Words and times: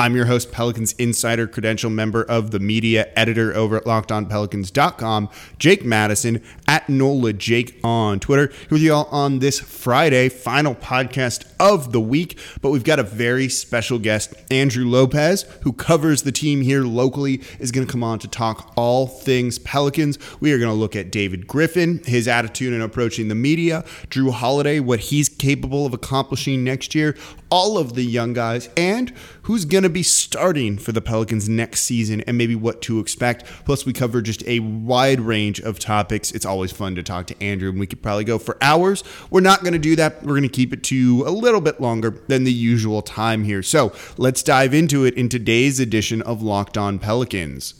I'm 0.00 0.16
your 0.16 0.24
host, 0.24 0.50
Pelicans 0.50 0.94
Insider, 0.94 1.46
credential 1.46 1.90
member 1.90 2.24
of 2.24 2.52
the 2.52 2.58
media 2.58 3.12
editor 3.16 3.54
over 3.54 3.76
at 3.76 3.84
lockedonpelicans.com, 3.84 5.28
Jake 5.58 5.84
Madison 5.84 6.42
at 6.66 6.88
NOLA 6.88 7.34
Jake 7.34 7.78
on 7.84 8.18
Twitter. 8.18 8.46
Here 8.46 8.68
with 8.70 8.80
you 8.80 8.94
all 8.94 9.08
on 9.10 9.40
this 9.40 9.60
Friday, 9.60 10.30
final 10.30 10.74
podcast 10.74 11.44
of 11.60 11.92
the 11.92 12.00
week. 12.00 12.38
But 12.62 12.70
we've 12.70 12.82
got 12.82 12.98
a 12.98 13.02
very 13.02 13.50
special 13.50 13.98
guest, 13.98 14.32
Andrew 14.50 14.86
Lopez, 14.86 15.42
who 15.64 15.74
covers 15.74 16.22
the 16.22 16.32
team 16.32 16.62
here 16.62 16.82
locally, 16.82 17.42
is 17.58 17.70
going 17.70 17.86
to 17.86 17.92
come 17.92 18.02
on 18.02 18.18
to 18.20 18.28
talk 18.28 18.72
all 18.76 19.06
things 19.06 19.58
Pelicans. 19.58 20.18
We 20.40 20.54
are 20.54 20.58
going 20.58 20.72
to 20.72 20.74
look 20.74 20.96
at 20.96 21.12
David 21.12 21.46
Griffin, 21.46 22.00
his 22.06 22.26
attitude 22.26 22.72
in 22.72 22.80
approaching 22.80 23.28
the 23.28 23.34
media, 23.34 23.84
Jrue 24.08 24.32
Holiday, 24.32 24.80
what 24.80 25.00
he's 25.00 25.28
capable 25.28 25.84
of 25.84 25.92
accomplishing 25.92 26.64
next 26.64 26.94
year, 26.94 27.18
all 27.50 27.78
of 27.78 27.94
the 27.94 28.04
young 28.04 28.32
guys, 28.32 28.68
and 28.76 29.10
who's 29.42 29.64
going 29.64 29.82
to 29.82 29.90
be 29.90 30.02
starting 30.02 30.78
for 30.78 30.92
the 30.92 31.00
Pelicans 31.00 31.48
next 31.48 31.82
season 31.82 32.20
and 32.22 32.38
maybe 32.38 32.54
what 32.54 32.80
to 32.82 33.00
expect. 33.00 33.44
Plus, 33.64 33.84
we 33.84 33.92
cover 33.92 34.22
just 34.22 34.46
a 34.46 34.60
wide 34.60 35.20
range 35.20 35.60
of 35.60 35.78
topics. 35.78 36.30
It's 36.30 36.46
always 36.46 36.72
fun 36.72 36.94
to 36.94 37.02
talk 37.02 37.26
to 37.26 37.42
Andrew, 37.42 37.70
and 37.70 37.80
we 37.80 37.86
could 37.86 38.02
probably 38.02 38.24
go 38.24 38.38
for 38.38 38.56
hours. 38.60 39.02
We're 39.30 39.40
not 39.40 39.60
going 39.62 39.72
to 39.72 39.78
do 39.78 39.96
that. 39.96 40.22
We're 40.22 40.38
going 40.38 40.42
to 40.42 40.48
keep 40.48 40.72
it 40.72 40.82
to 40.84 41.24
a 41.26 41.30
little 41.30 41.60
bit 41.60 41.80
longer 41.80 42.22
than 42.28 42.44
the 42.44 42.52
usual 42.52 43.02
time 43.02 43.44
here. 43.44 43.62
So 43.62 43.92
let's 44.16 44.42
dive 44.42 44.74
into 44.74 45.04
it 45.04 45.14
in 45.14 45.28
today's 45.28 45.80
edition 45.80 46.22
of 46.22 46.42
Locked 46.42 46.78
On 46.78 46.98
Pelicans. 46.98 47.74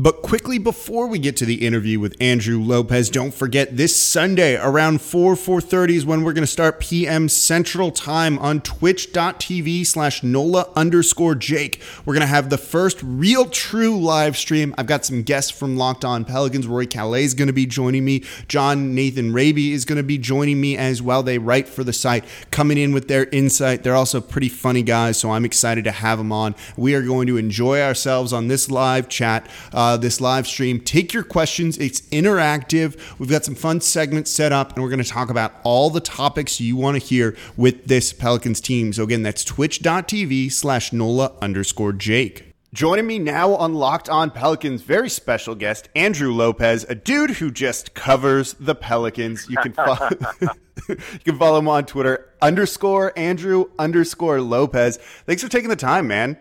But 0.00 0.22
quickly 0.22 0.58
before 0.58 1.08
we 1.08 1.18
get 1.18 1.36
to 1.38 1.44
the 1.44 1.66
interview 1.66 1.98
with 1.98 2.14
Andrew 2.20 2.62
Lopez, 2.62 3.10
don't 3.10 3.34
forget 3.34 3.76
this 3.76 4.00
Sunday 4.00 4.54
around 4.54 5.02
4, 5.02 5.34
4.30 5.34 5.90
is 5.90 6.06
when 6.06 6.22
we're 6.22 6.34
going 6.34 6.44
to 6.44 6.46
start 6.46 6.78
PM 6.78 7.28
Central 7.28 7.90
Time 7.90 8.38
on 8.38 8.60
twitch.tv 8.60 9.84
slash 9.84 10.22
NOLA 10.22 10.70
underscore 10.76 11.34
Jake. 11.34 11.82
We're 12.04 12.14
going 12.14 12.20
to 12.20 12.28
have 12.28 12.48
the 12.48 12.56
first 12.56 13.00
real 13.02 13.46
true 13.46 14.00
live 14.00 14.36
stream. 14.36 14.72
I've 14.78 14.86
got 14.86 15.04
some 15.04 15.24
guests 15.24 15.50
from 15.50 15.76
Locked 15.76 16.04
On 16.04 16.24
Pelicans. 16.24 16.68
Roy 16.68 16.86
Calais 16.86 17.24
is 17.24 17.34
going 17.34 17.48
to 17.48 17.52
be 17.52 17.66
joining 17.66 18.04
me. 18.04 18.22
John 18.46 18.94
Nathan 18.94 19.32
Raby 19.32 19.72
is 19.72 19.84
going 19.84 19.96
to 19.96 20.04
be 20.04 20.16
joining 20.16 20.60
me 20.60 20.76
as 20.76 21.02
well. 21.02 21.24
They 21.24 21.38
write 21.38 21.66
for 21.66 21.82
the 21.82 21.92
site, 21.92 22.24
coming 22.52 22.78
in 22.78 22.92
with 22.92 23.08
their 23.08 23.24
insight. 23.30 23.82
They're 23.82 23.96
also 23.96 24.20
pretty 24.20 24.48
funny 24.48 24.84
guys, 24.84 25.18
so 25.18 25.32
I'm 25.32 25.44
excited 25.44 25.82
to 25.82 25.90
have 25.90 26.18
them 26.18 26.30
on. 26.30 26.54
We 26.76 26.94
are 26.94 27.02
going 27.02 27.26
to 27.26 27.36
enjoy 27.36 27.80
ourselves 27.82 28.32
on 28.32 28.46
this 28.46 28.70
live 28.70 29.08
chat. 29.08 29.50
Uh, 29.72 29.87
uh, 29.88 29.96
this 29.96 30.20
live 30.20 30.46
stream. 30.46 30.80
Take 30.80 31.14
your 31.14 31.22
questions. 31.22 31.78
It's 31.78 32.02
interactive. 32.02 32.98
We've 33.18 33.30
got 33.30 33.44
some 33.44 33.54
fun 33.54 33.80
segments 33.80 34.30
set 34.30 34.52
up, 34.52 34.74
and 34.74 34.82
we're 34.82 34.90
going 34.90 35.02
to 35.02 35.08
talk 35.08 35.30
about 35.30 35.54
all 35.62 35.88
the 35.88 36.00
topics 36.00 36.60
you 36.60 36.76
want 36.76 37.00
to 37.00 37.06
hear 37.06 37.34
with 37.56 37.86
this 37.86 38.12
Pelicans 38.12 38.60
team. 38.60 38.92
So 38.92 39.04
again, 39.04 39.22
that's 39.22 39.44
twitch.tv 39.44 40.52
slash 40.52 40.92
NOLA 40.92 41.32
underscore 41.40 41.94
Jake. 41.94 42.44
Joining 42.74 43.06
me 43.06 43.18
now 43.18 43.54
on 43.54 43.72
Locked 43.72 44.10
On 44.10 44.30
Pelicans, 44.30 44.82
very 44.82 45.08
special 45.08 45.54
guest, 45.54 45.88
Andrew 45.96 46.34
Lopez, 46.34 46.84
a 46.86 46.94
dude 46.94 47.30
who 47.30 47.50
just 47.50 47.94
covers 47.94 48.52
the 48.60 48.74
Pelicans. 48.74 49.48
You 49.48 49.56
can 49.56 49.72
follow, 49.72 50.10
you 50.88 50.96
can 51.24 51.38
follow 51.38 51.60
him 51.60 51.68
on 51.68 51.86
Twitter, 51.86 52.28
underscore 52.42 53.14
Andrew 53.16 53.70
underscore 53.78 54.42
Lopez. 54.42 54.98
Thanks 55.24 55.42
for 55.42 55.48
taking 55.48 55.70
the 55.70 55.76
time, 55.76 56.06
man. 56.06 56.36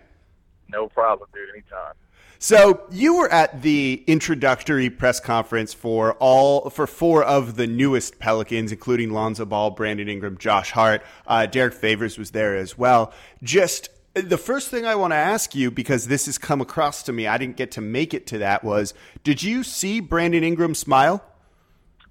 No 0.68 0.90
problem, 0.90 1.30
dude. 1.34 1.48
Anytime. 1.54 1.94
So 2.40 2.86
you 2.92 3.18
were 3.18 3.32
at 3.32 3.62
the 3.62 4.04
introductory 4.06 4.90
press 4.90 5.20
conference 5.20 5.74
for 5.74 6.14
all 6.14 6.70
for 6.70 6.86
four 6.86 7.24
of 7.24 7.56
the 7.56 7.68
newest 7.68 8.20
Pelicans, 8.20 8.72
including 8.72 9.12
Lonzo 9.12 9.46
Ball, 9.46 9.72
Brandon 9.72 10.08
Ingram, 10.08 10.38
Josh 10.38 10.72
Hart. 10.72 11.02
Uh, 11.26 11.46
Derrick 11.46 11.74
Favors 11.74 12.18
was 12.18 12.32
there 12.32 12.56
as 12.56 12.78
well. 12.78 13.12
Just 13.42 13.90
the 14.14 14.38
first 14.38 14.70
thing 14.70 14.86
I 14.86 14.96
want 14.96 15.12
to 15.12 15.18
ask 15.18 15.56
you, 15.56 15.72
because 15.72 16.08
this 16.08 16.26
has 16.26 16.38
come 16.38 16.62
across 16.62 17.04
to 17.04 17.14
me, 17.14 17.28
I 17.28 17.38
didn't 17.38 17.58
get 17.58 17.72
to 17.72 17.82
make 17.82 18.14
it 18.14 18.28
to 18.28 18.40
that. 18.40 18.64
Was 18.64 18.94
did 19.24 19.42
you 19.42 19.64
see 19.64 20.00
Brandon 20.00 20.44
Ingram 20.44 20.76
smile? 20.76 21.24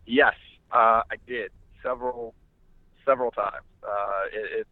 Yes, 0.06 0.34
uh, 0.72 1.02
I 1.10 1.16
did 1.26 1.50
several 1.82 2.34
several 3.04 3.30
times. 3.30 3.64
Uh, 3.82 4.22
it, 4.32 4.60
it's 4.60 4.70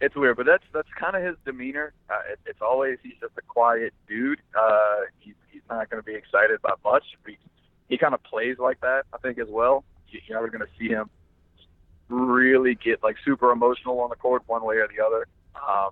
it's 0.00 0.14
weird, 0.14 0.36
but 0.36 0.46
that's 0.46 0.64
that's 0.72 0.88
kind 0.98 1.16
of 1.16 1.22
his 1.22 1.36
demeanor. 1.44 1.92
Uh, 2.08 2.20
it, 2.32 2.38
it's 2.46 2.62
always 2.62 2.98
he's 3.02 3.14
just 3.20 3.32
a 3.36 3.42
quiet 3.42 3.92
dude. 4.08 4.40
Uh, 4.58 5.00
he's 5.18 5.34
he's 5.50 5.62
not 5.68 5.90
going 5.90 6.02
to 6.02 6.06
be 6.06 6.14
excited 6.14 6.58
about 6.62 6.80
much. 6.84 7.04
He, 7.26 7.38
he 7.88 7.98
kind 7.98 8.14
of 8.14 8.22
plays 8.22 8.58
like 8.58 8.80
that, 8.80 9.04
I 9.12 9.18
think, 9.18 9.38
as 9.38 9.48
well. 9.48 9.84
You, 10.08 10.20
you're 10.26 10.36
never 10.36 10.48
going 10.48 10.60
to 10.60 10.72
see 10.78 10.88
him 10.88 11.10
really 12.08 12.74
get 12.74 13.02
like 13.02 13.16
super 13.24 13.50
emotional 13.50 14.00
on 14.00 14.10
the 14.10 14.16
court 14.16 14.42
one 14.46 14.64
way 14.64 14.76
or 14.76 14.88
the 14.88 15.04
other. 15.04 15.26
Um, 15.56 15.90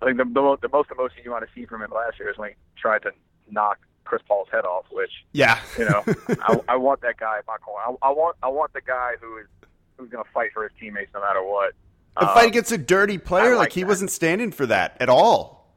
I 0.00 0.06
think 0.06 0.18
the, 0.18 0.24
the, 0.24 0.56
the 0.62 0.68
most 0.68 0.90
emotion 0.90 1.18
you 1.24 1.30
want 1.30 1.46
to 1.46 1.50
see 1.54 1.66
from 1.66 1.82
him 1.82 1.90
last 1.94 2.18
year 2.18 2.30
is 2.30 2.38
when 2.38 2.50
he 2.50 2.54
tried 2.76 3.02
to 3.02 3.12
knock 3.50 3.78
Chris 4.04 4.22
Paul's 4.26 4.48
head 4.50 4.64
off. 4.64 4.86
Which 4.90 5.10
yeah, 5.32 5.60
you 5.78 5.84
know, 5.84 6.02
I, 6.40 6.60
I 6.68 6.76
want 6.76 7.02
that 7.02 7.18
guy 7.18 7.36
in 7.36 7.44
my 7.46 7.56
corner. 7.58 7.84
I, 8.02 8.08
I 8.08 8.10
want 8.10 8.36
I 8.42 8.48
want 8.48 8.72
the 8.72 8.80
guy 8.80 9.12
who 9.20 9.38
is 9.38 9.46
who's 9.96 10.10
going 10.10 10.24
to 10.24 10.30
fight 10.30 10.50
for 10.52 10.64
his 10.64 10.72
teammates 10.80 11.10
no 11.14 11.20
matter 11.20 11.42
what. 11.42 11.74
A 12.16 12.26
fight 12.26 12.44
um, 12.44 12.48
against 12.48 12.72
a 12.72 12.78
dirty 12.78 13.18
player, 13.18 13.50
like, 13.50 13.58
like, 13.58 13.72
he 13.72 13.80
that. 13.82 13.86
wasn't 13.86 14.10
standing 14.10 14.52
for 14.52 14.66
that 14.66 14.96
at 15.00 15.08
all. 15.08 15.72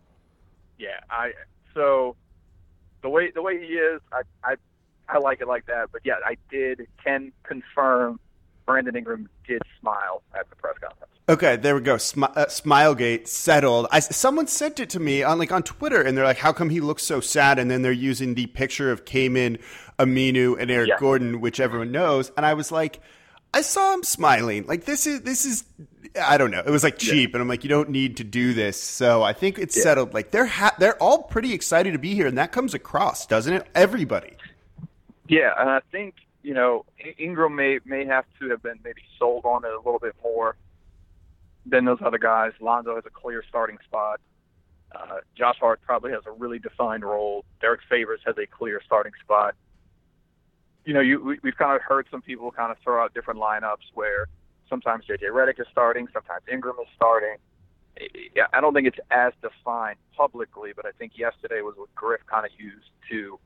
Yeah, 0.77 0.99
I 1.09 1.31
so 1.73 2.15
the 3.01 3.09
way 3.09 3.31
the 3.31 3.41
way 3.41 3.59
he 3.59 3.73
is, 3.73 4.01
I 4.11 4.21
I 4.43 4.55
I 5.07 5.19
like 5.19 5.41
it 5.41 5.47
like 5.47 5.65
that. 5.67 5.91
But 5.91 6.01
yeah, 6.03 6.15
I 6.25 6.35
did 6.49 6.87
can 7.03 7.31
confirm 7.43 8.19
Brandon 8.65 8.95
Ingram 8.95 9.29
did 9.47 9.61
smile 9.79 10.23
at 10.37 10.49
the 10.49 10.55
press 10.55 10.77
conference. 10.79 11.11
Okay, 11.27 11.55
there 11.55 11.73
we 11.73 11.81
go. 11.81 11.95
Smi- 11.95 12.35
uh, 12.35 12.45
Smilegate 12.45 13.27
settled. 13.27 13.87
I, 13.91 13.99
someone 13.99 14.45
sent 14.45 14.79
it 14.79 14.91
to 14.91 14.99
me 14.99 15.23
on 15.23 15.39
like 15.39 15.51
on 15.51 15.63
Twitter, 15.63 16.01
and 16.01 16.17
they're 16.17 16.25
like, 16.25 16.37
"How 16.37 16.53
come 16.53 16.69
he 16.69 16.81
looks 16.81 17.03
so 17.03 17.19
sad?" 17.19 17.57
And 17.57 17.69
then 17.71 17.81
they're 17.81 17.91
using 17.91 18.35
the 18.35 18.45
picture 18.47 18.91
of 18.91 19.05
Kaman, 19.05 19.57
Aminu, 19.97 20.59
and 20.59 20.69
Eric 20.69 20.89
yeah. 20.89 20.99
Gordon, 20.99 21.41
which 21.41 21.59
everyone 21.59 21.91
knows. 21.91 22.31
And 22.37 22.45
I 22.45 22.53
was 22.53 22.71
like, 22.71 22.99
I 23.55 23.61
saw 23.61 23.93
him 23.93 24.03
smiling. 24.03 24.67
Like 24.67 24.83
this 24.83 25.07
is 25.07 25.21
this 25.21 25.45
is 25.45 25.63
I 26.21 26.37
don't 26.37 26.51
know. 26.51 26.59
It 26.59 26.69
was 26.69 26.83
like 26.83 26.97
cheap, 26.97 27.29
yeah. 27.29 27.35
and 27.35 27.41
I'm 27.41 27.47
like, 27.47 27.63
you 27.63 27.69
don't 27.69 27.89
need 27.89 28.17
to 28.17 28.25
do 28.25 28.53
this. 28.53 28.79
So 28.79 29.23
I 29.23 29.31
think 29.31 29.57
it's 29.57 29.77
yeah. 29.77 29.83
settled. 29.83 30.13
Like 30.13 30.31
they're 30.31 30.45
ha- 30.45 30.75
they're 30.77 31.01
all 31.01 31.23
pretty 31.23 31.53
excited 31.53 31.93
to 31.93 31.97
be 31.97 32.13
here, 32.15 32.27
and 32.27 32.37
that 32.37 32.51
comes 32.51 32.73
across, 32.73 33.25
doesn't 33.25 33.53
it? 33.53 33.65
Everybody. 33.73 34.33
Yeah, 35.29 35.53
and 35.57 35.69
I 35.69 35.79
think 35.89 36.15
you 36.43 36.53
know 36.53 36.85
Ingram 37.17 37.55
may 37.55 37.79
may 37.85 38.05
have 38.05 38.25
to 38.41 38.49
have 38.49 38.61
been 38.61 38.77
maybe 38.83 39.01
sold 39.17 39.45
on 39.45 39.63
it 39.63 39.71
a 39.71 39.77
little 39.77 39.99
bit 39.99 40.15
more 40.21 40.57
than 41.65 41.85
those 41.85 41.99
other 42.05 42.19
guys. 42.19 42.51
Lonzo 42.59 42.95
has 42.95 43.05
a 43.05 43.09
clear 43.09 43.41
starting 43.47 43.77
spot. 43.85 44.19
Uh, 44.93 45.19
Josh 45.37 45.57
Hart 45.61 45.79
probably 45.81 46.11
has 46.11 46.23
a 46.25 46.31
really 46.31 46.59
defined 46.59 47.05
role. 47.05 47.45
Derrick 47.61 47.81
Favors 47.89 48.19
has 48.25 48.37
a 48.37 48.45
clear 48.45 48.81
starting 48.85 49.13
spot. 49.23 49.55
You 50.85 50.93
know, 50.93 51.01
you 51.01 51.23
we, 51.23 51.39
we've 51.43 51.57
kind 51.57 51.75
of 51.75 51.81
heard 51.81 52.07
some 52.11 52.21
people 52.21 52.51
kind 52.51 52.71
of 52.71 52.77
throw 52.83 53.03
out 53.03 53.13
different 53.13 53.39
lineups 53.39 53.91
where 53.93 54.27
sometimes 54.69 55.05
JJ 55.05 55.31
Redick 55.31 55.59
is 55.59 55.67
starting, 55.71 56.07
sometimes 56.13 56.43
Ingram 56.51 56.75
is 56.81 56.87
starting. 56.95 57.37
I 58.53 58.59
don't 58.59 58.73
think 58.73 58.87
it's 58.87 58.99
as 59.09 59.31
defined 59.41 59.97
publicly, 60.15 60.71
but 60.75 60.85
I 60.85 60.91
think 60.91 61.13
yesterday 61.15 61.61
was 61.61 61.75
what 61.77 61.93
Griff 61.95 62.21
kind 62.29 62.45
of 62.45 62.51
used 62.57 62.89
to 63.09 63.39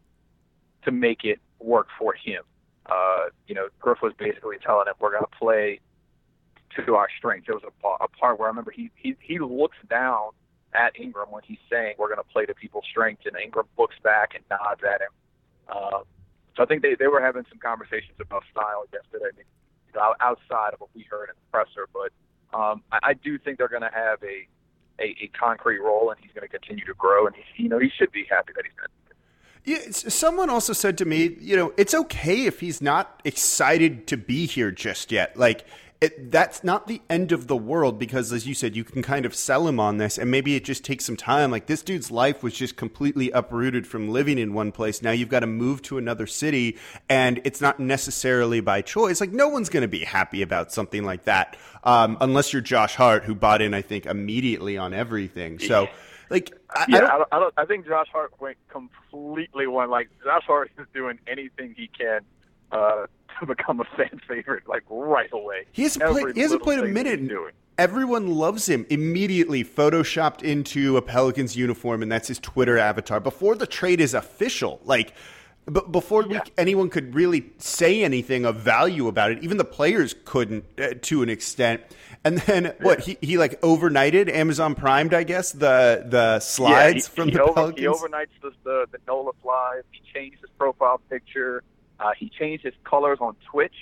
to 0.83 0.91
make 0.91 1.23
it 1.23 1.39
work 1.59 1.87
for 1.97 2.13
him. 2.13 2.43
Uh, 2.85 3.25
you 3.47 3.53
know, 3.53 3.67
Griff 3.79 3.99
was 4.01 4.13
basically 4.17 4.57
telling 4.65 4.87
him 4.87 4.93
we're 4.99 5.11
going 5.11 5.23
to 5.23 5.37
play 5.37 5.79
to 6.75 6.95
our 6.95 7.07
strengths. 7.17 7.47
There 7.47 7.55
was 7.55 7.63
a, 7.63 8.03
a 8.03 8.07
part 8.07 8.39
where 8.39 8.47
I 8.47 8.51
remember 8.51 8.71
he, 8.71 8.89
he 8.95 9.15
he 9.21 9.39
looks 9.39 9.77
down 9.89 10.31
at 10.73 10.99
Ingram 10.99 11.31
when 11.31 11.43
he's 11.43 11.59
saying 11.69 11.95
we're 11.97 12.07
going 12.07 12.17
to 12.17 12.31
play 12.31 12.45
to 12.45 12.53
people's 12.53 12.85
strengths, 12.89 13.25
and 13.25 13.35
Ingram 13.37 13.67
looks 13.77 13.95
back 14.03 14.33
and 14.35 14.43
nods 14.49 14.81
at 14.83 15.01
him. 15.01 15.09
Uh, 15.67 15.99
so 16.55 16.63
I 16.63 16.65
think 16.65 16.81
they 16.81 16.95
they 16.95 17.07
were 17.07 17.21
having 17.21 17.45
some 17.49 17.59
conversations 17.59 18.17
about 18.19 18.43
style 18.51 18.85
yesterday 18.91 19.43
you 19.93 19.99
know, 19.99 20.15
outside 20.19 20.73
of 20.73 20.81
what 20.81 20.89
we 20.95 21.03
heard 21.09 21.29
in 21.29 21.35
the 21.35 21.51
presser. 21.51 21.87
But 21.93 22.11
um, 22.57 22.83
I, 22.91 22.99
I 23.03 23.13
do 23.13 23.37
think 23.37 23.57
they're 23.57 23.67
going 23.67 23.81
to 23.81 23.91
have 23.93 24.21
a, 24.23 24.47
a, 25.01 25.15
a 25.23 25.31
concrete 25.39 25.79
role, 25.79 26.11
and 26.11 26.19
he's 26.21 26.31
going 26.33 26.47
to 26.47 26.59
continue 26.59 26.85
to 26.85 26.93
grow. 26.93 27.27
And 27.27 27.35
he's, 27.35 27.45
you 27.57 27.69
know, 27.69 27.79
he 27.79 27.89
should 27.97 28.11
be 28.11 28.25
happy 28.29 28.53
that 28.55 28.65
he's 28.65 28.73
going. 28.73 28.89
Yeah, 29.65 29.91
someone 29.91 30.49
also 30.49 30.73
said 30.73 30.97
to 30.99 31.05
me, 31.05 31.35
you 31.39 31.55
know, 31.55 31.73
it's 31.77 31.93
okay 31.93 32.45
if 32.45 32.61
he's 32.61 32.81
not 32.81 33.21
excited 33.25 34.07
to 34.07 34.17
be 34.17 34.45
here 34.45 34.71
just 34.71 35.11
yet. 35.11 35.37
Like, 35.37 35.65
it, 36.01 36.31
that's 36.31 36.63
not 36.63 36.87
the 36.87 37.01
end 37.09 37.33
of 37.33 37.47
the 37.47 37.57
world 37.57 37.99
because, 37.99 38.31
as 38.31 38.47
you 38.47 38.53
said, 38.53 38.73
you 38.73 38.85
can 38.85 39.01
kind 39.01 39.25
of 39.25 39.35
sell 39.35 39.67
him 39.67 39.81
on 39.81 39.97
this, 39.97 40.17
and 40.17 40.31
maybe 40.31 40.55
it 40.55 40.63
just 40.63 40.85
takes 40.85 41.03
some 41.03 41.17
time. 41.17 41.51
Like 41.51 41.65
this 41.65 41.81
dude's 41.81 42.09
life 42.09 42.41
was 42.41 42.53
just 42.53 42.77
completely 42.77 43.31
uprooted 43.31 43.85
from 43.85 44.09
living 44.09 44.37
in 44.37 44.53
one 44.53 44.71
place. 44.71 45.01
Now 45.01 45.11
you've 45.11 45.29
got 45.29 45.41
to 45.41 45.47
move 45.47 45.81
to 45.83 45.97
another 45.97 46.25
city, 46.25 46.77
and 47.09 47.41
it's 47.43 47.59
not 47.59 47.81
necessarily 47.81 48.61
by 48.61 48.81
choice. 48.81 49.19
Like 49.19 49.33
no 49.33 49.49
one's 49.49 49.67
going 49.67 49.81
to 49.81 49.89
be 49.89 50.05
happy 50.05 50.41
about 50.41 50.71
something 50.71 51.03
like 51.03 51.25
that, 51.25 51.57
um, 51.83 52.17
unless 52.21 52.53
you're 52.53 52.61
Josh 52.61 52.95
Hart, 52.95 53.25
who 53.25 53.35
bought 53.35 53.61
in, 53.61 53.73
I 53.73 53.81
think, 53.81 54.05
immediately 54.05 54.77
on 54.77 54.93
everything. 54.93 55.59
So. 55.59 55.87
Like, 56.31 56.51
I, 56.69 56.85
yeah, 56.87 56.97
I 56.97 57.01
don't, 57.17 57.27
I 57.31 57.39
don't, 57.39 57.53
I 57.57 57.65
think 57.65 57.87
Josh 57.87 58.05
Hart 58.11 58.31
went 58.39 58.57
completely 58.69 59.65
one. 59.65 59.89
Like 59.89 60.09
Josh 60.23 60.43
Hart 60.45 60.69
is 60.77 60.85
doing 60.93 61.17
anything 61.25 61.73
he 61.75 61.87
can 61.87 62.19
uh, 62.71 63.07
become 63.47 63.79
a 63.79 63.85
fan 63.95 64.19
favorite 64.27 64.67
like 64.67 64.83
right 64.89 65.29
away. 65.31 65.65
He 65.71 65.83
hasn't 65.83 66.05
played. 66.05 66.35
He 66.35 66.41
hasn't 66.41 66.63
played 66.63 66.79
a 66.79 66.85
minute. 66.85 67.31
Everyone 67.77 68.27
loves 68.27 68.67
him. 68.67 68.85
Immediately 68.89 69.63
photoshopped 69.63 70.43
into 70.43 70.97
a 70.97 71.01
Pelicans 71.01 71.55
uniform, 71.55 72.03
and 72.03 72.11
that's 72.11 72.27
his 72.27 72.39
Twitter 72.39 72.77
avatar. 72.77 73.21
Before 73.21 73.55
the 73.55 73.67
trade 73.67 74.01
is 74.01 74.13
official, 74.13 74.81
like 74.83 75.13
b- 75.71 75.81
before 75.89 76.23
yeah. 76.23 76.41
we, 76.45 76.51
anyone 76.57 76.89
could 76.89 77.15
really 77.15 77.51
say 77.57 78.03
anything 78.03 78.45
of 78.45 78.57
value 78.57 79.07
about 79.07 79.31
it, 79.31 79.43
even 79.43 79.57
the 79.57 79.65
players 79.65 80.15
couldn't 80.25 80.65
uh, 80.79 80.95
to 81.03 81.23
an 81.23 81.29
extent. 81.29 81.81
And 82.25 82.39
then 82.39 82.65
yeah. 82.65 82.71
what 82.81 82.99
he, 82.99 83.17
he 83.21 83.37
like 83.37 83.61
overnighted 83.61 84.29
Amazon 84.29 84.75
Primed, 84.75 85.13
I 85.13 85.23
guess 85.23 85.53
the 85.53 86.03
the 86.05 86.39
slides 86.39 86.75
yeah, 86.75 86.93
he, 86.93 87.01
from 87.01 87.29
he 87.29 87.35
the 87.35 87.43
over, 87.43 87.53
Pelicans. 87.53 87.79
He 87.79 87.85
overnights 87.85 88.41
the, 88.41 88.51
the 88.63 88.85
the 88.91 88.97
Nola 89.07 89.31
slides. 89.41 89.85
He 89.91 90.01
changed 90.13 90.41
his 90.41 90.49
profile 90.57 90.99
picture. 91.09 91.63
Uh, 91.99 92.11
he 92.17 92.29
changed 92.29 92.63
his 92.63 92.73
colors 92.83 93.17
on 93.19 93.35
Twitch. 93.51 93.75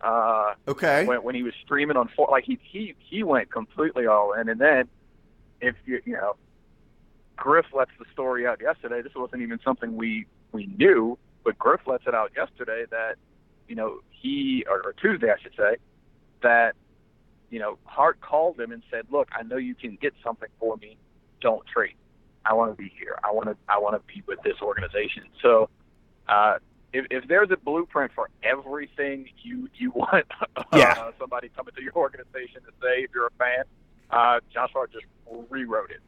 Uh, 0.00 0.54
okay. 0.68 1.06
When, 1.06 1.22
when 1.22 1.34
he 1.34 1.42
was 1.42 1.54
streaming 1.64 1.96
on, 1.96 2.08
like 2.30 2.44
he 2.44 2.58
he 2.62 2.94
he 2.98 3.22
went 3.22 3.50
completely 3.50 4.06
all 4.06 4.32
in, 4.32 4.48
and 4.48 4.60
then 4.60 4.88
if 5.60 5.74
you 5.86 6.00
you 6.04 6.12
know, 6.12 6.36
Griff 7.36 7.66
lets 7.72 7.90
the 7.98 8.04
story 8.12 8.46
out 8.46 8.60
yesterday. 8.60 9.02
This 9.02 9.14
wasn't 9.14 9.42
even 9.42 9.58
something 9.64 9.96
we 9.96 10.26
we 10.52 10.66
knew, 10.66 11.18
but 11.44 11.58
Griff 11.58 11.80
lets 11.86 12.06
it 12.06 12.14
out 12.14 12.32
yesterday 12.36 12.84
that 12.90 13.16
you 13.66 13.74
know 13.74 14.00
he 14.10 14.64
or, 14.68 14.82
or 14.82 14.92
Tuesday 14.92 15.30
I 15.30 15.40
should 15.42 15.54
say 15.56 15.76
that 16.42 16.76
you 17.50 17.58
know 17.58 17.78
Hart 17.84 18.20
called 18.20 18.60
him 18.60 18.70
and 18.70 18.82
said, 18.90 19.06
"Look, 19.10 19.28
I 19.36 19.42
know 19.42 19.56
you 19.56 19.74
can 19.74 19.98
get 20.00 20.14
something 20.22 20.48
for 20.60 20.76
me. 20.76 20.96
Don't 21.40 21.66
trade. 21.66 21.94
I 22.44 22.54
want 22.54 22.70
to 22.70 22.80
be 22.80 22.92
here. 22.96 23.18
I 23.24 23.32
want 23.32 23.48
to 23.48 23.56
I 23.68 23.78
want 23.78 23.96
to 23.96 24.14
be 24.14 24.22
with 24.26 24.40
this 24.42 24.60
organization." 24.62 25.24
So. 25.42 25.70
Uh, 26.28 26.58
if, 26.92 27.06
if 27.10 27.28
there's 27.28 27.50
a 27.50 27.56
blueprint 27.56 28.12
for 28.14 28.30
everything 28.42 29.28
you 29.42 29.68
you 29.74 29.90
want 29.90 30.26
uh, 30.56 30.62
yeah. 30.72 31.10
somebody 31.18 31.50
coming 31.54 31.74
to 31.74 31.82
your 31.82 31.94
organization 31.94 32.62
to 32.62 32.72
say 32.82 33.02
if 33.02 33.10
you're 33.14 33.26
a 33.26 33.30
fan, 33.38 33.64
uh, 34.10 34.40
Josh 34.52 34.70
Hart 34.72 34.92
just 34.92 35.04
rewrote 35.50 35.90
it. 35.90 36.00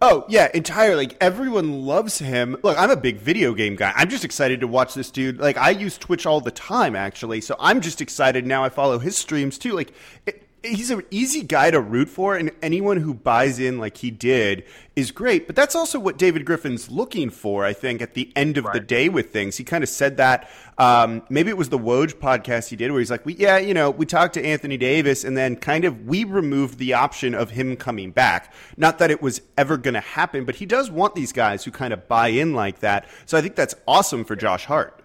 Oh 0.00 0.24
yeah, 0.28 0.48
entirely. 0.54 1.06
Like, 1.06 1.16
everyone 1.20 1.84
loves 1.84 2.18
him. 2.18 2.56
Look, 2.62 2.78
I'm 2.78 2.90
a 2.90 2.96
big 2.96 3.16
video 3.18 3.52
game 3.52 3.74
guy. 3.74 3.92
I'm 3.96 4.08
just 4.08 4.24
excited 4.24 4.60
to 4.60 4.68
watch 4.68 4.94
this 4.94 5.10
dude. 5.10 5.40
Like 5.40 5.56
I 5.56 5.70
use 5.70 5.98
Twitch 5.98 6.24
all 6.24 6.40
the 6.40 6.52
time, 6.52 6.94
actually. 6.94 7.40
So 7.40 7.56
I'm 7.58 7.80
just 7.80 8.00
excited 8.00 8.46
now. 8.46 8.62
I 8.62 8.68
follow 8.68 9.00
his 9.00 9.16
streams 9.16 9.58
too. 9.58 9.72
Like 9.72 9.92
it, 10.26 10.47
he's 10.62 10.90
an 10.90 11.02
easy 11.10 11.42
guy 11.42 11.70
to 11.70 11.80
root 11.80 12.08
for, 12.08 12.36
and 12.36 12.50
anyone 12.62 12.98
who 12.98 13.14
buys 13.14 13.58
in 13.58 13.78
like 13.78 13.98
he 13.98 14.10
did 14.10 14.64
is 14.96 15.10
great. 15.10 15.46
But 15.46 15.56
that's 15.56 15.74
also 15.74 15.98
what 15.98 16.18
David 16.18 16.44
Griffin's 16.44 16.90
looking 16.90 17.30
for, 17.30 17.64
I 17.64 17.72
think, 17.72 18.02
at 18.02 18.14
the 18.14 18.32
end 18.34 18.58
of 18.58 18.64
right. 18.64 18.74
the 18.74 18.80
day 18.80 19.08
with 19.08 19.32
things. 19.32 19.56
He 19.56 19.64
kind 19.64 19.82
of 19.82 19.88
said 19.88 20.16
that. 20.16 20.48
Um, 20.76 21.22
maybe 21.28 21.50
it 21.50 21.56
was 21.56 21.68
the 21.68 21.78
Woj 21.78 22.14
podcast 22.14 22.68
he 22.68 22.76
did, 22.76 22.90
where 22.90 23.00
he's 23.00 23.10
like, 23.10 23.24
"We 23.24 23.34
yeah, 23.36 23.58
you 23.58 23.74
know, 23.74 23.90
we 23.90 24.06
talked 24.06 24.34
to 24.34 24.44
Anthony 24.44 24.76
Davis, 24.76 25.24
and 25.24 25.36
then 25.36 25.56
kind 25.56 25.84
of 25.84 26.06
we 26.06 26.24
removed 26.24 26.78
the 26.78 26.94
option 26.94 27.34
of 27.34 27.50
him 27.50 27.76
coming 27.76 28.10
back. 28.10 28.52
Not 28.76 28.98
that 28.98 29.10
it 29.10 29.22
was 29.22 29.40
ever 29.56 29.76
going 29.76 29.94
to 29.94 30.00
happen, 30.00 30.44
but 30.44 30.56
he 30.56 30.66
does 30.66 30.90
want 30.90 31.14
these 31.14 31.32
guys 31.32 31.64
who 31.64 31.70
kind 31.70 31.92
of 31.92 32.08
buy 32.08 32.28
in 32.28 32.54
like 32.54 32.80
that. 32.80 33.08
So 33.26 33.38
I 33.38 33.40
think 33.40 33.54
that's 33.54 33.74
awesome 33.86 34.24
for 34.24 34.36
Josh 34.36 34.64
Hart. 34.64 35.02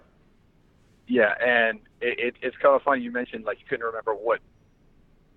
Yeah, 1.07 1.33
and 1.41 1.79
it, 2.01 2.19
it, 2.19 2.35
it's 2.41 2.57
kind 2.57 2.75
of 2.75 2.81
funny 2.81 3.01
you 3.01 3.11
mentioned 3.11 3.45
like 3.45 3.59
you 3.59 3.65
couldn't 3.67 3.85
remember 3.85 4.13
what 4.13 4.39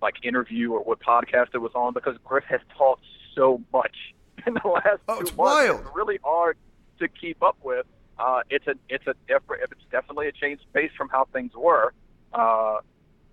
like 0.02 0.14
interview 0.22 0.72
or 0.72 0.80
what 0.80 1.00
podcast 1.00 1.48
it 1.54 1.58
was 1.58 1.72
on 1.74 1.92
because 1.92 2.16
Griff 2.24 2.44
has 2.44 2.60
talked 2.76 3.04
so 3.34 3.62
much 3.72 3.96
in 4.46 4.54
the 4.54 4.68
last 4.68 5.00
oh, 5.08 5.16
two 5.16 5.20
it's 5.22 5.36
months. 5.36 5.36
Wild. 5.36 5.80
It's 5.80 5.90
really 5.94 6.18
hard 6.22 6.56
to 6.98 7.08
keep 7.08 7.42
up 7.42 7.56
with. 7.62 7.86
Uh, 8.18 8.40
it's 8.48 8.66
a 8.66 8.74
it's 8.88 9.06
a 9.06 9.14
different 9.28 9.62
it's 9.70 9.84
definitely 9.90 10.28
a 10.28 10.32
change 10.32 10.60
pace 10.72 10.90
from 10.96 11.08
how 11.10 11.26
things 11.32 11.52
were 11.54 11.92
uh, 12.32 12.78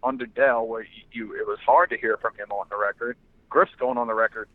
under 0.04 0.26
Dell, 0.26 0.68
where 0.68 0.84
you, 0.84 1.04
you 1.12 1.36
it 1.36 1.48
was 1.48 1.60
hard 1.66 1.90
to 1.92 1.98
hear 1.98 2.18
from 2.18 2.36
him 2.36 2.52
on 2.52 2.68
the 2.70 2.78
record. 2.78 3.18
Griff's 3.50 3.76
going 3.80 3.98
on 3.98 4.08
the 4.08 4.14
record 4.14 4.50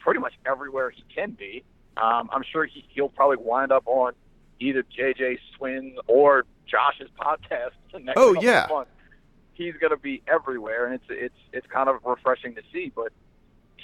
pretty 0.00 0.20
much 0.20 0.34
everywhere 0.44 0.90
he 0.90 1.04
can 1.14 1.30
be. 1.32 1.64
Um, 1.96 2.28
I'm 2.32 2.42
sure 2.50 2.64
he, 2.64 2.84
he'll 2.88 3.08
probably 3.08 3.36
wind 3.36 3.70
up 3.70 3.84
on 3.86 4.12
either 4.58 4.82
JJ 4.82 5.38
Swin 5.56 5.96
or 6.06 6.44
Josh's 6.66 7.10
podcast. 7.18 7.70
The 7.92 8.00
next 8.00 8.18
oh 8.18 8.34
yeah. 8.40 8.66
Months 8.68 8.90
he's 9.54 9.74
going 9.80 9.90
to 9.90 9.96
be 9.96 10.22
everywhere, 10.26 10.86
and 10.86 10.94
it's 10.94 11.04
it's 11.08 11.34
it's 11.52 11.66
kind 11.66 11.88
of 11.88 11.96
refreshing 12.04 12.54
to 12.54 12.62
see. 12.72 12.92
But 12.94 13.12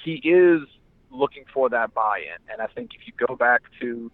he 0.05 0.15
is 0.17 0.63
looking 1.11 1.45
for 1.53 1.69
that 1.71 1.93
buy-in, 1.95 2.53
and 2.53 2.63
I 2.63 2.67
think 2.67 2.91
if 2.95 3.07
you 3.07 3.13
go 3.27 3.37
back 3.37 3.63
to 3.81 4.11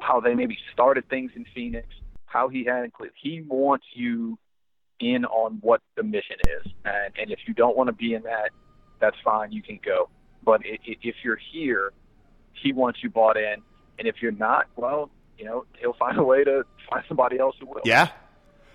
how 0.00 0.20
they 0.20 0.34
maybe 0.34 0.56
started 0.72 1.08
things 1.08 1.32
in 1.36 1.44
Phoenix, 1.54 1.86
how 2.26 2.48
he 2.48 2.64
had 2.64 2.92
Cleveland, 2.92 3.16
he 3.20 3.42
wants 3.42 3.84
you 3.94 4.38
in 5.00 5.24
on 5.26 5.58
what 5.60 5.80
the 5.96 6.02
mission 6.02 6.36
is, 6.58 6.72
and 6.84 7.12
and 7.18 7.30
if 7.30 7.40
you 7.46 7.54
don't 7.54 7.76
want 7.76 7.88
to 7.88 7.92
be 7.92 8.14
in 8.14 8.22
that, 8.22 8.50
that's 9.00 9.16
fine, 9.24 9.52
you 9.52 9.62
can 9.62 9.78
go. 9.84 10.08
But 10.44 10.62
if 10.64 11.14
you're 11.22 11.38
here, 11.52 11.92
he 12.52 12.72
wants 12.72 13.02
you 13.02 13.10
bought 13.10 13.36
in, 13.36 13.62
and 13.98 14.08
if 14.08 14.16
you're 14.20 14.32
not, 14.32 14.66
well, 14.76 15.10
you 15.38 15.44
know, 15.44 15.64
he'll 15.78 15.94
find 15.94 16.18
a 16.18 16.22
way 16.22 16.44
to 16.44 16.64
find 16.90 17.04
somebody 17.08 17.38
else 17.38 17.56
who 17.60 17.66
will. 17.66 17.82
Yeah, 17.84 18.08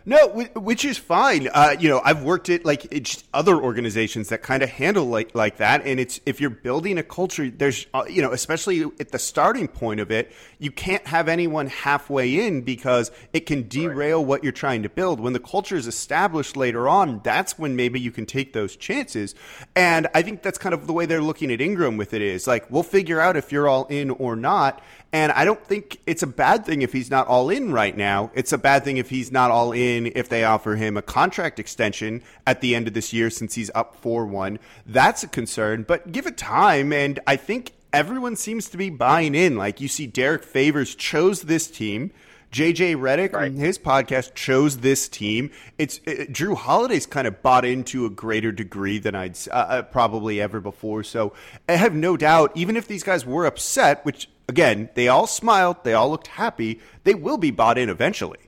no, 0.08 0.30
which 0.56 0.86
is 0.86 0.98
fine. 0.98 1.50
Uh, 1.54 1.76
you 1.78 1.90
know, 1.90 2.00
I've 2.02 2.24
worked 2.24 2.48
at 2.48 2.64
like 2.64 2.88
other 3.34 3.58
organizations 3.58 4.30
that 4.30 4.42
kind 4.42 4.64
of 4.64 4.70
handle 4.70 5.04
like 5.04 5.36
like 5.36 5.58
that, 5.58 5.86
and 5.86 6.00
it's 6.00 6.22
if 6.26 6.40
you're 6.40 6.50
building 6.50 6.98
a 6.98 7.04
culture, 7.04 7.50
there's 7.50 7.88
uh, 7.94 8.06
you 8.10 8.22
know, 8.22 8.32
especially 8.32 8.84
at 9.02 9.12
the 9.12 9.20
starting 9.20 9.68
point 9.68 10.00
of 10.00 10.10
it, 10.10 10.32
you 10.60 10.72
can't 10.72 11.06
have 11.08 11.28
anyone 11.28 11.68
halfway 11.68 12.48
in 12.48 12.62
because 12.62 13.12
it 13.34 13.42
can 13.42 13.68
derail 13.68 14.20
right. 14.20 14.28
what 14.28 14.44
you're 14.44 14.54
trying 14.54 14.84
to 14.84 14.90
build. 14.90 15.20
When 15.20 15.34
the 15.34 15.42
culture 15.42 15.76
is 15.76 15.88
established 15.88 16.56
later 16.56 16.88
on, 16.88 17.20
that's 17.22 17.60
when 17.60 17.76
maybe 17.76 18.00
you 18.00 18.12
can 18.12 18.26
take 18.26 18.54
those 18.54 18.78
chances. 18.78 19.36
And 19.76 20.08
I 20.16 20.22
think 20.22 20.42
that's 20.42 20.58
kind 20.58 20.74
of 20.74 20.88
the 20.88 20.94
way 20.94 21.06
they're 21.06 21.22
looking 21.22 21.52
at 21.52 21.60
Ingram 21.60 21.98
with 21.98 22.14
it 22.14 22.22
is 22.22 22.48
like 22.48 22.72
we'll 22.72 22.82
figure 22.82 23.20
out 23.20 23.36
if 23.36 23.52
you're 23.52 23.68
all 23.68 23.84
in 23.88 24.12
or 24.12 24.38
not. 24.38 24.82
And 25.14 25.32
I 25.32 25.46
don't 25.46 25.64
think 25.64 26.00
it's 26.06 26.22
a 26.22 26.28
bad 26.28 26.66
thing 26.66 26.82
if 26.82 26.92
he's 26.92 27.10
not 27.10 27.28
all 27.28 27.50
in 27.50 27.72
right 27.72 27.96
now. 27.96 28.30
It's 28.34 28.52
a 28.52 28.58
bad 28.58 28.84
thing 28.84 28.98
if 28.98 29.10
he's 29.10 29.32
not 29.32 29.52
all 29.52 29.72
in 29.72 30.12
if 30.16 30.28
they 30.28 30.44
offer 30.44 30.76
him 30.76 30.98
a 30.98 31.02
contract 31.02 31.60
extension 31.60 32.22
at 32.46 32.60
the 32.62 32.76
end 32.76 32.88
of 32.88 32.94
this 32.94 33.14
year 33.14 33.30
since 33.30 33.56
he's 33.56 33.72
up 33.74 33.96
4 33.96 34.26
1. 34.26 34.60
That's 34.86 35.24
a 35.24 35.28
concern, 35.28 35.84
but 35.88 36.12
give 36.12 36.28
it 36.28 36.38
time. 36.38 36.92
And 36.92 37.20
I 37.26 37.38
think 37.38 37.72
everyone 37.94 38.36
seems 38.36 38.70
to 38.70 38.78
be 38.78 38.90
buying 38.90 39.34
in. 39.34 39.56
Like 39.56 39.80
you 39.80 39.88
see, 39.88 40.08
Derrick 40.08 40.44
Favors 40.44 40.94
chose 40.94 41.44
this 41.44 41.68
team. 41.68 42.12
JJ 42.52 42.96
Redick 42.96 43.34
right. 43.34 43.52
on 43.52 43.54
his 43.58 43.78
podcast 43.78 44.34
chose 44.34 44.78
this 44.78 45.10
team. 45.10 45.52
It's 45.78 46.00
it, 46.06 46.32
Jrue 46.32 46.56
Holiday's 46.56 47.06
kind 47.06 47.28
of 47.28 47.42
bought 47.42 47.66
into 47.66 48.06
a 48.06 48.10
greater 48.10 48.52
degree 48.52 49.00
than 49.00 49.16
I'd 49.16 49.38
uh, 49.50 49.56
uh, 49.56 49.82
probably 49.84 50.40
ever 50.40 50.62
before. 50.62 51.04
So 51.04 51.34
I 51.68 51.74
have 51.74 51.94
no 51.94 52.16
doubt, 52.16 52.52
even 52.56 52.78
if 52.78 52.88
these 52.88 53.04
guys 53.04 53.26
were 53.26 53.46
upset, 53.46 54.06
which 54.06 54.30
again 54.48 54.90
they 54.96 55.08
all 55.08 55.28
smiled, 55.28 55.84
they 55.84 55.94
all 55.94 56.10
looked 56.10 56.28
happy, 56.28 56.80
they 57.04 57.14
will 57.14 57.38
be 57.38 57.52
bought 57.52 57.78
in 57.78 57.90
eventually. 57.90 58.40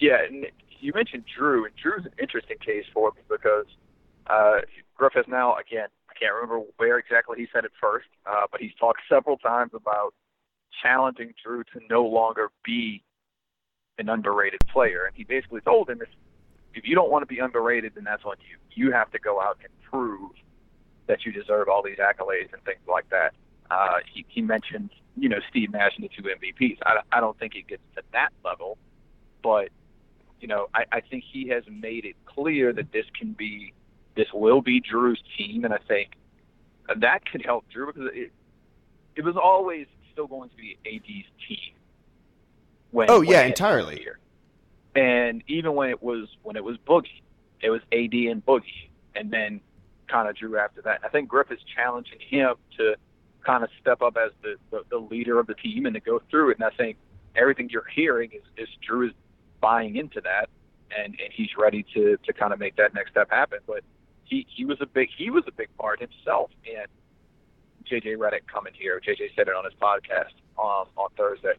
Yeah, 0.00 0.24
and 0.24 0.46
you 0.80 0.92
mentioned 0.94 1.24
Jrue, 1.38 1.64
and 1.64 1.74
Jrue's 1.76 2.06
an 2.06 2.12
interesting 2.20 2.58
case 2.58 2.84
for 2.92 3.12
me 3.14 3.22
because 3.28 3.66
uh, 4.26 4.60
Griff 4.96 5.14
has 5.14 5.26
now 5.28 5.56
again 5.56 5.88
I 6.10 6.14
can't 6.18 6.34
remember 6.34 6.64
where 6.76 6.98
exactly 6.98 7.38
he 7.38 7.48
said 7.52 7.64
it 7.64 7.72
first, 7.80 8.06
uh, 8.26 8.46
but 8.50 8.60
he's 8.60 8.74
talked 8.78 9.00
several 9.08 9.36
times 9.38 9.72
about 9.74 10.14
challenging 10.82 11.34
Jrue 11.44 11.64
to 11.72 11.80
no 11.88 12.04
longer 12.04 12.50
be 12.64 13.02
an 13.98 14.08
underrated 14.08 14.60
player. 14.72 15.04
And 15.06 15.16
he 15.16 15.24
basically 15.24 15.60
told 15.60 15.88
him 15.88 16.00
if 16.02 16.08
if 16.74 16.86
you 16.86 16.94
don't 16.94 17.10
want 17.10 17.22
to 17.22 17.26
be 17.26 17.38
underrated, 17.38 17.92
then 17.94 18.04
that's 18.04 18.24
on 18.24 18.36
you. 18.48 18.56
You 18.74 18.92
have 18.92 19.10
to 19.10 19.18
go 19.18 19.40
out 19.40 19.58
and 19.62 19.70
prove 19.90 20.30
that 21.06 21.24
you 21.26 21.32
deserve 21.32 21.68
all 21.68 21.82
these 21.82 21.98
accolades 21.98 22.52
and 22.52 22.62
things 22.64 22.80
like 22.88 23.08
that. 23.10 23.34
Uh, 23.72 23.98
he, 24.12 24.24
he 24.28 24.42
mentioned, 24.42 24.90
you 25.16 25.28
know, 25.28 25.38
Steve 25.48 25.72
Nash 25.72 25.92
and 25.96 26.04
the 26.04 26.08
two 26.08 26.22
MVPs. 26.22 26.78
I, 26.84 26.98
I 27.10 27.20
don't 27.20 27.38
think 27.38 27.54
it 27.54 27.66
gets 27.66 27.82
to 27.96 28.02
that 28.12 28.30
level, 28.44 28.76
but 29.42 29.68
you 30.40 30.48
know, 30.48 30.68
I, 30.74 30.84
I 30.90 31.00
think 31.00 31.24
he 31.32 31.48
has 31.48 31.62
made 31.70 32.04
it 32.04 32.16
clear 32.26 32.72
that 32.72 32.92
this 32.92 33.06
can 33.18 33.32
be, 33.32 33.72
this 34.16 34.26
will 34.34 34.60
be 34.60 34.80
Jrue's 34.80 35.22
team, 35.38 35.64
and 35.64 35.72
I 35.72 35.78
think 35.88 36.10
that 36.98 37.24
could 37.30 37.44
help 37.44 37.64
Jrue 37.74 37.86
because 37.86 38.10
it, 38.12 38.32
it 39.16 39.24
was 39.24 39.36
always 39.36 39.86
still 40.12 40.26
going 40.26 40.50
to 40.50 40.56
be 40.56 40.76
AD's 40.84 41.28
team. 41.48 41.74
When, 42.90 43.10
oh 43.10 43.22
yeah, 43.22 43.42
entirely. 43.42 43.96
Here. 43.96 44.18
And 44.94 45.42
even 45.46 45.74
when 45.74 45.88
it 45.88 46.02
was 46.02 46.28
when 46.42 46.56
it 46.56 46.64
was 46.64 46.76
Boogie, 46.86 47.22
it 47.62 47.70
was 47.70 47.80
AD 47.92 48.12
and 48.12 48.44
Boogie, 48.44 48.90
and 49.14 49.30
then 49.30 49.60
kind 50.08 50.28
of 50.28 50.36
Jrue 50.36 50.62
after 50.62 50.82
that. 50.82 51.00
I 51.02 51.08
think 51.08 51.28
Griff 51.28 51.50
is 51.50 51.60
challenging 51.74 52.18
him 52.20 52.56
to 52.76 52.96
kind 53.44 53.64
of 53.64 53.70
step 53.80 54.02
up 54.02 54.16
as 54.16 54.32
the, 54.42 54.56
the, 54.70 54.82
the 54.90 54.98
leader 54.98 55.38
of 55.38 55.46
the 55.46 55.54
team 55.54 55.86
and 55.86 55.94
to 55.94 56.00
go 56.00 56.20
through 56.30 56.50
it. 56.50 56.58
And 56.58 56.64
I 56.64 56.70
think 56.76 56.96
everything 57.36 57.68
you're 57.70 57.88
hearing 57.94 58.30
is, 58.32 58.42
is 58.56 58.68
Jrue 58.88 59.08
is 59.08 59.14
buying 59.60 59.96
into 59.96 60.20
that, 60.22 60.48
and, 60.96 61.06
and 61.06 61.32
he's 61.32 61.50
ready 61.56 61.84
to 61.94 62.18
to 62.24 62.32
kind 62.32 62.52
of 62.52 62.58
make 62.58 62.76
that 62.76 62.94
next 62.94 63.12
step 63.12 63.30
happen. 63.30 63.60
But 63.66 63.84
he 64.24 64.46
he 64.54 64.64
was 64.64 64.78
a 64.80 64.86
big 64.86 65.08
he 65.16 65.30
was 65.30 65.44
a 65.46 65.52
big 65.52 65.68
part 65.78 66.00
himself 66.00 66.50
in 66.64 66.84
JJ 67.90 68.16
Redick 68.16 68.46
coming 68.52 68.72
here. 68.78 69.00
JJ 69.00 69.34
said 69.36 69.48
it 69.48 69.54
on 69.54 69.64
his 69.64 69.74
podcast 69.74 70.32
um, 70.58 70.86
on 70.96 71.10
Thursday. 71.16 71.54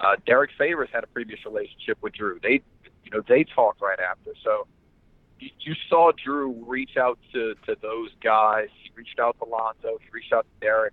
Uh, 0.00 0.16
Derrick 0.26 0.50
Favors 0.58 0.88
had 0.92 1.04
a 1.04 1.06
previous 1.06 1.40
relationship 1.44 1.98
with 2.02 2.14
Jrue. 2.14 2.42
They 2.42 2.62
you 3.04 3.10
know 3.12 3.22
they 3.26 3.44
talked 3.44 3.80
right 3.80 3.98
after. 4.00 4.32
So 4.42 4.66
you, 5.38 5.50
you 5.60 5.74
saw 5.88 6.12
Jrue 6.12 6.54
reach 6.66 6.96
out 6.96 7.18
to 7.32 7.54
to 7.66 7.76
those 7.80 8.10
guys. 8.22 8.68
He 8.82 8.90
reached 8.94 9.18
out 9.18 9.36
to 9.38 9.48
Lonzo. 9.48 9.98
He 10.00 10.08
reached 10.12 10.32
out 10.32 10.44
to 10.44 10.66
Derrick. 10.66 10.92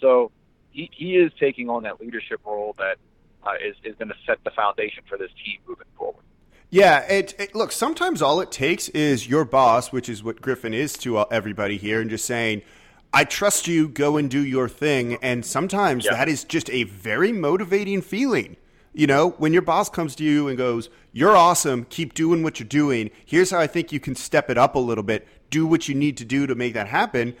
So 0.00 0.30
he 0.70 0.90
he 0.92 1.16
is 1.16 1.32
taking 1.38 1.68
on 1.68 1.82
that 1.84 2.00
leadership 2.00 2.40
role 2.44 2.74
that 2.78 2.96
uh, 3.44 3.52
is 3.64 3.76
is 3.84 3.94
going 3.96 4.08
to 4.08 4.16
set 4.26 4.42
the 4.44 4.50
foundation 4.50 5.02
for 5.08 5.18
this 5.18 5.30
team 5.44 5.58
moving 5.66 5.86
forward. 5.96 6.22
Yeah, 6.70 7.00
it, 7.10 7.34
it, 7.38 7.54
look. 7.54 7.72
Sometimes 7.72 8.20
all 8.20 8.40
it 8.40 8.52
takes 8.52 8.90
is 8.90 9.26
your 9.26 9.46
boss, 9.46 9.90
which 9.90 10.08
is 10.08 10.22
what 10.22 10.42
Griffin 10.42 10.74
is 10.74 10.92
to 10.98 11.18
everybody 11.30 11.78
here, 11.78 12.00
and 12.00 12.10
just 12.10 12.26
saying, 12.26 12.62
"I 13.12 13.24
trust 13.24 13.66
you. 13.66 13.88
Go 13.88 14.16
and 14.16 14.30
do 14.30 14.44
your 14.44 14.68
thing." 14.68 15.14
And 15.22 15.46
sometimes 15.46 16.04
yeah. 16.04 16.12
that 16.12 16.28
is 16.28 16.44
just 16.44 16.68
a 16.70 16.84
very 16.84 17.32
motivating 17.32 18.02
feeling. 18.02 18.56
You 18.98 19.06
know, 19.06 19.30
when 19.38 19.52
your 19.52 19.62
boss 19.62 19.88
comes 19.88 20.16
to 20.16 20.24
you 20.24 20.48
and 20.48 20.58
goes, 20.58 20.90
You're 21.12 21.36
awesome, 21.36 21.86
keep 21.88 22.14
doing 22.14 22.42
what 22.42 22.58
you're 22.58 22.68
doing. 22.68 23.10
Here's 23.24 23.50
how 23.50 23.60
I 23.60 23.66
think 23.66 23.92
you 23.92 24.00
can 24.00 24.14
step 24.14 24.50
it 24.50 24.58
up 24.58 24.74
a 24.74 24.80
little 24.80 25.04
bit. 25.04 25.26
Do 25.50 25.66
what 25.66 25.88
you 25.88 25.94
need 25.94 26.16
to 26.16 26.24
do 26.24 26.46
to 26.46 26.54
make 26.54 26.74
that 26.74 26.88
happen. 26.88 27.36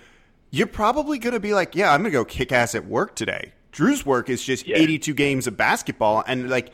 You're 0.50 0.66
probably 0.66 1.18
going 1.18 1.34
to 1.34 1.40
be 1.40 1.54
like, 1.54 1.74
Yeah, 1.74 1.92
I'm 1.92 2.02
going 2.02 2.12
to 2.12 2.18
go 2.18 2.24
kick 2.24 2.52
ass 2.52 2.74
at 2.74 2.86
work 2.86 3.14
today. 3.14 3.52
Jrue's 3.72 4.04
work 4.04 4.28
is 4.30 4.42
just 4.42 4.66
yeah. 4.66 4.76
82 4.78 5.14
games 5.14 5.46
of 5.46 5.56
basketball. 5.56 6.24
And 6.26 6.48
like, 6.48 6.72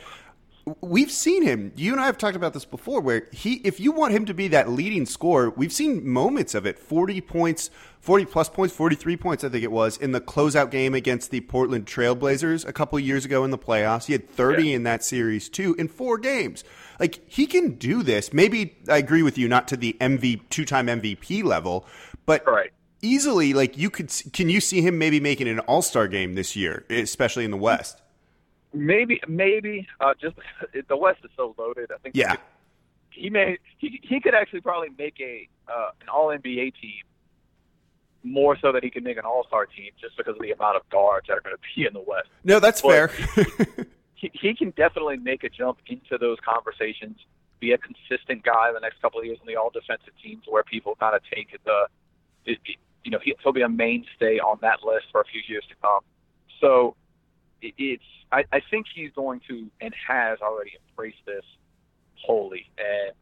we've 0.81 1.11
seen 1.11 1.43
him. 1.43 1.73
You 1.77 1.93
and 1.93 2.01
I 2.01 2.07
have 2.07 2.17
talked 2.17 2.37
about 2.37 2.55
this 2.55 2.65
before 2.65 3.01
where 3.01 3.29
he, 3.33 3.55
if 3.65 3.81
you 3.81 3.93
want 3.93 4.15
him 4.15 4.25
to 4.27 4.35
be 4.35 4.49
that 4.49 4.71
leading 4.71 5.05
scorer, 5.05 5.51
we've 5.51 5.73
seen 5.73 6.07
moments 6.09 6.55
of 6.55 6.67
it 6.67 6.79
40 6.79 7.21
points 7.21 7.71
40 8.05 8.27
plus 8.27 8.51
points, 8.51 8.75
43 8.75 9.17
points, 9.17 9.45
I 9.45 9.49
think 9.49 9.65
it 9.65 9.73
was, 9.73 9.97
in 9.97 10.13
the 10.13 10.21
closeout 10.21 10.71
game 10.71 10.93
against 10.93 11.31
the 11.31 11.41
Portland 11.41 11.87
Trailblazers 11.87 12.69
a 12.69 12.73
couple 12.73 13.01
years 13.01 13.25
ago 13.25 13.45
in 13.45 13.51
the 13.51 13.57
playoffs. 13.57 14.05
He 14.05 14.13
had 14.13 14.29
30 14.29 14.69
yeah. 14.69 14.77
in 14.77 14.83
that 14.83 15.03
series, 15.03 15.49
too, 15.49 15.75
in 15.79 15.89
four 15.89 16.19
games. 16.19 16.65
Like, 17.01 17.23
he 17.27 17.47
can 17.47 17.77
do 17.77 18.03
this. 18.03 18.31
Maybe 18.31 18.77
I 18.91 18.99
agree 18.99 19.23
with 19.23 19.39
you, 19.39 19.49
not 19.49 19.69
to 19.69 19.79
the 19.79 19.97
MV, 20.03 20.43
two 20.51 20.67
time 20.67 20.89
MVP 20.89 21.45
level, 21.45 21.87
but 22.27 22.47
right. 22.47 22.75
Easily, 23.05 23.53
like, 23.53 23.77
you 23.77 23.91
could, 23.91 24.11
can 24.33 24.49
you 24.49 24.61
see 24.61 24.81
him 24.81 24.99
maybe 24.99 25.21
making 25.21 25.49
an 25.49 25.61
all 25.61 25.83
star 25.83 26.09
game 26.09 26.35
this 26.35 26.57
year, 26.57 26.85
especially 26.89 27.45
in 27.45 27.51
the 27.51 27.57
West? 27.57 28.01
Maybe, 28.73 29.21
maybe. 29.29 29.87
Uh, 30.01 30.15
just 30.21 30.37
the 30.89 30.97
West 30.97 31.21
is 31.25 31.31
so 31.37 31.55
loaded. 31.57 31.91
I 31.93 31.99
think. 31.99 32.17
Yeah. 32.17 32.37
He, 33.11 33.31
may 33.31 33.59
he 33.79 34.01
he 34.03 34.21
could 34.21 34.35
actually 34.35 34.61
probably 34.61 34.89
make 34.99 35.21
a 35.21 35.49
uh, 35.69 35.91
an 36.01 36.09
All 36.09 36.29
NBA 36.29 36.75
team 36.81 37.05
more 38.25 38.59
so 38.61 38.73
that 38.73 38.83
he 38.83 38.91
can 38.91 39.05
make 39.05 39.17
an 39.17 39.25
All 39.25 39.45
Star 39.47 39.67
team 39.67 39.93
just 40.01 40.17
because 40.17 40.35
of 40.35 40.43
the 40.43 40.51
amount 40.51 40.77
of 40.77 40.89
guards 40.91 41.29
that 41.29 41.35
are 41.35 41.41
going 41.41 41.55
to 41.55 41.63
be 41.77 41.87
in 41.87 41.93
the 41.93 42.01
West. 42.01 42.29
No, 42.43 42.59
that's 42.59 42.83
but 42.83 43.11
fair. 43.11 43.87
he, 44.15 44.31
he 44.35 44.55
can 44.55 44.71
definitely 44.71 45.19
make 45.19 45.45
a 45.45 45.49
jump 45.49 45.79
into 45.87 46.19
those 46.19 46.39
conversations, 46.45 47.19
be 47.61 47.73
a 47.73 47.79
consistent 47.79 48.43
guy 48.43 48.73
the 48.73 48.81
next 48.81 49.01
couple 49.01 49.21
of 49.21 49.27
years 49.27 49.39
in 49.41 49.47
the 49.47 49.57
All 49.57 49.71
Defensive 49.71 50.15
teams 50.23 50.43
where 50.49 50.65
people 50.65 50.97
kind 50.99 51.15
of 51.15 51.23
take 51.33 51.57
the, 51.65 51.87
you 53.05 53.11
know, 53.11 53.19
he'll 53.23 53.53
be 53.53 53.63
a 53.63 53.69
mainstay 53.69 54.39
on 54.39 54.59
that 54.63 54.83
list 54.83 55.07
for 55.13 55.21
a 55.21 55.25
few 55.25 55.43
years 55.47 55.65
to 55.69 55.75
come. 55.83 56.01
So 56.61 56.97
it, 57.61 57.75
it's, 57.77 58.05
I, 58.33 58.45
I 58.53 58.61
think 58.71 58.87
he's 58.95 59.11
going 59.13 59.41
to 59.49 59.71
and 59.81 59.95
has 60.09 60.41
already 60.41 60.73
embraced 60.91 61.25
this 61.27 61.45
wholly. 62.15 62.71
And, 62.79 63.15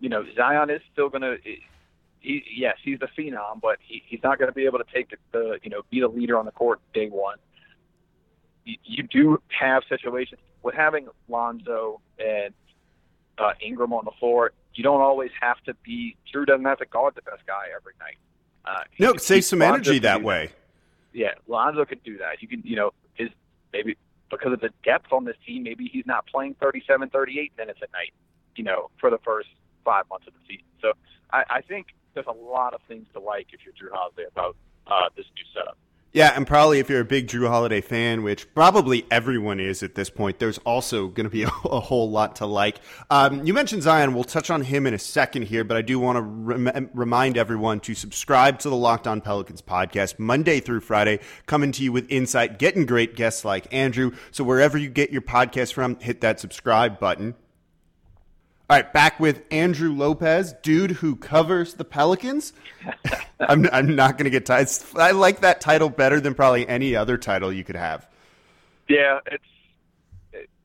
you 0.00 0.08
know, 0.08 0.24
Zion 0.36 0.70
is 0.70 0.80
still 0.92 1.08
going 1.08 1.22
to, 1.22 1.36
he, 2.20 2.42
yes, 2.54 2.76
he's 2.84 2.98
the 2.98 3.08
phenom, 3.16 3.60
but 3.60 3.78
he, 3.86 4.02
he's 4.06 4.20
not 4.22 4.38
going 4.38 4.48
to 4.48 4.54
be 4.54 4.64
able 4.66 4.78
to 4.78 4.84
take 4.92 5.10
the, 5.10 5.16
the, 5.32 5.58
you 5.62 5.70
know, 5.70 5.82
be 5.90 6.00
the 6.00 6.08
leader 6.08 6.36
on 6.36 6.44
the 6.44 6.52
court 6.52 6.80
day 6.92 7.08
one. 7.08 7.38
You, 8.64 8.76
you 8.84 9.02
do 9.04 9.42
have 9.58 9.82
situations 9.88 10.40
with 10.62 10.74
having 10.74 11.08
Lonzo 11.28 12.00
and 12.18 12.54
uh, 13.38 13.52
Ingram 13.60 13.92
on 13.92 14.04
the 14.04 14.12
floor. 14.18 14.52
You 14.74 14.82
don't 14.82 15.00
always 15.00 15.30
have 15.40 15.60
to 15.64 15.74
be. 15.84 16.16
Jrue 16.32 16.46
doesn't 16.46 16.64
have 16.64 16.78
to 16.78 16.86
guard 16.86 17.14
the 17.14 17.22
best 17.22 17.46
guy 17.46 17.64
every 17.74 17.92
night. 18.00 18.16
Uh, 18.64 18.82
no, 18.98 19.16
save 19.16 19.44
some 19.44 19.58
Lonzo 19.58 19.74
energy 19.74 19.98
that 20.00 20.22
way. 20.22 20.46
That. 20.46 21.18
Yeah, 21.18 21.34
Lonzo 21.46 21.84
could 21.84 22.02
do 22.02 22.18
that. 22.18 22.40
You 22.40 22.48
can, 22.48 22.62
you 22.64 22.76
know, 22.76 22.92
his 23.14 23.28
maybe 23.72 23.96
because 24.30 24.52
of 24.52 24.60
the 24.60 24.70
depth 24.84 25.12
on 25.12 25.24
this 25.24 25.36
team, 25.46 25.62
maybe 25.62 25.88
he's 25.92 26.06
not 26.06 26.26
playing 26.26 26.56
37, 26.60 27.10
38 27.10 27.52
minutes 27.58 27.80
a 27.82 27.90
night, 27.92 28.12
you 28.56 28.64
know, 28.64 28.90
for 28.98 29.10
the 29.10 29.18
first 29.18 29.48
five 29.84 30.04
months 30.08 30.26
of 30.26 30.32
the 30.32 30.40
season. 30.48 30.66
So 30.80 30.92
I, 31.32 31.44
I 31.50 31.60
think 31.60 31.88
there's 32.14 32.26
a 32.26 32.32
lot 32.32 32.72
of 32.72 32.80
things 32.88 33.06
to 33.12 33.20
like 33.20 33.48
if 33.52 33.60
you're 33.64 33.74
Jrue 33.74 33.94
Holiday 33.94 34.24
about 34.30 34.56
uh, 34.86 35.08
this 35.16 35.26
new 35.36 35.44
setup. 35.54 35.76
Yeah, 36.14 36.34
and 36.36 36.46
probably 36.46 36.78
if 36.78 36.90
you're 36.90 37.00
a 37.00 37.06
big 37.06 37.26
Jrue 37.28 37.48
Holiday 37.48 37.80
fan, 37.80 38.22
which 38.22 38.52
probably 38.54 39.06
everyone 39.10 39.58
is 39.58 39.82
at 39.82 39.94
this 39.94 40.10
point, 40.10 40.38
there's 40.40 40.58
also 40.58 41.08
going 41.08 41.24
to 41.24 41.30
be 41.30 41.42
a, 41.44 41.50
a, 41.64 41.80
whole 41.80 42.10
lot 42.10 42.36
to 42.36 42.46
like. 42.46 42.80
Um, 43.10 43.46
you 43.46 43.54
mentioned 43.54 43.82
Zion. 43.82 44.12
We'll 44.12 44.24
touch 44.24 44.50
on 44.50 44.60
him 44.60 44.86
in 44.86 44.92
a 44.92 44.98
second 44.98 45.44
here, 45.44 45.64
but 45.64 45.78
I 45.78 45.82
do 45.82 45.98
want 45.98 46.16
to 46.16 46.22
rem- 46.22 46.90
remind 46.92 47.38
everyone 47.38 47.80
to 47.80 47.94
subscribe 47.94 48.58
to 48.60 48.68
the 48.68 48.76
Locked 48.76 49.06
On 49.06 49.22
Pelicans 49.22 49.62
podcast 49.62 50.18
Monday 50.18 50.60
through 50.60 50.80
Friday, 50.80 51.18
coming 51.46 51.72
to 51.72 51.82
you 51.82 51.92
with 51.92 52.10
insight, 52.10 52.58
getting 52.58 52.84
great 52.84 53.16
guests 53.16 53.42
like 53.42 53.72
Andrew. 53.72 54.12
So 54.32 54.44
wherever 54.44 54.76
you 54.76 54.90
get 54.90 55.12
your 55.12 55.22
podcast 55.22 55.72
from, 55.72 55.98
hit 55.98 56.20
that 56.20 56.40
subscribe 56.40 57.00
button. 57.00 57.36
All 58.72 58.78
right, 58.78 58.90
back 58.90 59.20
with 59.20 59.42
Andrew 59.50 59.92
Lopez, 59.92 60.54
dude 60.62 60.92
who 60.92 61.14
covers 61.14 61.74
the 61.74 61.84
Pelicans. 61.84 62.54
I'm, 63.38 63.68
I'm 63.70 63.94
not 63.94 64.16
going 64.16 64.24
to 64.24 64.30
get 64.30 64.46
tired. 64.46 64.66
I 64.96 65.10
like 65.10 65.40
that 65.40 65.60
title 65.60 65.90
better 65.90 66.22
than 66.22 66.34
probably 66.34 66.66
any 66.66 66.96
other 66.96 67.18
title 67.18 67.52
you 67.52 67.64
could 67.64 67.76
have. 67.76 68.08
Yeah, 68.88 69.18
it's. 69.26 69.44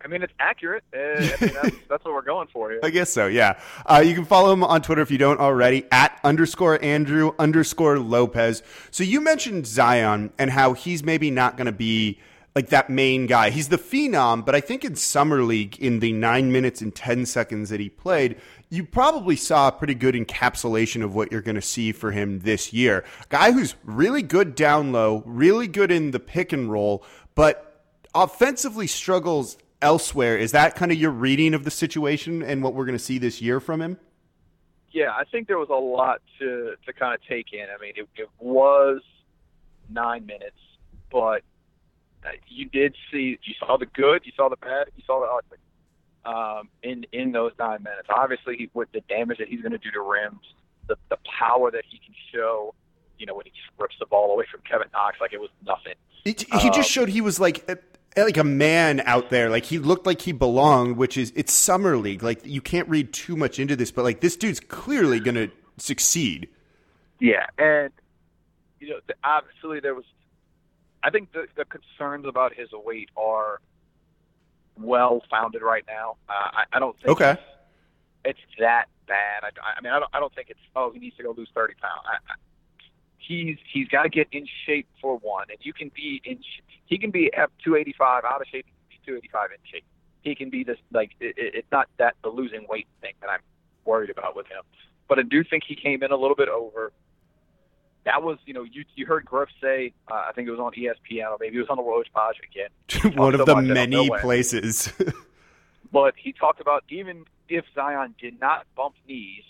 I 0.01 0.07
mean, 0.07 0.23
it's 0.23 0.31
accurate. 0.39 0.85
Uh, 0.95 0.99
I 0.99 1.19
mean, 1.19 1.53
that's, 1.61 1.75
that's, 1.89 2.05
what 2.05 2.13
we're 2.13 2.21
going 2.21 2.47
for 2.47 2.71
here. 2.71 2.79
I 2.81 2.91
guess 2.91 3.09
so. 3.09 3.27
Yeah. 3.27 3.59
Uh, 3.85 4.01
you 4.05 4.15
can 4.15 4.23
follow 4.23 4.53
him 4.53 4.63
on 4.63 4.81
Twitter 4.81 5.01
if 5.01 5.11
you 5.11 5.17
don't 5.17 5.41
already 5.41 5.83
at 5.91 6.17
underscore 6.23 6.81
Andrew 6.81 7.33
underscore 7.37 7.99
Lopez. 7.99 8.63
So 8.89 9.03
you 9.03 9.19
mentioned 9.19 9.67
Zion 9.67 10.31
and 10.39 10.49
how 10.49 10.71
he's 10.71 11.03
maybe 11.03 11.29
not 11.29 11.57
going 11.57 11.65
to 11.65 11.73
be 11.73 12.19
like 12.57 12.69
that 12.69 12.89
main 12.89 13.27
guy. 13.27 13.51
He's 13.51 13.69
the 13.69 13.77
phenom, 13.77 14.43
but 14.43 14.55
I 14.55 14.61
think 14.61 14.83
in 14.83 14.95
summer 14.95 15.43
league, 15.43 15.77
in 15.77 15.99
the 15.99 16.11
nine 16.11 16.51
minutes 16.51 16.81
and 16.81 16.93
ten 16.93 17.27
seconds 17.27 17.69
that 17.69 17.79
he 17.79 17.87
played, 17.87 18.35
you 18.71 18.83
probably 18.83 19.35
saw 19.35 19.67
a 19.67 19.71
pretty 19.71 19.93
good 19.93 20.15
encapsulation 20.15 21.03
of 21.03 21.13
what 21.13 21.31
you're 21.31 21.43
going 21.43 21.53
to 21.53 21.61
see 21.61 21.91
for 21.91 22.09
him 22.09 22.39
this 22.39 22.73
year. 22.73 23.05
Guy 23.29 23.51
who's 23.51 23.75
really 23.83 24.23
good 24.23 24.55
down 24.55 24.91
low, 24.91 25.21
really 25.27 25.67
good 25.67 25.91
in 25.91 26.09
the 26.09 26.19
pick 26.19 26.51
and 26.51 26.71
roll, 26.71 27.05
but 27.35 27.85
offensively 28.15 28.87
struggles 28.87 29.59
elsewhere. 29.79 30.35
Is 30.35 30.51
that 30.53 30.73
kind 30.73 30.91
of 30.91 30.97
your 30.97 31.11
reading 31.11 31.53
of 31.53 31.63
the 31.63 31.69
situation 31.69 32.41
and 32.41 32.63
what 32.63 32.73
we're 32.73 32.85
going 32.85 32.97
to 32.97 33.03
see 33.03 33.19
this 33.19 33.39
year 33.39 33.59
from 33.59 33.83
him? 33.83 33.99
Yeah, 34.89 35.11
I 35.11 35.25
think 35.25 35.47
there 35.47 35.59
was 35.59 35.69
a 35.69 35.73
lot 35.73 36.23
to 36.39 36.73
to 36.87 36.93
kind 36.93 37.13
of 37.13 37.21
take 37.29 37.53
in. 37.53 37.67
I 37.69 37.79
mean, 37.79 37.93
it, 37.95 38.07
it 38.15 38.29
was 38.39 39.03
nine 39.91 40.25
minutes, 40.25 40.57
but 41.11 41.43
you 42.47 42.65
did 42.65 42.95
see, 43.11 43.39
you 43.43 43.53
saw 43.59 43.77
the 43.77 43.85
good, 43.85 44.21
you 44.25 44.31
saw 44.35 44.49
the 44.49 44.57
bad, 44.57 44.87
you 44.95 45.03
saw 45.05 45.19
the 45.19 45.27
ugly 45.27 45.57
um, 46.27 46.69
in 46.83 47.05
in 47.11 47.31
those 47.31 47.53
nine 47.57 47.81
minutes. 47.83 48.07
Obviously, 48.09 48.69
with 48.73 48.91
the 48.91 49.01
damage 49.01 49.37
that 49.37 49.47
he's 49.47 49.61
going 49.61 49.71
to 49.71 49.77
do 49.77 49.89
to 49.91 50.01
rims, 50.01 50.41
the 50.87 50.97
the 51.09 51.17
power 51.39 51.71
that 51.71 51.83
he 51.89 51.97
can 51.99 52.13
show, 52.33 52.75
you 53.17 53.25
know, 53.25 53.35
when 53.35 53.45
he 53.45 53.51
rips 53.79 53.95
the 53.99 54.05
ball 54.05 54.31
away 54.33 54.45
from 54.51 54.61
Kevin 54.69 54.87
Knox, 54.93 55.17
like 55.21 55.33
it 55.33 55.39
was 55.39 55.49
nothing. 55.65 55.93
He, 56.23 56.35
he 56.37 56.67
um, 56.67 56.73
just 56.73 56.89
showed 56.91 57.09
he 57.09 57.21
was 57.21 57.39
like. 57.39 57.67
A, 57.69 57.77
like 58.19 58.37
a 58.37 58.43
man 58.43 59.03
out 59.05 59.29
there, 59.29 59.47
like 59.47 59.65
he 59.65 59.77
looked 59.77 60.07
like 60.07 60.21
he 60.21 60.31
belonged, 60.31 60.97
which 60.97 61.17
is 61.17 61.31
it's 61.35 61.53
summer 61.53 61.97
league. 61.97 62.23
Like 62.23 62.43
you 62.43 62.61
can't 62.61 62.89
read 62.89 63.13
too 63.13 63.35
much 63.35 63.59
into 63.59 63.75
this, 63.75 63.91
but 63.91 64.03
like 64.03 64.21
this 64.21 64.35
dude's 64.35 64.59
clearly 64.59 65.19
going 65.19 65.35
to 65.35 65.51
succeed. 65.77 66.49
Yeah, 67.19 67.45
and 67.59 67.91
you 68.79 68.89
know, 68.89 68.99
obviously 69.23 69.81
there 69.81 69.93
was 69.93 70.05
I 71.07 71.09
think 71.09 71.31
the, 71.31 71.47
the 71.55 71.63
concerns 71.63 72.25
about 72.25 72.53
his 72.53 72.67
weight 72.73 73.09
are 73.15 73.61
well 74.77 75.21
founded 75.31 75.61
right 75.61 75.85
now. 75.87 76.17
Uh, 76.27 76.33
I, 76.33 76.63
I 76.73 76.79
don't 76.79 76.97
think 76.97 77.07
okay. 77.09 77.31
it's, 78.25 78.37
it's 78.37 78.59
that 78.59 78.87
bad. 79.07 79.43
I, 79.43 79.77
I 79.77 79.81
mean, 79.81 79.93
I 79.93 79.99
don't, 79.99 80.09
I 80.13 80.19
don't 80.19 80.35
think 80.35 80.49
it's 80.49 80.59
oh 80.75 80.91
he 80.91 80.99
needs 80.99 81.15
to 81.15 81.23
go 81.23 81.33
lose 81.37 81.47
thirty 81.55 81.75
pounds. 81.75 82.01
I, 82.05 82.33
I, 82.33 82.35
he's 83.19 83.55
he's 83.71 83.87
got 83.87 84.03
to 84.03 84.09
get 84.09 84.27
in 84.33 84.45
shape 84.65 84.85
for 85.01 85.17
one, 85.19 85.47
and 85.49 85.57
you 85.61 85.71
can 85.71 85.91
be 85.95 86.21
in. 86.25 86.39
He 86.87 86.97
can 86.97 87.11
be 87.11 87.31
at 87.33 87.49
285 87.63 88.23
out 88.25 88.41
of 88.41 88.47
shape. 88.47 88.65
He 88.89 88.97
can 88.97 89.15
be 89.15 89.29
285 89.29 89.49
in 89.51 89.57
shape. 89.71 89.85
He 90.23 90.35
can 90.35 90.49
be 90.49 90.65
this 90.65 90.77
like 90.91 91.11
it, 91.21 91.35
it's 91.37 91.71
not 91.71 91.87
that 91.99 92.15
the 92.21 92.29
losing 92.29 92.65
weight 92.67 92.87
thing 92.99 93.13
that 93.21 93.29
I'm 93.29 93.39
worried 93.85 94.09
about 94.09 94.35
with 94.35 94.47
him. 94.47 94.63
but 95.07 95.19
I 95.19 95.23
do 95.23 95.45
think 95.45 95.63
he 95.65 95.75
came 95.75 96.03
in 96.03 96.11
a 96.11 96.17
little 96.17 96.35
bit 96.35 96.49
over. 96.49 96.91
That 98.07 98.23
was, 98.23 98.37
you 98.45 98.53
know, 98.53 98.63
you 98.63 98.85
you 98.95 99.05
heard 99.05 99.25
Griff 99.25 99.49
say, 99.61 99.91
uh, 100.09 100.13
I 100.29 100.31
think 100.33 100.47
it 100.47 100.51
was 100.51 100.61
on 100.61 100.71
ESPN 100.71 101.29
or 101.29 101.37
maybe 101.41 101.57
it 101.57 101.59
was 101.59 101.67
on 101.69 101.75
the 101.75 101.83
Woj 101.83 102.05
Podge 102.13 102.37
again. 102.41 103.17
One 103.17 103.35
of 103.35 103.45
the 103.45 103.55
many 103.57 104.09
places. 104.21 104.93
but 105.91 106.13
he 106.15 106.31
talked 106.31 106.61
about 106.61 106.85
even 106.87 107.25
if 107.49 107.65
Zion 107.75 108.15
did 108.17 108.39
not 108.39 108.65
bump 108.77 108.95
knees, 109.09 109.43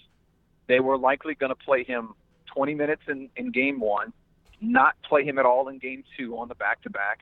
they 0.66 0.80
were 0.80 0.98
likely 0.98 1.36
going 1.36 1.52
to 1.52 1.56
play 1.56 1.84
him 1.84 2.16
20 2.56 2.74
minutes 2.74 3.04
in, 3.08 3.30
in 3.36 3.52
game 3.52 3.80
one, 3.80 4.12
not 4.60 4.96
play 5.08 5.24
him 5.24 5.38
at 5.38 5.46
all 5.46 5.68
in 5.68 5.78
game 5.78 6.04
two 6.18 6.36
on 6.40 6.48
the 6.48 6.56
back 6.56 6.82
to 6.82 6.90
back, 6.90 7.20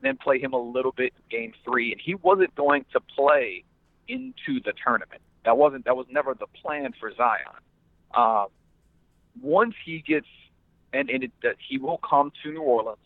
then 0.00 0.16
play 0.16 0.38
him 0.38 0.54
a 0.54 0.58
little 0.58 0.92
bit 0.92 1.12
in 1.16 1.38
game 1.38 1.52
three. 1.66 1.92
And 1.92 2.00
he 2.00 2.14
wasn't 2.14 2.54
going 2.54 2.86
to 2.94 3.00
play 3.00 3.62
into 4.08 4.58
the 4.64 4.72
tournament. 4.82 5.20
That 5.44 5.58
wasn't 5.58 5.84
that 5.84 5.98
was 5.98 6.06
never 6.08 6.32
the 6.32 6.46
plan 6.46 6.94
for 6.98 7.12
Zion. 7.14 7.60
Uh, 8.14 8.46
once 9.42 9.74
he 9.84 10.00
gets 10.00 10.26
and, 10.92 11.10
and 11.10 11.24
it, 11.24 11.32
that 11.42 11.56
he 11.66 11.78
will 11.78 11.98
come 11.98 12.32
to 12.42 12.50
New 12.50 12.62
Orleans 12.62 12.98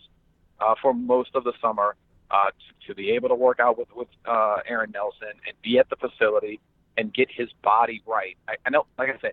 uh, 0.60 0.74
for 0.80 0.94
most 0.94 1.30
of 1.34 1.44
the 1.44 1.52
summer 1.60 1.96
uh, 2.30 2.46
to, 2.46 2.88
to 2.88 2.94
be 2.94 3.10
able 3.10 3.28
to 3.28 3.34
work 3.34 3.60
out 3.60 3.78
with 3.78 3.88
with 3.94 4.08
uh, 4.26 4.58
Aaron 4.66 4.90
Nelson 4.92 5.34
and 5.46 5.54
be 5.62 5.78
at 5.78 5.88
the 5.90 5.96
facility 5.96 6.60
and 6.96 7.12
get 7.12 7.28
his 7.30 7.48
body 7.62 8.02
right. 8.06 8.36
I, 8.48 8.54
I 8.66 8.70
know, 8.70 8.86
like 8.98 9.08
I 9.08 9.18
said, 9.20 9.32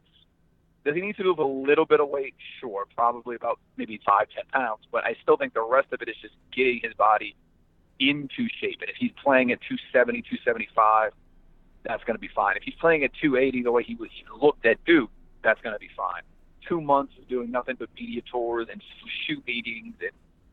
does 0.86 0.96
he 0.96 1.01
need 1.01 1.18
to 1.18 1.24
move 1.24 1.39
a 1.39 1.46
little 1.46 1.86
bit 1.86 2.00
of 2.00 2.10
weight? 2.10 2.36
Sure, 2.60 2.86
probably 2.96 3.36
about 3.36 3.60
maybe 3.77 4.00
five, 4.06 4.27
ten 4.34 4.46
pounds. 4.51 4.82
But 4.91 5.03
I 5.06 5.15
still 5.22 5.38
think 5.38 5.53
the 5.53 5.62
rest 5.62 5.88
of 5.91 6.01
it 6.01 6.10
is 6.10 6.15
just 6.22 6.34
getting 6.56 6.79
his 6.82 6.94
body 6.94 7.36
into 8.00 8.48
shape. 8.62 8.79
And 8.82 8.89
if 8.89 8.96
he's 8.98 9.12
playing 9.22 9.51
at 9.51 9.60
270, 9.62 10.22
275, 10.22 11.12
that's 11.84 12.03
going 12.06 12.15
to 12.15 12.20
be 12.20 12.29
fine. 12.34 12.56
If 12.56 12.63
he's 12.63 12.75
playing 12.75 13.03
at 13.03 13.12
280 13.22 13.63
the 13.63 13.72
way 13.72 13.84
he 13.84 13.96
he 13.96 14.24
looked 14.41 14.65
at 14.65 14.84
Duke, 14.86 15.12
that's 15.44 15.62
going 15.62 15.74
to 15.74 15.79
be 15.79 15.89
fine. 15.96 16.24
Two 16.70 16.80
months 16.80 17.14
of 17.18 17.28
doing 17.28 17.52
nothing 17.52 17.76
but 17.78 17.90
media 17.96 18.22
tours 18.32 18.68
and 18.72 18.82
shoot 19.28 19.46
meetings, 19.46 19.96
and 20.00 20.12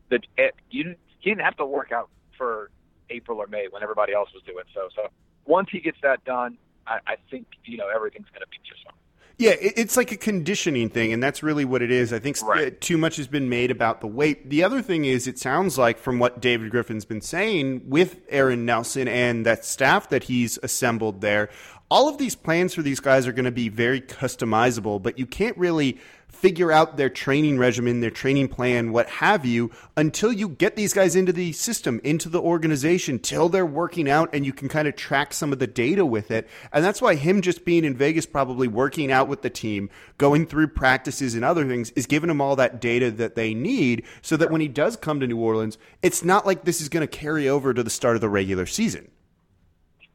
the 0.09 0.19
eh, 0.41 0.49
you 0.71 0.83
didn't, 0.83 0.99
he 1.19 1.29
didn't 1.29 1.45
have 1.45 1.55
to 1.57 1.65
work 1.65 1.91
out 1.91 2.09
for 2.37 2.69
April 3.09 3.37
or 3.37 3.47
May 3.47 3.67
when 3.69 3.83
everybody 3.83 4.13
else 4.13 4.29
was 4.33 4.43
doing 4.43 4.65
so. 4.73 4.89
So 4.95 5.07
once 5.45 5.69
he 5.71 5.79
gets 5.79 5.97
that 6.01 6.25
done, 6.25 6.57
I, 6.85 6.99
I 7.05 7.15
think 7.31 7.47
you 7.63 7.77
know 7.77 7.87
everything's 7.87 8.29
going 8.29 8.41
to 8.41 8.47
be 8.47 8.57
just 8.67 8.83
fine. 8.83 8.93
Yeah, 9.39 9.53
it's 9.59 9.95
like 9.95 10.11
a 10.11 10.17
conditioning 10.17 10.89
thing, 10.89 11.13
and 11.13 11.21
that's 11.21 11.43
really 11.43 11.63
what 11.63 11.83
it 11.83 11.91
is. 11.91 12.11
I 12.11 12.17
think 12.17 12.41
right. 12.41 12.81
too 12.81 12.97
much 12.97 13.17
has 13.17 13.27
been 13.27 13.49
made 13.49 13.69
about 13.69 14.01
the 14.01 14.07
weight. 14.07 14.49
The 14.49 14.63
other 14.63 14.81
thing 14.81 15.05
is, 15.05 15.27
it 15.27 15.37
sounds 15.37 15.77
like 15.77 15.99
from 15.99 16.17
what 16.17 16.41
David 16.41 16.71
Griffin's 16.71 17.05
been 17.05 17.21
saying 17.21 17.83
with 17.87 18.19
Aaron 18.29 18.65
Nelson 18.65 19.07
and 19.07 19.45
that 19.45 19.63
staff 19.63 20.09
that 20.09 20.23
he's 20.23 20.57
assembled 20.63 21.21
there, 21.21 21.51
all 21.89 22.09
of 22.09 22.17
these 22.17 22.35
plans 22.35 22.73
for 22.73 22.81
these 22.81 22.99
guys 22.99 23.27
are 23.27 23.31
going 23.31 23.45
to 23.45 23.51
be 23.51 23.69
very 23.69 24.01
customizable, 24.01 25.01
but 25.01 25.17
you 25.17 25.25
can't 25.25 25.57
really 25.57 25.97
figure 26.27 26.71
out 26.71 26.97
their 26.97 27.09
training 27.09 27.57
regimen, 27.57 28.01
their 28.01 28.11
training 28.11 28.47
plan, 28.47 28.91
what 28.91 29.09
have 29.09 29.45
you, 29.45 29.71
until 29.95 30.31
you 30.31 30.49
get 30.49 30.75
these 30.75 30.93
guys 30.93 31.15
into 31.15 31.31
the 31.31 31.51
system, 31.53 31.99
into 32.03 32.29
the 32.29 32.41
organization, 32.41 33.17
till 33.17 33.49
they're 33.49 33.65
working 33.65 34.09
out 34.09 34.29
and 34.33 34.45
you 34.45 34.53
can 34.53 34.67
kind 34.67 34.87
of 34.87 34.95
track 34.95 35.33
some 35.33 35.51
of 35.51 35.59
the 35.59 35.65
data 35.65 36.05
with 36.05 36.29
it. 36.29 36.47
And 36.71 36.83
that's 36.83 37.01
why 37.01 37.15
him 37.15 37.41
just 37.41 37.65
being 37.65 37.85
in 37.85 37.95
Vegas, 37.95 38.25
probably 38.25 38.67
working 38.67 39.11
out 39.11 39.27
with 39.27 39.41
the 39.41 39.49
team, 39.49 39.89
going 40.17 40.45
through 40.45 40.67
practices 40.67 41.33
and 41.33 41.45
other 41.45 41.65
things, 41.65 41.91
is 41.91 42.05
giving 42.05 42.27
them 42.27 42.41
all 42.41 42.57
that 42.57 42.81
data 42.81 43.09
that 43.11 43.35
they 43.35 43.53
need 43.53 44.03
so 44.21 44.37
that 44.37 44.51
when 44.51 44.61
he 44.61 44.67
does 44.67 44.95
come 44.97 45.19
to 45.21 45.27
New 45.27 45.39
Orleans, 45.39 45.77
it's 46.03 46.23
not 46.23 46.45
like 46.45 46.65
this 46.65 46.81
is 46.81 46.89
going 46.89 47.07
to 47.07 47.17
carry 47.17 47.49
over 47.49 47.73
to 47.73 47.81
the 47.81 47.89
start 47.89 48.15
of 48.15 48.21
the 48.21 48.29
regular 48.29 48.65
season. 48.65 49.09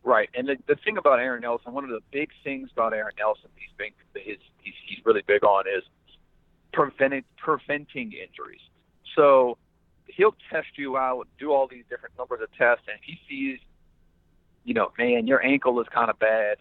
Right, 0.05 0.29
and 0.35 0.49
the, 0.49 0.57
the 0.67 0.75
thing 0.75 0.99
about 0.99 1.21
Aaron 1.21 1.43
Nelson, 1.43 1.73
one 1.73 1.85
of 1.85 1.91
the 1.91 2.01
big 2.11 2.31
things 2.43 2.71
about 2.73 2.93
Aaron 2.93 3.15
Nelson, 3.19 3.51
he's 3.55 3.71
been 3.79 3.93
his 4.21 4.39
he's, 4.63 4.75
he's 4.85 4.99
really 5.05 5.23
big 5.27 5.45
on 5.45 5.65
is 5.69 5.85
preventing 6.73 7.23
preventing 7.37 8.13
injuries. 8.13 8.61
So 9.15 9.59
he'll 10.09 10.35
test 10.51 10.77
you 10.77 10.97
out, 10.97 11.29
do 11.39 11.53
all 11.53 11.69
these 11.69 11.85
different 11.89 12.17
numbers 12.19 12.41
of 12.43 12.49
tests, 12.59 12.85
and 12.89 12.99
if 12.99 13.05
he 13.05 13.19
sees, 13.29 13.61
you 14.65 14.75
know, 14.75 14.93
man, 14.99 15.29
your 15.29 15.45
ankle 15.45 15.81
is 15.81 15.87
kind 15.95 16.11
of 16.11 16.19
bad, 16.19 16.59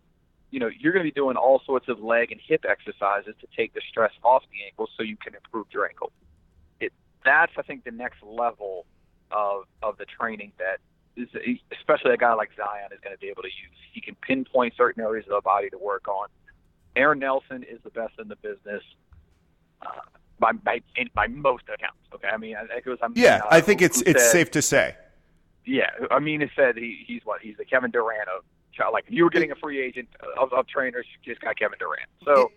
you 0.52 0.60
know, 0.60 0.70
you're 0.78 0.94
going 0.94 1.04
to 1.04 1.12
be 1.12 1.16
doing 1.16 1.38
all 1.38 1.62
sorts 1.66 1.88
of 1.90 2.00
leg 2.00 2.32
and 2.32 2.40
hip 2.46 2.66
exercises 2.70 3.34
to 3.40 3.48
take 3.56 3.74
the 3.74 3.82
stress 3.90 4.12
off 4.24 4.44
the 4.52 4.66
ankle 4.66 4.88
so 4.98 5.02
you 5.02 5.18
can 5.18 5.34
improve 5.34 5.66
your 5.72 5.88
ankle. 5.88 6.12
It 6.80 6.94
that's 7.26 7.54
I 7.58 7.64
think 7.64 7.86
the 7.86 7.92
next 7.92 8.22
level 8.22 8.86
of 9.32 9.64
of 9.82 9.98
the 9.98 10.06
training 10.06 10.52
that 10.60 10.80
especially 11.18 12.14
a 12.14 12.18
guy 12.18 12.34
like 12.34 12.50
Zion 12.56 12.90
is 12.94 13.00
going 13.04 13.16
to 13.16 13.20
be 13.20 13.28
able 13.28 13.44
to 13.44 13.50
use. 13.50 13.78
He 13.94 14.02
can 14.02 14.16
pinpoint 14.16 14.74
certain 14.78 15.04
areas 15.04 15.26
of 15.28 15.36
the 15.36 15.42
body 15.42 15.70
to 15.70 15.78
work 15.78 16.08
on. 16.08 16.28
Aaron 16.96 17.20
Nelson 17.20 17.64
is 17.64 17.80
the 17.84 17.90
best 17.90 18.14
in 18.20 18.28
the 18.28 18.36
business 18.38 18.84
uh, 19.82 19.90
by 20.40 20.52
by 20.54 20.82
by 21.14 21.28
most 21.28 21.64
accounts. 21.74 22.00
Okay, 22.14 22.28
I 22.28 22.38
mean, 22.38 22.56
I 22.56 22.66
think 22.66 22.86
it 22.86 22.90
was. 22.90 23.00
I'm, 23.02 23.14
yeah, 23.16 23.42
uh, 23.44 23.48
I 23.52 23.62
think 23.62 23.82
it's 23.82 24.02
it's 24.02 24.22
said, 24.24 24.32
safe 24.32 24.52
to 24.52 24.62
say. 24.62 24.96
Yeah, 25.66 25.90
I 26.10 26.20
mean, 26.20 26.42
it 26.42 26.50
said 26.56 26.76
he, 26.78 27.04
he's 27.06 27.22
what 27.24 27.42
he's 27.42 27.58
the 27.58 27.66
Kevin 27.66 27.92
Durant 27.92 28.28
of 28.28 28.44
like 28.92 29.06
if 29.08 29.14
you 29.14 29.24
were 29.24 29.30
getting 29.30 29.52
a 29.52 29.56
free 29.56 29.80
agent 29.80 30.08
of, 30.40 30.52
of 30.54 30.68
trainers, 30.68 31.06
you 31.14 31.34
just 31.34 31.42
got 31.42 31.58
Kevin 31.58 31.78
Durant. 31.78 32.10
So 32.26 32.52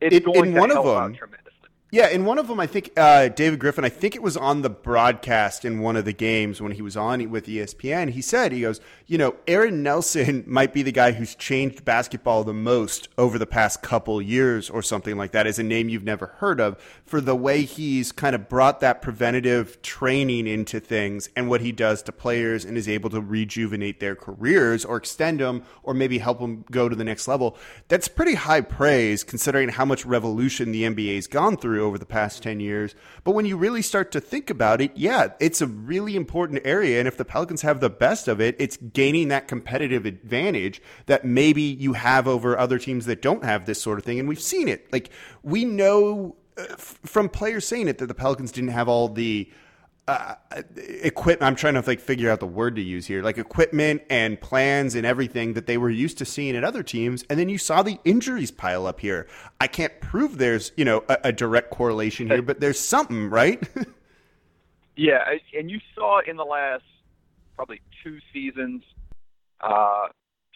it's 0.00 0.16
it, 0.16 0.24
going 0.24 0.52
to 0.52 0.60
help 0.60 0.86
out 0.86 1.14
tremendously. 1.14 1.49
Yeah, 1.92 2.08
in 2.08 2.24
one 2.24 2.38
of 2.38 2.46
them, 2.46 2.60
I 2.60 2.68
think 2.68 2.92
uh, 2.96 3.28
David 3.28 3.58
Griffin. 3.58 3.84
I 3.84 3.88
think 3.88 4.14
it 4.14 4.22
was 4.22 4.36
on 4.36 4.62
the 4.62 4.70
broadcast 4.70 5.64
in 5.64 5.80
one 5.80 5.96
of 5.96 6.04
the 6.04 6.12
games 6.12 6.62
when 6.62 6.70
he 6.70 6.82
was 6.82 6.96
on 6.96 7.28
with 7.30 7.46
ESPN. 7.46 8.10
He 8.10 8.22
said, 8.22 8.52
"He 8.52 8.60
goes, 8.60 8.80
you 9.08 9.18
know, 9.18 9.34
Aaron 9.48 9.82
Nelson 9.82 10.44
might 10.46 10.72
be 10.72 10.84
the 10.84 10.92
guy 10.92 11.10
who's 11.10 11.34
changed 11.34 11.84
basketball 11.84 12.44
the 12.44 12.54
most 12.54 13.08
over 13.18 13.40
the 13.40 13.46
past 13.46 13.82
couple 13.82 14.22
years, 14.22 14.70
or 14.70 14.82
something 14.82 15.16
like 15.16 15.32
that. 15.32 15.48
Is 15.48 15.58
a 15.58 15.64
name 15.64 15.88
you've 15.88 16.04
never 16.04 16.26
heard 16.38 16.60
of 16.60 16.80
for 17.04 17.20
the 17.20 17.34
way 17.34 17.62
he's 17.62 18.12
kind 18.12 18.36
of 18.36 18.48
brought 18.48 18.78
that 18.78 19.02
preventative 19.02 19.82
training 19.82 20.46
into 20.46 20.78
things 20.78 21.28
and 21.34 21.48
what 21.48 21.60
he 21.60 21.72
does 21.72 22.02
to 22.02 22.12
players 22.12 22.64
and 22.64 22.78
is 22.78 22.88
able 22.88 23.10
to 23.10 23.20
rejuvenate 23.20 23.98
their 23.98 24.14
careers 24.14 24.84
or 24.84 24.96
extend 24.96 25.40
them 25.40 25.64
or 25.82 25.92
maybe 25.92 26.18
help 26.18 26.38
them 26.38 26.64
go 26.70 26.88
to 26.88 26.94
the 26.94 27.02
next 27.02 27.26
level. 27.26 27.56
That's 27.88 28.06
pretty 28.06 28.34
high 28.34 28.60
praise 28.60 29.24
considering 29.24 29.70
how 29.70 29.84
much 29.84 30.06
revolution 30.06 30.70
the 30.70 30.84
NBA's 30.84 31.26
gone 31.26 31.56
through." 31.56 31.79
Over 31.80 31.98
the 31.98 32.06
past 32.06 32.42
10 32.42 32.60
years. 32.60 32.94
But 33.24 33.32
when 33.32 33.46
you 33.46 33.56
really 33.56 33.82
start 33.82 34.12
to 34.12 34.20
think 34.20 34.50
about 34.50 34.80
it, 34.80 34.92
yeah, 34.94 35.28
it's 35.40 35.60
a 35.60 35.66
really 35.66 36.16
important 36.16 36.60
area. 36.64 36.98
And 36.98 37.08
if 37.08 37.16
the 37.16 37.24
Pelicans 37.24 37.62
have 37.62 37.80
the 37.80 37.90
best 37.90 38.28
of 38.28 38.40
it, 38.40 38.56
it's 38.58 38.76
gaining 38.76 39.28
that 39.28 39.48
competitive 39.48 40.06
advantage 40.06 40.80
that 41.06 41.24
maybe 41.24 41.62
you 41.62 41.94
have 41.94 42.28
over 42.28 42.58
other 42.58 42.78
teams 42.78 43.06
that 43.06 43.22
don't 43.22 43.44
have 43.44 43.66
this 43.66 43.80
sort 43.80 43.98
of 43.98 44.04
thing. 44.04 44.18
And 44.18 44.28
we've 44.28 44.40
seen 44.40 44.68
it. 44.68 44.92
Like, 44.92 45.10
we 45.42 45.64
know 45.64 46.36
uh, 46.56 46.64
from 46.76 47.28
players 47.28 47.66
saying 47.66 47.88
it 47.88 47.98
that 47.98 48.06
the 48.06 48.14
Pelicans 48.14 48.52
didn't 48.52 48.70
have 48.70 48.88
all 48.88 49.08
the 49.08 49.50
uh, 50.10 50.62
equipment. 50.76 51.46
I'm 51.46 51.56
trying 51.56 51.74
to 51.74 51.82
like 51.86 52.00
figure 52.00 52.30
out 52.30 52.40
the 52.40 52.46
word 52.46 52.76
to 52.76 52.82
use 52.82 53.06
here, 53.06 53.22
like 53.22 53.38
equipment 53.38 54.02
and 54.10 54.40
plans 54.40 54.94
and 54.94 55.06
everything 55.06 55.54
that 55.54 55.66
they 55.66 55.78
were 55.78 55.90
used 55.90 56.18
to 56.18 56.24
seeing 56.24 56.56
at 56.56 56.64
other 56.64 56.82
teams. 56.82 57.24
And 57.30 57.38
then 57.38 57.48
you 57.48 57.58
saw 57.58 57.82
the 57.82 57.98
injuries 58.04 58.50
pile 58.50 58.86
up 58.86 59.00
here. 59.00 59.26
I 59.60 59.66
can't 59.66 60.00
prove 60.00 60.38
there's 60.38 60.72
you 60.76 60.84
know 60.84 61.04
a, 61.08 61.18
a 61.24 61.32
direct 61.32 61.70
correlation 61.70 62.28
here, 62.28 62.42
but 62.42 62.60
there's 62.60 62.80
something, 62.80 63.30
right? 63.30 63.62
yeah, 64.96 65.24
and 65.56 65.70
you 65.70 65.80
saw 65.94 66.20
in 66.26 66.36
the 66.36 66.44
last 66.44 66.84
probably 67.56 67.80
two 68.02 68.18
seasons 68.32 68.82
uh, 69.60 70.08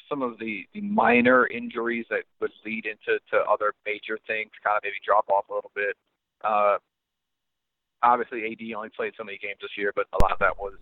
some 0.09 0.23
of 0.23 0.39
the, 0.39 0.67
the 0.75 0.81
minor 0.81 1.47
injuries 1.47 2.07
that 2.11 2.25
would 2.41 2.51
lead 2.65 2.87
into 2.87 3.19
to 3.31 3.37
other 3.51 3.73
major 3.87 4.19
things 4.27 4.51
kind 4.63 4.77
of 4.77 4.83
maybe 4.83 4.97
drop 5.05 5.29
off 5.29 5.45
a 5.51 5.55
little 5.55 5.73
bit. 5.75 5.97
Uh, 6.43 6.79
obviously 8.05 8.45
AD 8.47 8.77
only 8.77 8.91
played 8.91 9.15
so 9.17 9.25
many 9.25 9.39
games 9.39 9.59
this 9.61 9.71
year, 9.77 9.93
but 9.95 10.07
a 10.13 10.23
lot 10.23 10.33
of 10.33 10.39
that 10.39 10.59
was 10.59 10.75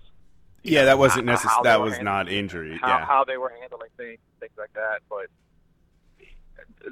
yeah, 0.63 0.81
know, 0.81 0.87
that 0.87 0.99
wasn't 0.99 1.27
necessary. 1.27 1.63
That 1.65 1.81
was 1.81 2.01
not 2.01 2.31
injury. 2.31 2.79
How, 2.81 2.89
yeah, 2.89 3.05
how 3.05 3.25
they 3.25 3.37
were 3.37 3.53
handling 3.61 3.91
things, 3.97 4.19
things 4.41 4.53
like 4.57 4.73
that. 4.75 5.01
But 5.09 5.27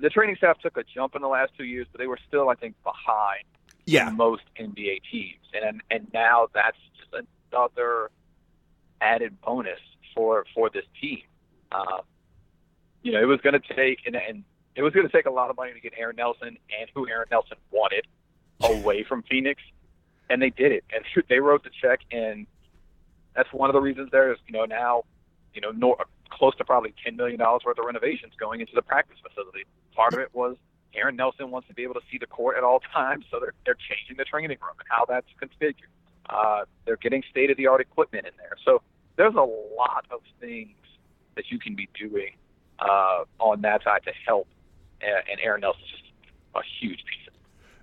the 0.00 0.08
training 0.08 0.36
staff 0.36 0.58
took 0.60 0.76
a 0.76 0.84
jump 0.84 1.14
in 1.14 1.22
the 1.22 1.28
last 1.28 1.52
two 1.56 1.64
years, 1.64 1.86
but 1.92 1.98
they 1.98 2.06
were 2.06 2.18
still, 2.26 2.48
I 2.48 2.54
think, 2.54 2.74
behind 2.82 3.44
yeah. 3.86 4.10
most 4.10 4.42
NBA 4.58 5.02
teams, 5.10 5.44
and 5.54 5.82
and 5.90 6.08
now 6.12 6.48
that's 6.54 6.78
just 6.98 7.26
another 7.52 8.10
added 9.00 9.40
bonus 9.40 9.80
for 10.14 10.44
for 10.54 10.70
this 10.70 10.84
team. 11.00 11.22
Uh, 11.72 11.98
you 13.02 13.12
know, 13.12 13.20
it 13.20 13.26
was 13.26 13.40
going 13.40 13.58
to 13.58 13.74
take 13.74 14.00
and, 14.06 14.16
and 14.16 14.44
it 14.74 14.82
was 14.82 14.92
going 14.92 15.06
to 15.06 15.12
take 15.12 15.26
a 15.26 15.30
lot 15.30 15.50
of 15.50 15.56
money 15.56 15.72
to 15.72 15.80
get 15.80 15.92
Aaron 15.96 16.16
Nelson 16.16 16.48
and 16.48 16.90
who 16.94 17.08
Aaron 17.08 17.28
Nelson 17.30 17.56
wanted 17.70 18.06
away 18.62 19.04
from 19.04 19.22
Phoenix 19.22 19.62
and 20.30 20.40
they 20.40 20.50
did 20.50 20.72
it, 20.72 20.84
and 20.94 21.04
they 21.28 21.40
wrote 21.40 21.64
the 21.64 21.70
check, 21.82 22.00
and 22.10 22.46
that's 23.34 23.52
one 23.52 23.68
of 23.68 23.74
the 23.74 23.80
reasons 23.80 24.10
there 24.10 24.32
is 24.32 24.38
you 24.46 24.52
know 24.52 24.64
now, 24.64 25.02
you 25.52 25.60
know, 25.60 25.72
nor, 25.72 25.96
close 26.30 26.56
to 26.56 26.64
probably 26.64 26.94
ten 27.04 27.16
million 27.16 27.38
dollars 27.38 27.62
worth 27.66 27.78
of 27.78 27.84
renovations 27.84 28.32
going 28.38 28.60
into 28.60 28.72
the 28.74 28.82
practice 28.82 29.18
facility. 29.20 29.64
Part 29.94 30.14
of 30.14 30.20
it 30.20 30.30
was 30.32 30.56
Aaron 30.94 31.16
Nelson 31.16 31.50
wants 31.50 31.68
to 31.68 31.74
be 31.74 31.82
able 31.82 31.94
to 31.94 32.00
see 32.10 32.16
the 32.16 32.26
court 32.26 32.56
at 32.56 32.64
all 32.64 32.80
times, 32.94 33.26
so 33.30 33.40
they're 33.40 33.52
they're 33.66 33.74
changing 33.74 34.16
the 34.16 34.24
training 34.24 34.56
room 34.62 34.76
and 34.78 34.88
how 34.88 35.04
that's 35.04 35.26
configured. 35.42 35.90
Uh, 36.28 36.64
they're 36.86 36.96
getting 36.96 37.22
state 37.28 37.50
of 37.50 37.56
the 37.56 37.66
art 37.66 37.80
equipment 37.80 38.24
in 38.24 38.32
there, 38.38 38.56
so 38.64 38.80
there's 39.16 39.34
a 39.34 39.48
lot 39.76 40.06
of 40.10 40.20
things 40.40 40.76
that 41.34 41.50
you 41.50 41.58
can 41.58 41.74
be 41.74 41.88
doing 41.98 42.34
uh, 42.78 43.24
on 43.38 43.60
that 43.62 43.82
side 43.82 44.02
to 44.04 44.12
help. 44.26 44.46
And 45.02 45.40
Aaron 45.42 45.62
Nelson's 45.62 45.88
just 45.90 46.02
a 46.54 46.60
huge 46.80 46.98
piece. 46.98 47.29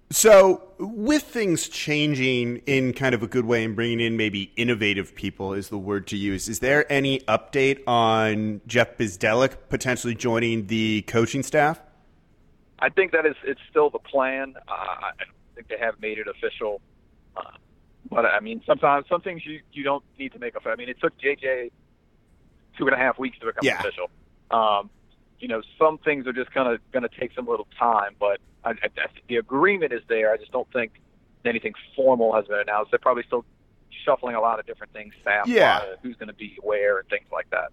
So, 0.10 0.64
with 0.80 1.24
things 1.24 1.68
changing 1.68 2.58
in 2.66 2.94
kind 2.94 3.14
of 3.14 3.24
a 3.24 3.28
good 3.28 3.46
way 3.46 3.66
and 3.66 3.76
bringing 3.76 4.00
in 4.00 4.16
maybe 4.16 4.54
innovative 4.56 5.14
people 5.16 5.54
is 5.54 5.68
the 5.68 5.78
word 5.78 6.08
to 6.08 6.18
use, 6.18 6.48
is 6.48 6.60
there 6.60 6.90
any 6.92 7.20
update 7.22 7.86
on 7.86 8.62
Jeff 8.68 8.98
Bzdelik 8.98 9.58
potentially 9.68 10.16
joining 10.16 10.68
the 10.68 11.02
coaching 11.04 11.44
staff? 11.44 11.82
I 12.80 12.88
think 12.88 13.12
that 13.12 13.26
is 13.26 13.36
it's 13.44 13.60
still 13.70 13.90
the 13.90 14.00
plan. 14.00 14.56
Uh, 14.68 14.72
I 14.72 15.12
don't 15.18 15.56
think 15.56 15.68
they 15.68 15.78
have 15.78 16.00
made 16.00 16.20
it 16.20 16.28
official. 16.28 16.80
Uh, 17.36 17.42
but 18.10 18.26
I 18.26 18.40
mean, 18.40 18.62
sometimes 18.66 19.08
some 19.10 19.22
things 19.22 19.46
you 19.46 19.60
you 19.74 19.84
don't 19.84 20.06
need 20.18 20.32
to 20.34 20.40
make 20.40 20.56
official. 20.56 20.72
I 20.72 20.76
mean, 20.76 20.90
it 20.90 21.02
took 21.02 21.20
JJ 21.20 21.72
two 22.78 22.86
and 22.86 22.94
a 22.94 22.98
half 22.98 23.20
weeks 23.20 23.40
to 23.40 23.48
become 23.48 23.66
yeah. 23.66 23.80
official. 23.80 24.10
Um, 24.52 24.90
you 25.40 25.48
know, 25.48 25.62
some 25.78 25.98
things 26.00 26.28
are 26.28 26.34
just 26.34 26.52
kind 26.52 26.72
of 26.72 26.80
going 26.92 27.04
to 27.04 27.20
take 27.20 27.34
some 27.36 27.48
little 27.48 27.68
time, 27.78 28.16
but 28.20 28.40
I, 28.64 28.72
I, 28.72 28.90
the 29.28 29.38
agreement 29.38 29.94
is 29.94 30.02
there. 30.08 30.32
I 30.34 30.38
just 30.38 30.52
don't 30.52 30.72
think 30.74 30.94
anything 31.46 31.74
formal 31.96 32.34
has 32.34 32.46
been 32.48 32.60
announced. 32.60 32.92
They're 32.92 33.00
probably 33.00 33.24
still 33.24 33.46
shuffling 34.04 34.36
a 34.36 34.42
lot 34.42 34.60
of 34.60 34.66
different 34.66 34.94
things, 34.94 35.14
staff, 35.22 35.48
yeah. 35.48 35.78
Uh, 35.78 35.96
who's 36.02 36.16
going 36.16 36.28
to 36.28 36.34
be 36.34 36.58
where, 36.62 37.00
and 37.00 37.08
things 37.10 37.28
like 37.32 37.50
that. 37.52 37.70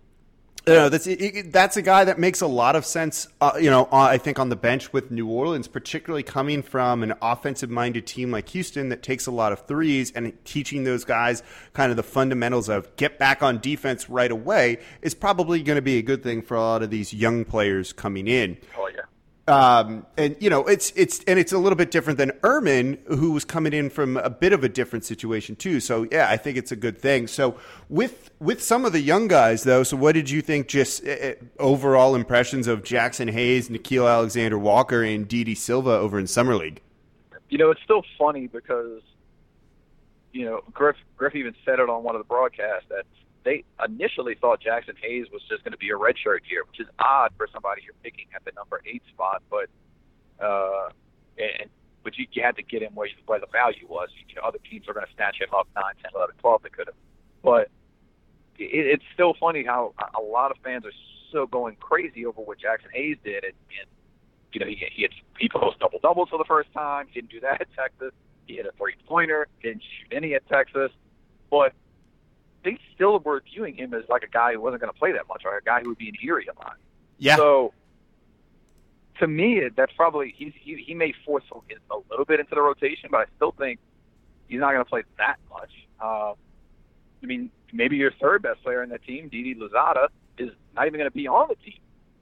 You 0.66 0.72
know, 0.72 0.88
that's 0.88 1.06
that's 1.50 1.76
a 1.76 1.82
guy 1.82 2.04
that 2.04 2.18
makes 2.18 2.40
a 2.40 2.46
lot 2.46 2.74
of 2.74 2.86
sense. 2.86 3.28
Uh, 3.38 3.52
you 3.60 3.68
know, 3.68 3.84
uh, 3.92 3.96
I 3.96 4.16
think 4.16 4.38
on 4.38 4.48
the 4.48 4.56
bench 4.56 4.94
with 4.94 5.10
New 5.10 5.28
Orleans, 5.28 5.68
particularly 5.68 6.22
coming 6.22 6.62
from 6.62 7.02
an 7.02 7.12
offensive-minded 7.20 8.06
team 8.06 8.30
like 8.30 8.48
Houston 8.48 8.88
that 8.88 9.02
takes 9.02 9.26
a 9.26 9.30
lot 9.30 9.52
of 9.52 9.66
threes 9.66 10.10
and 10.12 10.32
teaching 10.46 10.84
those 10.84 11.04
guys 11.04 11.42
kind 11.74 11.90
of 11.90 11.96
the 11.96 12.02
fundamentals 12.02 12.70
of 12.70 12.96
get 12.96 13.18
back 13.18 13.42
on 13.42 13.58
defense 13.58 14.08
right 14.08 14.30
away 14.30 14.78
is 15.02 15.14
probably 15.14 15.62
going 15.62 15.76
to 15.76 15.82
be 15.82 15.98
a 15.98 16.02
good 16.02 16.22
thing 16.22 16.40
for 16.40 16.56
a 16.56 16.60
lot 16.60 16.82
of 16.82 16.88
these 16.88 17.12
young 17.12 17.44
players 17.44 17.92
coming 17.92 18.26
in. 18.26 18.56
Oh 18.78 18.88
yeah. 18.88 19.02
Um, 19.46 20.06
and 20.16 20.36
you 20.40 20.48
know, 20.48 20.64
it's 20.64 20.90
it's 20.96 21.22
and 21.24 21.38
it's 21.38 21.52
a 21.52 21.58
little 21.58 21.76
bit 21.76 21.90
different 21.90 22.18
than 22.18 22.32
Erman, 22.42 22.98
who 23.06 23.32
was 23.32 23.44
coming 23.44 23.74
in 23.74 23.90
from 23.90 24.16
a 24.16 24.30
bit 24.30 24.54
of 24.54 24.64
a 24.64 24.70
different 24.70 25.04
situation 25.04 25.54
too. 25.54 25.80
So 25.80 26.06
yeah, 26.10 26.30
I 26.30 26.38
think 26.38 26.56
it's 26.56 26.72
a 26.72 26.76
good 26.76 26.98
thing. 26.98 27.26
So 27.26 27.58
with 27.90 28.30
with 28.40 28.62
some 28.62 28.86
of 28.86 28.92
the 28.92 29.00
young 29.00 29.28
guys 29.28 29.62
though, 29.64 29.82
so 29.82 29.98
what 29.98 30.12
did 30.12 30.30
you 30.30 30.40
think? 30.40 30.68
Just 30.68 31.06
uh, 31.06 31.34
overall 31.58 32.14
impressions 32.14 32.66
of 32.66 32.82
Jaxson 32.82 33.30
Hayes, 33.30 33.68
Nickeil 33.68 34.10
Alexander 34.10 34.58
Walker, 34.58 35.02
and 35.02 35.28
Didi 35.28 35.54
Silva 35.54 35.90
over 35.90 36.18
in 36.18 36.26
summer 36.26 36.56
league. 36.56 36.80
You 37.50 37.58
know, 37.58 37.70
it's 37.70 37.82
still 37.82 38.02
funny 38.18 38.46
because 38.46 39.02
you 40.32 40.46
know 40.46 40.62
Griff 40.72 40.96
Griff 41.18 41.34
even 41.34 41.54
said 41.66 41.80
it 41.80 41.90
on 41.90 42.02
one 42.02 42.14
of 42.14 42.20
the 42.20 42.26
broadcasts 42.26 42.88
that 42.88 43.04
they 43.44 43.64
initially 43.84 44.34
thought 44.34 44.60
Jaxson 44.60 44.96
Hayes 45.02 45.26
was 45.32 45.42
just 45.48 45.62
going 45.64 45.72
to 45.72 45.78
be 45.78 45.90
a 45.90 45.98
redshirt 45.98 46.48
year, 46.50 46.64
which 46.66 46.80
is 46.80 46.86
odd 46.98 47.30
for 47.36 47.46
somebody 47.52 47.82
you're 47.84 47.94
picking 48.02 48.26
at 48.34 48.44
the 48.44 48.52
number 48.56 48.80
eight 48.86 49.02
spot. 49.12 49.42
But 49.50 49.68
uh, 50.44 50.88
and 51.38 51.70
but 52.02 52.16
you, 52.18 52.26
you 52.32 52.42
had 52.42 52.56
to 52.56 52.62
get 52.62 52.82
him 52.82 52.94
where, 52.94 53.06
you, 53.06 53.14
where 53.26 53.40
the 53.40 53.46
value 53.52 53.86
was. 53.88 54.08
You 54.28 54.34
know, 54.36 54.42
other 54.42 54.58
teams 54.70 54.88
are 54.88 54.94
going 54.94 55.06
to 55.06 55.12
snatch 55.14 55.40
him 55.40 55.48
up 55.56 55.68
nine, 55.76 55.94
ten, 56.02 56.12
eleven, 56.14 56.34
twelve. 56.40 56.62
They 56.62 56.70
could 56.70 56.88
have, 56.88 56.96
but 57.42 57.68
it, 58.58 58.86
it's 58.86 59.04
still 59.12 59.34
funny 59.38 59.64
how 59.64 59.94
a 60.16 60.22
lot 60.22 60.50
of 60.50 60.56
fans 60.64 60.84
are 60.84 60.96
so 61.32 61.46
going 61.46 61.76
crazy 61.76 62.24
over 62.24 62.40
what 62.40 62.58
Jaxson 62.58 62.92
Hayes 62.92 63.18
did, 63.24 63.44
and, 63.44 63.54
and 63.80 63.88
you 64.52 64.60
know 64.60 64.66
he 64.66 64.80
he 64.92 65.02
had 65.02 65.12
he 65.38 65.48
post 65.48 65.78
double 65.80 65.98
doubles 66.00 66.28
for 66.30 66.38
the 66.38 66.48
first 66.48 66.72
time. 66.72 67.06
He 67.10 67.20
didn't 67.20 67.30
do 67.30 67.40
that 67.40 67.60
at 67.60 67.68
Texas. 67.76 68.12
He 68.46 68.56
hit 68.56 68.66
a 68.66 68.72
three 68.78 68.94
pointer. 69.06 69.48
Didn't 69.62 69.82
shoot 69.82 70.16
any 70.16 70.34
at 70.34 70.48
Texas, 70.48 70.90
but 71.50 71.72
they 72.64 72.78
still 72.94 73.18
were 73.18 73.42
viewing 73.52 73.76
him 73.76 73.94
as 73.94 74.02
like 74.08 74.22
a 74.22 74.28
guy 74.28 74.54
who 74.54 74.60
wasn't 74.60 74.80
going 74.80 74.92
to 74.92 74.98
play 74.98 75.12
that 75.12 75.28
much, 75.28 75.42
or 75.44 75.56
a 75.56 75.62
guy 75.62 75.80
who 75.82 75.90
would 75.90 75.98
be 75.98 76.08
an 76.08 76.16
Erie 76.22 76.46
a 76.46 76.58
lot. 76.58 76.76
Yeah. 77.18 77.36
So 77.36 77.72
to 79.20 79.26
me, 79.26 79.68
that's 79.76 79.92
probably 79.92 80.34
he's, 80.36 80.52
he 80.58 80.76
he 80.76 80.94
may 80.94 81.12
force 81.24 81.44
a 81.52 81.58
little 82.10 82.24
bit 82.24 82.40
into 82.40 82.54
the 82.54 82.62
rotation, 82.62 83.08
but 83.10 83.20
I 83.20 83.24
still 83.36 83.52
think 83.52 83.78
he's 84.48 84.60
not 84.60 84.72
going 84.72 84.84
to 84.84 84.88
play 84.88 85.04
that 85.18 85.36
much. 85.50 85.70
Uh, 86.00 86.32
I 87.22 87.26
mean, 87.26 87.50
maybe 87.72 87.96
your 87.96 88.12
third 88.20 88.42
best 88.42 88.62
player 88.62 88.82
in 88.82 88.90
that 88.90 89.02
team, 89.04 89.28
Didi 89.28 89.54
Louzada, 89.54 90.08
is 90.38 90.50
not 90.74 90.86
even 90.86 90.98
going 90.98 91.10
to 91.10 91.16
be 91.16 91.26
on 91.26 91.48
the 91.48 91.56
team. 91.56 91.78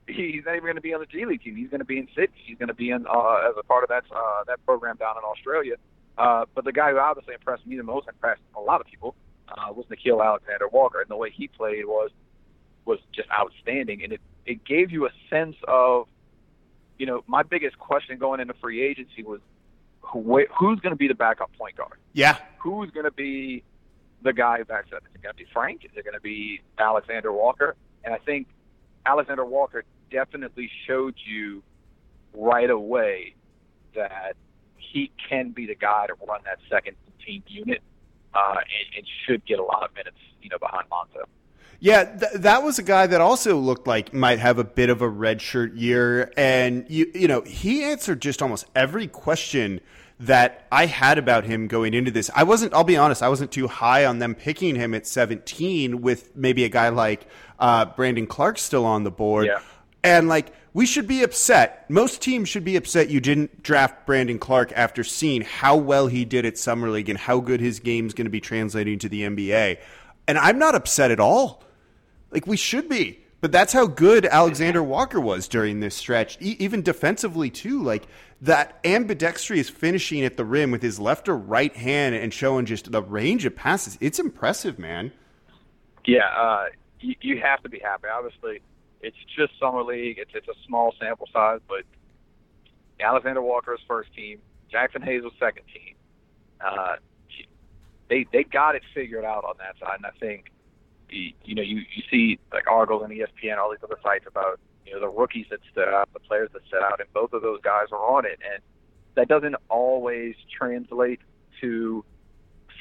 He's 0.07 0.45
not 0.45 0.53
even 0.53 0.65
going 0.65 0.75
to 0.77 0.83
be 0.83 0.93
on 0.93 1.01
the 1.01 1.07
G 1.07 1.25
League 1.25 1.43
team. 1.43 1.57
He's 1.57 1.71
going 1.71 1.81
to 1.81 1.87
be 1.87 1.99
in 1.99 2.09
Sydney. 2.15 2.37
He's 2.45 2.59
going 2.59 2.69
to 2.69 2.75
be 2.75 2.91
in 2.91 3.07
uh, 3.07 3.49
as 3.49 3.55
a 3.59 3.63
part 3.63 3.85
of 3.85 3.89
that 3.89 4.05
uh, 4.15 4.45
that 4.47 4.65
program 4.67 4.97
down 4.97 5.17
in 5.17 5.25
Australia. 5.25 5.77
Uh, 6.19 6.45
but 6.55 6.65
the 6.65 6.73
guy 6.73 6.91
who 6.91 6.99
obviously 6.99 7.35
impressed 7.35 7.67
me 7.67 7.77
the 7.77 7.83
most, 7.83 8.07
impressed 8.09 8.43
a 8.55 8.61
lot 8.61 8.81
of 8.81 8.87
people, 8.87 9.15
uh, 9.57 9.73
was 9.73 9.87
Nickeil 9.87 10.25
Alexander 10.25 10.69
Walker, 10.69 11.01
and 11.01 11.11
the 11.11 11.17
way 11.17 11.31
he 11.31 11.49
played 11.49 11.85
was 11.85 12.11
was 12.85 12.99
just 13.13 13.29
outstanding, 13.31 14.03
and 14.03 14.13
it 14.13 14.21
it 14.45 14.65
gave 14.65 14.91
you 14.91 15.07
a 15.07 15.11
sense 15.31 15.57
of, 15.69 16.09
you 16.99 17.07
know, 17.07 17.23
my 17.27 17.43
biggest 17.43 17.79
question 17.79 18.19
going 18.19 18.41
into 18.41 18.55
free 18.55 18.83
agency 18.83 19.23
was, 19.23 19.41
who, 20.01 20.45
who's 20.59 20.81
going 20.81 20.91
to 20.91 20.97
be 20.97 21.07
the 21.07 21.15
backup 21.15 21.53
point 21.57 21.77
guard? 21.77 21.99
Yeah, 22.13 22.39
who's 22.59 22.91
going 22.91 23.05
to 23.05 23.13
be 23.13 23.63
the 24.23 24.33
guy 24.33 24.59
who 24.59 24.65
backs 24.65 24.89
up? 24.93 25.03
Is 25.09 25.15
it 25.15 25.23
going 25.23 25.33
to 25.33 25.39
be 25.39 25.47
Frank? 25.53 25.85
Is 25.85 25.93
it 25.97 26.05
going 26.05 26.15
to 26.15 26.21
be 26.21 26.61
Alexander 26.79 27.33
Walker? 27.33 27.77
And 28.05 28.13
I 28.13 28.19
think 28.19 28.49
Alexander 29.07 29.45
Walker 29.45 29.85
definitely 30.11 30.71
showed 30.87 31.15
you 31.25 31.63
right 32.35 32.71
away 32.71 33.35
that 33.95 34.35
he 34.77 35.11
can 35.29 35.51
be 35.51 35.67
the 35.67 35.75
guy 35.75 36.07
to 36.07 36.15
run 36.27 36.41
that 36.45 36.59
second 36.69 36.97
team 37.25 37.43
unit 37.47 37.83
uh, 38.35 38.55
and, 38.57 38.99
and 38.99 39.07
should 39.27 39.45
get 39.47 39.59
a 39.59 39.65
lot 39.65 39.83
of 39.83 39.95
minutes, 39.95 40.17
you 40.43 40.49
know, 40.49 40.59
behind 40.59 40.87
Lonzo. 40.91 41.29
Yeah, 41.81 42.05
th- 42.05 42.33
that 42.35 42.63
was 42.63 42.79
a 42.79 42.83
guy 42.85 43.09
that 43.09 43.21
also 43.21 43.57
looked 43.57 43.89
like 43.89 44.15
might 44.15 44.39
have 44.39 44.59
a 44.59 44.65
bit 44.65 44.89
of 44.89 45.03
a 45.03 45.09
redshirt 45.09 45.73
year, 45.75 46.33
and 46.37 46.87
you 46.89 47.11
you 47.13 47.27
know 47.27 47.41
he 47.41 47.83
answered 47.83 48.23
just 48.23 48.41
almost 48.41 48.67
every 48.77 49.09
question 49.09 49.81
that 50.21 50.69
I 50.71 50.87
had 50.87 51.19
about 51.19 51.43
him 51.45 51.67
going 51.67 51.95
into 51.95 52.13
this. 52.13 52.31
I 52.37 52.45
wasn't. 52.45 52.73
I'll 52.73 52.85
be 52.85 52.97
honest. 52.97 53.21
I 53.21 53.29
wasn't 53.29 53.51
too 53.51 53.67
high 53.67 54.05
on 54.05 54.21
them 54.21 54.37
picking 54.37 54.77
him 54.77 54.95
at 54.95 55.09
17 55.09 56.01
with 56.01 56.37
maybe 56.37 56.63
a 56.63 56.69
guy 56.69 56.91
like 56.91 57.27
uh, 57.59 57.87
Brandon 57.87 58.29
Clarke 58.29 58.59
still 58.59 58.85
on 58.85 59.03
the 59.03 59.11
board. 59.11 59.47
Yeah. 59.47 59.59
And 60.05 60.29
like 60.29 60.53
we 60.75 60.87
should 60.87 61.07
be 61.07 61.23
upset. 61.23 61.89
Most 61.91 62.23
teams 62.23 62.49
should 62.49 62.65
be 62.65 62.77
upset 62.77 63.11
you 63.11 63.21
didn't 63.21 63.63
draft 63.63 64.07
Brandon 64.07 64.39
Clarke 64.39 64.73
after 64.75 65.05
seeing 65.05 65.43
how 65.43 65.77
well 65.77 66.07
he 66.07 66.25
did 66.25 66.47
at 66.47 66.57
summer 66.57 66.89
league 66.89 67.09
and 67.09 67.19
how 67.19 67.41
good 67.41 67.61
his 67.61 67.81
game's 67.81 68.15
going 68.15 68.27
to 68.27 68.31
be 68.31 68.41
translating 68.41 68.99
to 69.01 69.09
the 69.09 69.23
NBA. 69.23 69.79
And 70.27 70.39
I'm 70.39 70.59
not 70.59 70.75
upset 70.75 71.11
at 71.11 71.21
all. 71.21 71.63
Like 72.31 72.47
we 72.47 72.57
should 72.57 72.89
be. 72.89 73.19
But 73.43 73.51
that's 73.51 73.73
how 73.73 73.89
good 73.89 74.25
Alexander 74.25 74.85
Walker 74.85 75.21
was 75.21 75.49
during 75.49 75.81
this 75.81 75.97
stretch, 75.97 76.39
e- 76.41 76.57
even 76.61 76.81
defensively 76.81 77.51
too. 77.51 77.83
Like 77.83 78.07
that 78.41 78.79
ambidextrous 78.85 79.69
finishing 79.69 80.25
at 80.25 80.37
the 80.37 80.45
rim 80.45 80.71
with 80.71 80.81
his 80.81 81.01
left 81.01 81.29
or 81.29 81.37
right 81.37 81.75
hand 81.75 82.15
and 82.15 82.33
showing 82.33 82.67
just 82.67 82.93
the 82.93 83.03
range 83.03 83.45
of 83.45 83.57
passes. 83.57 83.99
It's 84.01 84.21
impressive, 84.21 84.79
man. 84.79 85.11
Yeah, 86.05 86.27
uh, 86.27 86.67
you, 87.01 87.17
you 87.21 87.41
have 87.41 87.61
to 87.65 87.69
be 87.69 87.81
happy. 87.81 88.07
Obviously, 88.07 88.61
it's 89.03 89.17
just 89.37 89.59
summer 89.59 89.83
league. 89.83 90.19
It's 90.19 90.31
it's 90.35 90.49
a 90.49 90.67
small 90.67 90.95
sample 91.01 91.29
size, 91.33 91.61
but 91.69 91.83
Alexander 93.01 93.43
Walker 93.43 93.75
is 93.75 93.81
first 93.87 94.15
team. 94.15 94.41
Jaxson 94.73 95.05
Hayes 95.05 95.23
was 95.23 95.33
second 95.39 95.65
team. 95.67 95.95
Uh, 96.65 96.97
they 98.09 98.27
they 98.33 98.45
got 98.45 98.75
it 98.75 98.83
figured 98.95 99.25
out 99.25 99.45
on 99.45 99.55
that 99.59 99.79
side, 99.81 99.97
and 99.97 100.07
I 100.07 100.17
think 100.19 100.51
you 101.11 101.55
know 101.55 101.63
you 101.63 101.83
you 101.95 102.03
see 102.11 102.39
like 102.53 102.71
Argyle 102.71 103.03
and 103.03 103.13
ESPN, 103.13 103.59
all 103.59 103.71
these 103.71 103.83
other 103.83 103.99
sites 104.03 104.25
about 104.27 104.61
you 104.87 104.93
know 104.93 105.01
the 105.01 105.09
rookies 105.09 105.47
that 105.51 105.61
stood 105.71 105.89
out, 105.89 106.09
the 106.13 106.21
players 106.21 106.51
that 106.53 106.63
stood 106.67 106.83
out, 106.83 107.01
and 107.01 107.13
both 107.13 107.33
of 107.33 107.43
those 107.43 107.61
guys 107.63 107.87
are 107.91 107.99
on 107.99 108.25
it, 108.25 108.39
and 108.53 108.63
that 109.15 109.29
doesn't 109.29 109.57
always 109.69 110.35
translate 110.57 111.21
to 111.61 112.05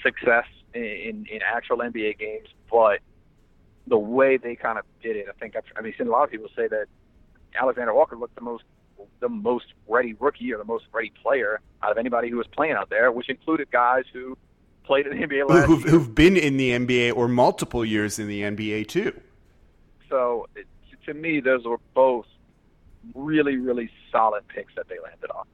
success 0.04 0.46
in 0.74 1.26
in 1.30 1.40
actual 1.46 1.78
NBA 1.78 2.20
games, 2.20 2.48
but 2.70 3.00
the 3.88 3.98
way 3.98 4.38
they 4.38 4.56
kind 4.56 4.78
of 4.78 4.86
did 5.02 5.16
it, 5.16 5.28
I 5.30 5.34
think 5.34 5.56
I've, 5.56 5.64
I 5.76 5.82
mean, 5.82 5.94
seen 5.98 6.08
a 6.08 6.12
lot 6.12 6.24
of 6.24 6.32
people 6.32 6.50
say 6.56 6.68
that 6.68 6.86
Alexander 7.60 7.94
Walker 7.94 8.16
looked 8.16 8.36
the 8.36 8.42
most 8.42 8.64
the 9.20 9.30
most 9.30 9.66
ready 9.88 10.14
rookie 10.20 10.54
or 10.54 10.58
the 10.58 10.64
most 10.66 10.86
ready 10.94 11.12
player 11.24 11.60
out 11.82 11.92
of 11.92 11.98
anybody 11.98 12.30
who 12.30 12.38
was 12.38 12.48
playing 12.48 12.74
out 12.74 12.90
there, 12.90 13.12
which 13.12 13.30
included 13.30 13.72
guys 13.72 14.04
who 14.14 14.38
played 14.84 15.08
in 15.08 15.20
the 15.20 15.26
NBA 15.26 15.50
last 15.50 15.66
who've, 15.66 15.82
year. 15.82 15.90
who've 15.92 16.14
been 16.14 16.38
in 16.38 16.58
the 16.58 16.72
NBA 16.72 17.16
or 17.16 17.28
multiple 17.28 17.84
years 17.84 18.20
in 18.20 18.28
the 18.28 18.42
NBA 18.42 18.88
too. 18.88 19.20
So 20.10 20.48
it, 20.56 20.68
to 21.06 21.14
me, 21.14 21.40
those 21.40 21.66
were 21.66 21.80
both 21.94 22.26
really, 23.16 23.58
really 23.58 23.90
solid 24.12 24.48
picks 24.48 24.74
that 24.76 24.88
they 24.88 25.00
landed 25.00 25.32
on. 25.32 25.46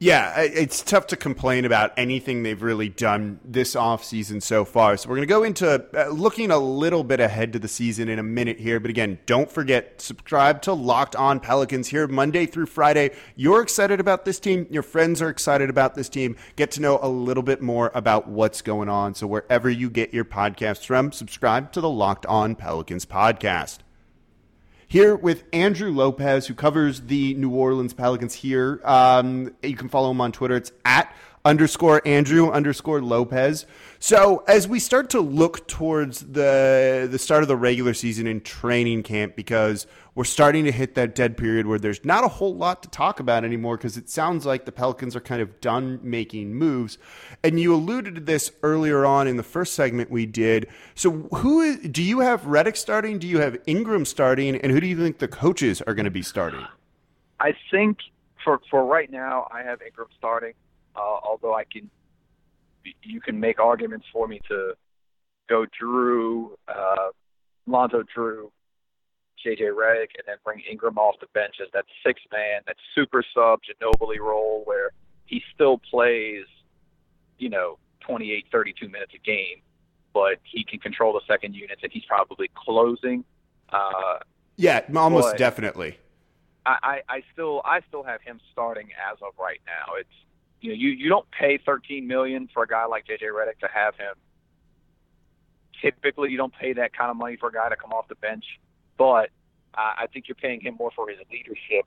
Yeah, 0.00 0.40
it's 0.40 0.82
tough 0.82 1.06
to 1.08 1.16
complain 1.16 1.64
about 1.64 1.92
anything 1.96 2.42
they've 2.42 2.60
really 2.60 2.88
done 2.88 3.38
this 3.44 3.74
offseason 3.76 4.42
so 4.42 4.64
far. 4.64 4.96
So 4.96 5.08
we're 5.08 5.14
going 5.14 5.28
to 5.28 5.32
go 5.32 5.44
into 5.44 5.86
uh, 5.96 6.08
looking 6.08 6.50
a 6.50 6.58
little 6.58 7.04
bit 7.04 7.20
ahead 7.20 7.52
to 7.52 7.60
the 7.60 7.68
season 7.68 8.08
in 8.08 8.18
a 8.18 8.22
minute 8.22 8.58
here. 8.58 8.80
But 8.80 8.90
again, 8.90 9.20
don't 9.24 9.50
forget, 9.50 10.02
subscribe 10.02 10.62
to 10.62 10.72
Locked 10.72 11.14
On 11.14 11.38
Pelicans 11.38 11.88
here 11.88 12.08
Monday 12.08 12.44
through 12.44 12.66
Friday. 12.66 13.12
You're 13.36 13.62
excited 13.62 14.00
about 14.00 14.24
this 14.24 14.40
team. 14.40 14.66
Your 14.68 14.82
friends 14.82 15.22
are 15.22 15.30
excited 15.30 15.70
about 15.70 15.94
this 15.94 16.08
team. 16.08 16.36
Get 16.56 16.72
to 16.72 16.82
know 16.82 16.98
a 17.00 17.08
little 17.08 17.44
bit 17.44 17.62
more 17.62 17.92
about 17.94 18.28
what's 18.28 18.62
going 18.62 18.88
on. 18.88 19.14
So 19.14 19.28
wherever 19.28 19.70
you 19.70 19.88
get 19.88 20.12
your 20.12 20.24
podcasts 20.24 20.84
from, 20.84 21.12
subscribe 21.12 21.70
to 21.72 21.80
the 21.80 21.88
Locked 21.88 22.26
On 22.26 22.56
Pelicans 22.56 23.06
podcast. 23.06 23.78
Here 24.88 25.16
with 25.16 25.44
Andrew 25.52 25.90
Lopez, 25.90 26.46
who 26.46 26.54
covers 26.54 27.02
the 27.02 27.34
New 27.34 27.50
Orleans 27.50 27.94
Pelicans 27.94 28.34
here. 28.34 28.80
Um, 28.84 29.54
you 29.62 29.76
can 29.76 29.88
follow 29.88 30.10
him 30.10 30.20
on 30.20 30.32
Twitter. 30.32 30.56
It's 30.56 30.72
at 30.84 31.14
underscore 31.44 32.00
Andrew 32.06 32.50
underscore 32.50 33.02
Lopez. 33.02 33.66
So 33.98 34.44
as 34.48 34.66
we 34.66 34.78
start 34.78 35.10
to 35.10 35.20
look 35.20 35.66
towards 35.68 36.20
the 36.20 37.06
the 37.10 37.18
start 37.18 37.42
of 37.42 37.48
the 37.48 37.56
regular 37.56 37.92
season 37.94 38.26
in 38.26 38.40
training 38.40 39.02
camp, 39.02 39.36
because 39.36 39.86
we're 40.14 40.24
starting 40.24 40.64
to 40.64 40.72
hit 40.72 40.94
that 40.94 41.14
dead 41.14 41.36
period 41.36 41.66
where 41.66 41.78
there's 41.78 42.04
not 42.04 42.22
a 42.22 42.28
whole 42.28 42.54
lot 42.54 42.82
to 42.82 42.88
talk 42.88 43.18
about 43.18 43.44
anymore, 43.44 43.76
because 43.76 43.96
it 43.96 44.08
sounds 44.08 44.46
like 44.46 44.64
the 44.64 44.72
Pelicans 44.72 45.16
are 45.16 45.20
kind 45.20 45.42
of 45.42 45.60
done 45.60 45.98
making 46.02 46.54
moves. 46.54 46.98
And 47.42 47.58
you 47.58 47.74
alluded 47.74 48.14
to 48.14 48.20
this 48.20 48.52
earlier 48.62 49.04
on 49.04 49.26
in 49.26 49.36
the 49.36 49.42
first 49.42 49.74
segment 49.74 50.10
we 50.10 50.26
did. 50.26 50.68
So 50.94 51.10
who 51.34 51.60
is, 51.60 51.78
do 51.78 52.02
you 52.02 52.20
have 52.20 52.42
Redick 52.42 52.76
starting? 52.76 53.18
Do 53.18 53.26
you 53.26 53.40
have 53.40 53.58
Ingram 53.66 54.04
starting? 54.04 54.56
And 54.56 54.70
who 54.70 54.80
do 54.80 54.86
you 54.86 54.96
think 54.96 55.18
the 55.18 55.28
coaches 55.28 55.82
are 55.82 55.94
going 55.94 56.04
to 56.04 56.10
be 56.10 56.22
starting? 56.22 56.64
I 57.40 57.54
think 57.70 57.98
for 58.44 58.60
for 58.70 58.84
right 58.84 59.10
now, 59.10 59.48
I 59.52 59.62
have 59.62 59.82
Ingram 59.82 60.08
starting. 60.16 60.54
Uh, 60.94 61.00
although 61.00 61.54
I 61.54 61.64
can 61.64 61.90
you 63.02 63.20
can 63.20 63.40
make 63.40 63.58
arguments 63.58 64.06
for 64.12 64.28
me 64.28 64.40
to 64.48 64.74
go 65.48 65.66
Jrue, 65.80 66.50
uh, 66.68 67.08
Lonzo 67.66 68.04
Jrue, 68.16 68.50
JJ 69.44 69.74
Redick, 69.74 70.14
and 70.16 70.24
then 70.26 70.36
bring 70.44 70.62
Ingram 70.68 70.98
off 70.98 71.16
the 71.20 71.26
bench 71.34 71.56
as 71.62 71.68
that 71.72 71.84
six 72.04 72.20
man, 72.32 72.62
that 72.66 72.76
super 72.94 73.22
sub 73.34 73.60
Ginobili 73.62 74.18
role 74.18 74.62
where 74.64 74.90
he 75.26 75.42
still 75.54 75.78
plays, 75.78 76.44
you 77.38 77.48
know, 77.48 77.78
28, 78.00 78.46
32 78.50 78.88
minutes 78.88 79.12
a 79.14 79.18
game, 79.18 79.62
but 80.12 80.38
he 80.44 80.64
can 80.64 80.78
control 80.78 81.12
the 81.12 81.20
second 81.26 81.54
units 81.54 81.82
and 81.82 81.92
he's 81.92 82.04
probably 82.04 82.50
closing. 82.54 83.24
Uh, 83.70 84.18
yeah, 84.56 84.82
almost 84.94 85.36
definitely. 85.36 85.98
I, 86.66 86.76
I, 86.82 87.14
I 87.16 87.22
still 87.32 87.60
I 87.64 87.80
still 87.88 88.02
have 88.02 88.22
him 88.22 88.40
starting 88.52 88.88
as 89.10 89.18
of 89.22 89.34
right 89.38 89.60
now. 89.66 89.94
It's 89.98 90.08
you 90.60 90.70
know, 90.70 90.76
you, 90.76 90.90
you 90.90 91.08
don't 91.10 91.30
pay 91.30 91.58
13 91.58 92.06
million 92.06 92.48
for 92.54 92.62
a 92.62 92.66
guy 92.66 92.86
like 92.86 93.06
JJ 93.06 93.24
Redick 93.24 93.58
to 93.60 93.68
have 93.72 93.96
him. 93.96 94.14
Typically, 95.82 96.30
you 96.30 96.38
don't 96.38 96.54
pay 96.54 96.72
that 96.72 96.96
kind 96.96 97.10
of 97.10 97.18
money 97.18 97.36
for 97.36 97.50
a 97.50 97.52
guy 97.52 97.68
to 97.68 97.76
come 97.76 97.92
off 97.92 98.08
the 98.08 98.14
bench, 98.14 98.44
but 98.96 99.30
uh, 99.74 99.94
I 99.98 100.06
think 100.12 100.28
you're 100.28 100.36
paying 100.36 100.60
him 100.60 100.76
more 100.78 100.90
for 100.94 101.08
his 101.08 101.18
leadership 101.30 101.86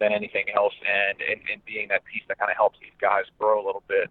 than 0.00 0.12
anything 0.12 0.46
else, 0.54 0.74
and 0.86 1.20
and, 1.20 1.40
and 1.50 1.64
being 1.64 1.88
that 1.88 2.04
piece 2.04 2.22
that 2.28 2.38
kind 2.38 2.50
of 2.50 2.56
helps 2.56 2.78
these 2.80 2.96
guys 3.00 3.24
grow 3.38 3.62
a 3.62 3.64
little 3.64 3.82
bit. 3.88 4.10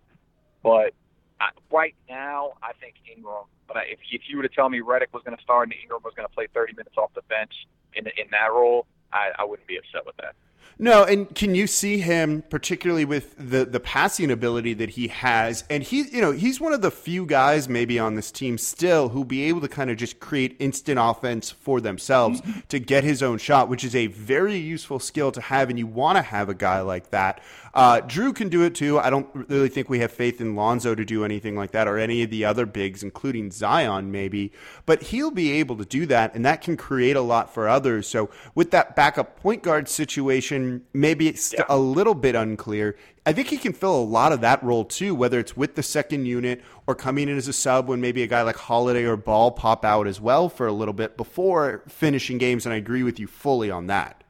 But 0.61 0.93
uh, 1.41 1.51
right 1.71 1.95
now, 2.09 2.53
I 2.61 2.73
think 2.79 2.95
Ingram. 3.09 3.45
But 3.67 3.77
if 3.89 3.99
if 4.11 4.21
you 4.27 4.37
were 4.37 4.43
to 4.43 4.49
tell 4.49 4.69
me 4.69 4.79
Redick 4.79 5.13
was 5.13 5.23
going 5.23 5.37
to 5.37 5.43
start 5.43 5.67
and 5.67 5.75
Ingram 5.81 6.01
was 6.03 6.13
going 6.15 6.27
to 6.27 6.33
play 6.33 6.47
30 6.53 6.73
minutes 6.73 6.95
off 6.97 7.13
the 7.13 7.23
bench 7.23 7.53
in 7.93 8.07
in 8.07 8.27
that 8.31 8.51
role, 8.51 8.85
I, 9.11 9.31
I 9.39 9.45
wouldn't 9.45 9.67
be 9.67 9.77
upset 9.77 10.05
with 10.05 10.17
that. 10.17 10.35
No, 10.79 11.03
and 11.03 11.33
can 11.33 11.53
you 11.53 11.67
see 11.67 11.99
him 11.99 12.43
particularly 12.49 13.05
with 13.05 13.35
the 13.37 13.63
the 13.63 13.79
passing 13.79 14.31
ability 14.31 14.73
that 14.75 14.91
he 14.91 15.07
has? 15.09 15.63
And 15.69 15.83
he, 15.83 16.01
you 16.09 16.19
know, 16.19 16.31
he's 16.31 16.59
one 16.59 16.73
of 16.73 16.81
the 16.81 16.91
few 16.91 17.25
guys 17.25 17.69
maybe 17.69 17.99
on 17.99 18.15
this 18.15 18.31
team 18.31 18.57
still 18.57 19.09
who'll 19.09 19.23
be 19.23 19.43
able 19.43 19.61
to 19.61 19.67
kind 19.67 19.91
of 19.91 19.97
just 19.97 20.19
create 20.19 20.55
instant 20.59 20.99
offense 21.01 21.51
for 21.51 21.79
themselves 21.79 22.41
to 22.69 22.79
get 22.79 23.03
his 23.03 23.21
own 23.21 23.37
shot, 23.37 23.69
which 23.69 23.83
is 23.83 23.95
a 23.95 24.07
very 24.07 24.57
useful 24.57 24.99
skill 24.99 25.31
to 25.31 25.41
have. 25.41 25.69
And 25.69 25.77
you 25.77 25.87
want 25.87 26.17
to 26.17 26.21
have 26.21 26.49
a 26.49 26.53
guy 26.53 26.81
like 26.81 27.11
that. 27.11 27.41
Uh, 27.73 28.01
Jrue 28.01 28.35
can 28.35 28.49
do 28.49 28.63
it 28.63 28.75
too. 28.75 28.99
I 28.99 29.09
don't 29.09 29.27
really 29.33 29.69
think 29.69 29.89
we 29.89 29.99
have 29.99 30.11
faith 30.11 30.39
in 30.39 30.55
Lonzo 30.55 30.93
to 30.93 31.03
do 31.03 31.25
anything 31.25 31.55
like 31.55 31.71
that 31.71 31.87
or 31.87 31.97
any 31.97 32.21
of 32.21 32.29
the 32.29 32.45
other 32.45 32.67
bigs, 32.67 33.01
including 33.01 33.51
Zion 33.51 34.11
maybe. 34.11 34.51
But 34.85 35.03
he'll 35.03 35.31
be 35.31 35.53
able 35.53 35.77
to 35.77 35.85
do 35.85 36.05
that, 36.07 36.35
and 36.35 36.45
that 36.45 36.61
can 36.61 36.77
create 36.77 37.15
a 37.15 37.21
lot 37.21 37.51
for 37.51 37.67
others. 37.67 38.07
So 38.07 38.29
with 38.53 38.69
that 38.71 38.95
backup 38.95 39.39
point 39.41 39.63
guard 39.63 39.89
situation, 39.89 40.52
maybe 40.93 41.27
it's 41.27 41.53
yeah. 41.53 41.65
a 41.69 41.77
little 41.77 42.15
bit 42.15 42.35
unclear. 42.35 42.95
I 43.25 43.33
think 43.33 43.47
he 43.47 43.57
can 43.57 43.73
fill 43.73 43.95
a 43.95 44.03
lot 44.03 44.31
of 44.31 44.41
that 44.41 44.61
role 44.63 44.85
too, 44.85 45.15
whether 45.15 45.39
it's 45.39 45.55
with 45.55 45.75
the 45.75 45.83
second 45.83 46.25
unit 46.25 46.61
or 46.87 46.95
coming 46.95 47.29
in 47.29 47.37
as 47.37 47.47
a 47.47 47.53
sub 47.53 47.87
when 47.87 48.01
maybe 48.01 48.23
a 48.23 48.27
guy 48.27 48.41
like 48.41 48.57
Holiday 48.57 49.03
or 49.03 49.15
Ball 49.15 49.51
pop 49.51 49.85
out 49.85 50.07
as 50.07 50.19
well 50.19 50.49
for 50.49 50.67
a 50.67 50.73
little 50.73 50.93
bit 50.93 51.15
before 51.17 51.83
finishing 51.87 52.37
games. 52.37 52.65
And 52.65 52.73
I 52.73 52.77
agree 52.77 53.03
with 53.03 53.19
you 53.19 53.27
fully 53.27 53.71
on 53.71 53.87
that. 53.87 54.23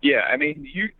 Yeah, 0.00 0.20
I 0.20 0.36
mean, 0.36 0.68
you 0.70 0.90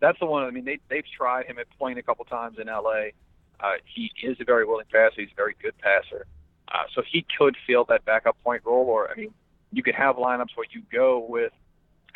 that's 0.00 0.18
the 0.18 0.26
one. 0.26 0.44
I 0.44 0.50
mean, 0.50 0.64
they 0.64 0.78
they've 0.88 1.04
tried 1.16 1.46
him 1.46 1.58
at 1.58 1.66
point 1.78 1.98
a 1.98 2.02
couple 2.02 2.24
times 2.24 2.58
in 2.58 2.68
L.A. 2.68 3.12
Uh, 3.60 3.72
he 3.84 4.10
is 4.22 4.36
a 4.40 4.44
very 4.44 4.64
willing 4.64 4.86
passer. 4.92 5.20
He's 5.20 5.30
a 5.32 5.36
very 5.36 5.56
good 5.60 5.76
passer. 5.78 6.26
Uh, 6.68 6.84
so 6.94 7.02
he 7.10 7.26
could 7.36 7.56
fill 7.66 7.84
that 7.86 8.04
backup 8.04 8.36
point 8.44 8.62
role. 8.64 8.86
Or 8.86 9.10
I 9.10 9.14
mean, 9.16 9.34
you 9.72 9.82
could 9.82 9.94
have 9.94 10.16
lineups 10.16 10.54
where 10.54 10.66
you 10.70 10.82
go 10.92 11.18
with 11.18 11.52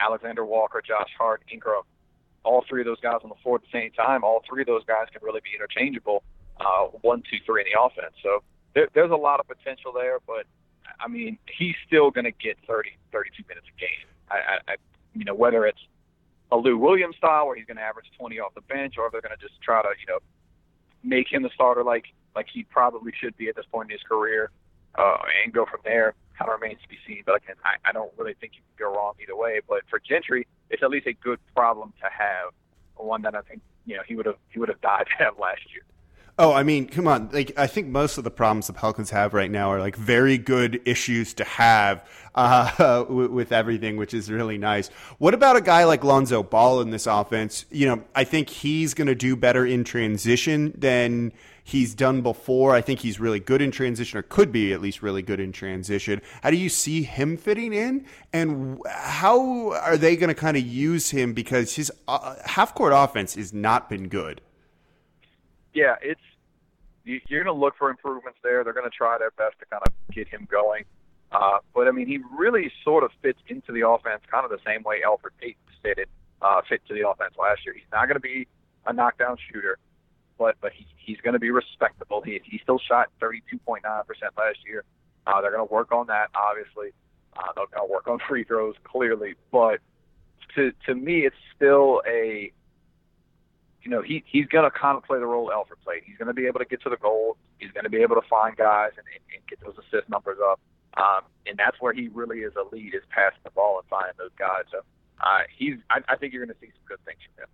Alexander 0.02 0.44
Walker, 0.44 0.82
Josh 0.86 1.10
Hart, 1.16 1.42
Ingram, 1.50 1.82
all 2.44 2.64
three 2.68 2.80
of 2.80 2.86
those 2.86 3.00
guys 3.00 3.20
on 3.22 3.28
the 3.28 3.40
floor 3.42 3.56
at 3.56 3.62
the 3.62 3.72
same 3.72 3.92
time. 3.92 4.24
All 4.24 4.42
three 4.48 4.62
of 4.62 4.66
those 4.66 4.84
guys 4.84 5.06
can 5.12 5.22
really 5.22 5.40
be 5.40 5.50
interchangeable, 5.54 6.22
uh, 6.60 6.86
one, 7.02 7.22
two, 7.30 7.38
three 7.46 7.62
in 7.62 7.66
the 7.72 7.80
offense. 7.80 8.14
So 8.22 8.42
there, 8.74 8.88
there's 8.94 9.10
a 9.10 9.16
lot 9.16 9.40
of 9.40 9.46
potential 9.46 9.92
there. 9.92 10.18
But 10.26 10.46
I 10.98 11.08
mean, 11.08 11.38
he's 11.58 11.76
still 11.86 12.10
going 12.10 12.24
to 12.24 12.32
get 12.32 12.58
30, 12.66 12.90
32 13.12 13.44
minutes 13.48 13.66
a 13.74 13.80
game. 13.80 14.08
I, 14.30 14.58
I, 14.72 14.74
you 15.14 15.24
know, 15.24 15.34
whether 15.34 15.66
it's 15.66 15.80
a 16.50 16.56
Lou 16.56 16.76
Williams 16.78 17.16
style 17.16 17.46
where 17.46 17.56
he's 17.56 17.66
going 17.66 17.76
to 17.76 17.82
average 17.82 18.06
20 18.18 18.38
off 18.40 18.54
the 18.54 18.60
bench, 18.62 18.94
or 18.98 19.08
they're 19.10 19.20
going 19.20 19.36
to 19.36 19.40
just 19.40 19.60
try 19.62 19.82
to, 19.82 19.88
you 20.00 20.06
know, 20.06 20.18
make 21.02 21.32
him 21.32 21.42
the 21.42 21.50
starter 21.54 21.82
like 21.82 22.06
like 22.34 22.46
he 22.52 22.62
probably 22.64 23.12
should 23.20 23.36
be 23.36 23.48
at 23.48 23.56
this 23.56 23.66
point 23.70 23.90
in 23.90 23.92
his 23.92 24.02
career, 24.02 24.50
uh, 24.94 25.18
and 25.44 25.52
go 25.52 25.66
from 25.66 25.80
there. 25.84 26.14
Kind 26.38 26.50
of 26.50 26.60
remains 26.60 26.80
to 26.82 26.88
be 26.88 26.98
seen. 27.06 27.22
But 27.26 27.42
again, 27.42 27.56
I, 27.64 27.76
I 27.88 27.92
don't 27.92 28.12
really 28.16 28.34
think 28.34 28.54
you 28.54 28.62
can 28.76 28.86
go 28.86 28.94
wrong 28.94 29.14
either 29.22 29.36
way. 29.36 29.60
But 29.68 29.82
for 29.88 30.00
Gentry, 30.00 30.46
it's 30.70 30.82
at 30.82 30.90
least 30.90 31.06
a 31.06 31.12
good 31.12 31.38
problem 31.54 31.92
to 32.02 32.08
have, 32.10 32.52
one 32.96 33.22
that 33.22 33.34
I 33.34 33.42
think 33.42 33.60
you 33.84 33.96
know 33.96 34.02
he 34.06 34.16
would 34.16 34.26
have 34.26 34.36
he 34.50 34.58
would 34.58 34.68
have 34.68 34.80
died 34.80 35.06
to 35.18 35.24
have 35.24 35.38
last 35.38 35.62
year. 35.72 35.82
Oh, 36.38 36.52
I 36.52 36.62
mean, 36.62 36.86
come 36.86 37.06
on. 37.06 37.28
Like, 37.30 37.52
I 37.58 37.66
think 37.66 37.88
most 37.88 38.16
of 38.16 38.24
the 38.24 38.30
problems 38.30 38.66
the 38.66 38.72
Pelicans 38.72 39.10
have 39.10 39.34
right 39.34 39.50
now 39.50 39.70
are 39.70 39.80
like 39.80 39.96
very 39.96 40.38
good 40.38 40.80
issues 40.86 41.34
to 41.34 41.44
have 41.44 42.08
uh, 42.34 43.04
with 43.08 43.52
everything, 43.52 43.98
which 43.98 44.14
is 44.14 44.30
really 44.30 44.56
nice. 44.56 44.88
What 45.18 45.34
about 45.34 45.56
a 45.56 45.60
guy 45.60 45.84
like 45.84 46.02
Lonzo 46.02 46.42
Ball 46.42 46.80
in 46.80 46.90
this 46.90 47.06
offense? 47.06 47.66
You 47.70 47.86
know, 47.86 48.04
I 48.14 48.24
think 48.24 48.48
he's 48.48 48.94
going 48.94 49.08
to 49.08 49.14
do 49.14 49.36
better 49.36 49.66
in 49.66 49.84
transition 49.84 50.72
than 50.76 51.32
he's 51.64 51.94
done 51.94 52.22
before. 52.22 52.74
I 52.74 52.80
think 52.80 53.00
he's 53.00 53.20
really 53.20 53.40
good 53.40 53.62
in 53.62 53.70
transition, 53.70 54.18
or 54.18 54.22
could 54.22 54.52
be 54.52 54.72
at 54.72 54.80
least 54.80 55.02
really 55.02 55.22
good 55.22 55.40
in 55.40 55.52
transition. 55.52 56.20
How 56.42 56.50
do 56.50 56.56
you 56.56 56.68
see 56.68 57.02
him 57.02 57.36
fitting 57.36 57.72
in, 57.72 58.06
and 58.32 58.80
how 58.88 59.72
are 59.72 59.96
they 59.96 60.16
going 60.16 60.28
to 60.28 60.34
kind 60.34 60.56
of 60.56 60.66
use 60.66 61.10
him 61.10 61.32
because 61.32 61.76
his 61.76 61.90
uh, 62.08 62.36
half 62.44 62.74
court 62.74 62.92
offense 62.94 63.34
has 63.34 63.52
not 63.52 63.88
been 63.88 64.08
good? 64.08 64.40
yeah, 65.74 65.96
it's 66.02 66.20
you're 67.04 67.42
going 67.42 67.52
to 67.52 67.60
look 67.60 67.74
for 67.76 67.90
improvements 67.90 68.38
there. 68.44 68.62
They're 68.62 68.72
going 68.72 68.88
to 68.88 68.96
try 68.96 69.18
their 69.18 69.32
best 69.32 69.58
to 69.58 69.66
kind 69.66 69.82
of 69.84 69.92
get 70.14 70.28
him 70.28 70.46
going. 70.48 70.84
Uh, 71.32 71.58
but 71.74 71.88
I 71.88 71.90
mean, 71.90 72.06
he 72.06 72.20
really 72.36 72.70
sort 72.84 73.02
of 73.02 73.10
fits 73.22 73.40
into 73.48 73.72
the 73.72 73.88
offense 73.88 74.22
kind 74.30 74.44
of 74.44 74.50
the 74.50 74.60
same 74.64 74.82
way 74.84 75.00
Elfrid 75.04 75.32
Payton 75.40 75.56
fitted 75.82 76.08
uh, 76.42 76.60
fit 76.68 76.80
to 76.86 76.94
the 76.94 77.08
offense 77.08 77.34
last 77.38 77.64
year. 77.64 77.74
He's 77.74 77.90
not 77.90 78.06
going 78.06 78.16
to 78.16 78.20
be 78.20 78.46
a 78.86 78.92
knockdown 78.92 79.36
shooter, 79.50 79.78
but 80.38 80.56
but 80.60 80.72
he, 80.72 80.86
he's 80.96 81.18
going 81.18 81.34
to 81.34 81.40
be 81.40 81.50
respectable. 81.50 82.22
He 82.22 82.40
he 82.44 82.58
still 82.62 82.78
shot 82.78 83.10
32.9 83.20 84.06
percent 84.06 84.32
last 84.36 84.58
year. 84.66 84.84
Uh, 85.26 85.40
they're 85.40 85.52
going 85.52 85.66
to 85.66 85.72
work 85.72 85.92
on 85.92 86.06
that, 86.08 86.30
obviously. 86.34 86.90
Uh, 87.36 87.52
they're 87.54 87.66
going 87.66 87.88
to 87.88 87.92
work 87.92 88.08
on 88.08 88.18
free 88.28 88.44
throws, 88.44 88.74
clearly. 88.84 89.34
But 89.50 89.80
to 90.56 90.72
to 90.86 90.94
me, 90.94 91.26
it's 91.26 91.36
still 91.56 92.02
a 92.06 92.52
you 93.82 93.90
know, 93.90 94.02
he 94.02 94.22
he's 94.26 94.46
going 94.46 94.64
to 94.64 94.70
kind 94.70 94.96
of 94.96 95.02
play 95.04 95.18
the 95.18 95.26
role 95.26 95.50
Elfrid 95.50 95.82
played. 95.84 96.02
He's 96.04 96.16
going 96.16 96.28
to 96.28 96.34
be 96.34 96.46
able 96.46 96.60
to 96.60 96.64
get 96.64 96.82
to 96.82 96.90
the 96.90 96.96
goal. 96.96 97.36
He's 97.58 97.72
going 97.72 97.84
to 97.84 97.90
be 97.90 98.02
able 98.02 98.14
to 98.14 98.26
find 98.28 98.56
guys 98.56 98.90
and, 98.96 99.06
and, 99.12 99.22
and 99.34 99.46
get 99.48 99.60
those 99.60 99.74
assist 99.78 100.08
numbers 100.08 100.38
up. 100.42 100.60
Um, 100.96 101.22
and 101.46 101.58
that's 101.58 101.80
where 101.80 101.92
he 101.92 102.08
really 102.08 102.40
is 102.40 102.52
a 102.54 102.74
lead 102.74 102.94
is 102.94 103.02
passing 103.10 103.40
the 103.44 103.50
ball 103.50 103.78
and 103.78 103.88
finding 103.88 104.14
those 104.18 104.34
guys. 104.38 104.64
So 104.70 104.80
uh, 105.20 105.42
he's 105.56 105.76
I, 105.90 106.00
I 106.08 106.16
think 106.16 106.32
you're 106.32 106.44
going 106.44 106.54
to 106.54 106.60
see 106.60 106.70
some 106.72 106.86
good 106.86 107.04
things 107.04 107.18
from 107.34 107.44
him. 107.44 107.50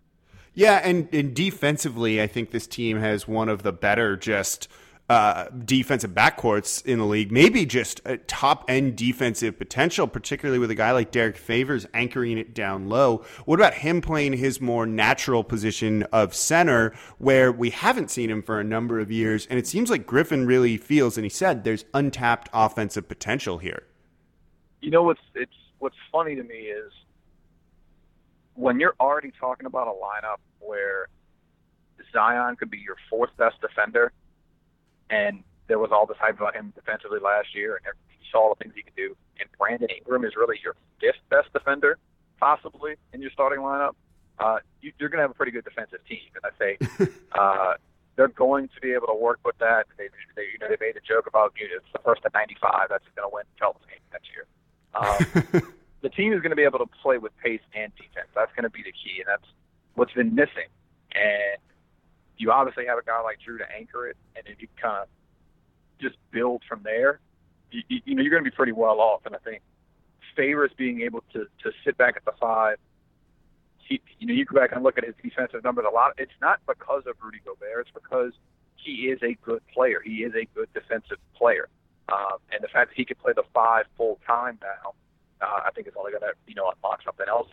Yeah, 0.58 0.80
and, 0.82 1.08
and 1.14 1.34
defensively, 1.34 2.20
I 2.20 2.26
think 2.26 2.50
this 2.50 2.66
team 2.66 2.98
has 2.98 3.28
one 3.28 3.48
of 3.48 3.62
the 3.62 3.72
better 3.72 4.16
just– 4.16 4.68
uh, 5.08 5.48
defensive 5.64 6.10
backcourts 6.10 6.84
in 6.84 6.98
the 6.98 7.06
league, 7.06 7.32
maybe 7.32 7.64
just 7.64 8.00
top 8.26 8.64
end 8.68 8.96
defensive 8.96 9.58
potential, 9.58 10.06
particularly 10.06 10.58
with 10.58 10.70
a 10.70 10.74
guy 10.74 10.92
like 10.92 11.10
Derrick 11.10 11.38
Favors 11.38 11.86
anchoring 11.94 12.36
it 12.36 12.54
down 12.54 12.88
low. 12.88 13.24
What 13.46 13.58
about 13.58 13.74
him 13.74 14.02
playing 14.02 14.34
his 14.34 14.60
more 14.60 14.84
natural 14.84 15.42
position 15.42 16.02
of 16.12 16.34
center, 16.34 16.94
where 17.16 17.50
we 17.50 17.70
haven't 17.70 18.10
seen 18.10 18.28
him 18.28 18.42
for 18.42 18.60
a 18.60 18.64
number 18.64 19.00
of 19.00 19.10
years? 19.10 19.46
And 19.46 19.58
it 19.58 19.66
seems 19.66 19.90
like 19.90 20.06
Griffin 20.06 20.46
really 20.46 20.76
feels, 20.76 21.16
and 21.16 21.24
he 21.24 21.30
said 21.30 21.64
there's 21.64 21.86
untapped 21.94 22.50
offensive 22.52 23.08
potential 23.08 23.58
here. 23.58 23.84
You 24.82 24.90
know 24.90 25.02
what's 25.02 25.20
it's 25.34 25.50
what's 25.78 25.96
funny 26.12 26.36
to 26.36 26.42
me 26.42 26.54
is 26.54 26.92
when 28.54 28.78
you're 28.78 28.94
already 29.00 29.32
talking 29.40 29.66
about 29.66 29.88
a 29.88 29.90
lineup 29.90 30.36
where 30.68 31.08
Zion 32.12 32.56
could 32.56 32.70
be 32.70 32.78
your 32.78 32.96
fourth 33.10 33.30
best 33.36 33.60
defender 33.60 34.12
and 35.10 35.42
there 35.68 35.78
was 35.78 35.90
all 35.92 36.06
this 36.06 36.16
hype 36.18 36.40
about 36.40 36.54
him 36.54 36.72
defensively 36.74 37.18
last 37.20 37.54
year, 37.54 37.80
and 37.84 37.94
you 38.10 38.26
saw 38.32 38.48
all 38.48 38.54
the 38.54 38.64
things 38.64 38.74
he 38.74 38.82
could 38.82 38.96
do. 38.96 39.16
And 39.38 39.48
Brandon 39.58 39.88
Ingram 39.90 40.24
is 40.24 40.34
really 40.34 40.56
your 40.62 40.74
fifth 41.00 41.20
best 41.30 41.52
defender 41.52 41.98
possibly 42.38 42.94
in 43.12 43.20
your 43.20 43.30
starting 43.30 43.60
lineup, 43.60 43.94
uh, 44.38 44.58
you, 44.80 44.92
you're 44.98 45.08
going 45.08 45.18
to 45.18 45.22
have 45.22 45.30
a 45.30 45.34
pretty 45.34 45.52
good 45.52 45.64
defensive 45.64 45.98
team. 46.08 46.30
And 46.36 46.44
I 46.46 46.52
think 46.56 47.12
uh, 47.32 47.74
they're 48.16 48.28
going 48.28 48.68
to 48.68 48.80
be 48.80 48.92
able 48.92 49.08
to 49.08 49.14
work 49.14 49.40
with 49.44 49.58
that. 49.58 49.86
They, 49.96 50.08
they 50.36 50.42
you 50.42 50.58
know, 50.60 50.68
they 50.68 50.76
made 50.80 50.96
a 50.96 51.00
joke 51.06 51.26
about 51.26 51.52
you 51.58 51.68
know, 51.68 51.76
it's 51.76 51.92
the 51.92 52.00
first 52.04 52.22
to 52.22 52.30
95 52.32 52.88
that's 52.88 53.04
going 53.14 53.28
to 53.28 53.34
win 53.34 53.44
the 53.58 53.66
game 53.86 54.04
next 54.12 54.28
year. 54.34 54.46
Um, 54.94 55.18
the 56.00 56.08
team 56.08 56.32
is 56.32 56.40
going 56.40 56.50
to 56.50 56.56
be 56.56 56.64
able 56.64 56.78
to 56.78 56.88
play 57.02 57.18
with 57.18 57.36
pace 57.44 57.60
and 57.74 57.92
defense. 57.94 58.26
That's 58.34 58.50
going 58.56 58.64
to 58.64 58.70
be 58.70 58.82
the 58.82 58.90
key, 58.90 59.20
and 59.20 59.28
that's 59.28 59.44
what's 59.98 60.12
been 60.12 60.34
missing. 60.34 60.70
And 61.12 61.58
you 62.36 62.52
obviously 62.52 62.86
have 62.86 62.98
a 62.98 63.02
guy 63.02 63.20
like 63.20 63.38
Jrue 63.46 63.58
to 63.58 63.70
anchor 63.70 64.06
it, 64.06 64.16
and 64.36 64.46
if 64.46 64.62
you 64.62 64.68
kind 64.80 65.02
of 65.02 65.08
just 66.00 66.16
build 66.30 66.62
from 66.68 66.80
there, 66.84 67.20
you, 67.70 67.82
you 68.04 68.14
know 68.14 68.22
you're 68.22 68.30
going 68.30 68.44
to 68.44 68.50
be 68.50 68.54
pretty 68.54 68.72
well 68.72 69.00
off. 69.00 69.22
And 69.26 69.34
I 69.34 69.38
think 69.38 69.62
Favors 70.36 70.70
being 70.76 71.00
able 71.00 71.24
to 71.32 71.46
to 71.64 71.72
sit 71.84 71.98
back 71.98 72.16
at 72.16 72.24
the 72.24 72.32
five. 72.40 72.78
He, 73.78 74.00
you 74.20 74.26
know, 74.26 74.34
you 74.34 74.44
go 74.44 74.54
back 74.54 74.70
and 74.72 74.84
look 74.84 74.98
at 74.98 75.04
his 75.04 75.14
defensive 75.20 75.64
numbers. 75.64 75.86
A 75.90 75.92
lot. 75.92 76.12
It's 76.18 76.30
not 76.40 76.60
because 76.68 77.04
of 77.06 77.16
Rudy 77.20 77.40
Gobert. 77.44 77.88
It's 77.88 77.90
because 77.90 78.32
he 78.76 79.08
is 79.08 79.18
a 79.22 79.34
good 79.44 79.62
player. 79.74 80.00
He 80.04 80.22
is 80.22 80.32
a 80.34 80.46
good 80.54 80.68
defensive 80.74 81.18
player. 81.34 81.68
Um, 82.08 82.38
and 82.52 82.62
the 82.62 82.68
fact 82.68 82.90
that 82.90 82.96
he 82.96 83.04
can 83.04 83.16
play 83.16 83.32
the 83.34 83.42
five 83.52 83.86
full 83.96 84.20
time 84.26 84.58
now, 84.62 84.94
uh, 85.40 85.62
I 85.66 85.70
think 85.74 85.88
is 85.88 85.94
only 85.98 86.12
going 86.12 86.22
to 86.22 86.34
you 86.46 86.54
know 86.54 86.70
unlock 86.70 87.02
something 87.04 87.26
else. 87.28 87.48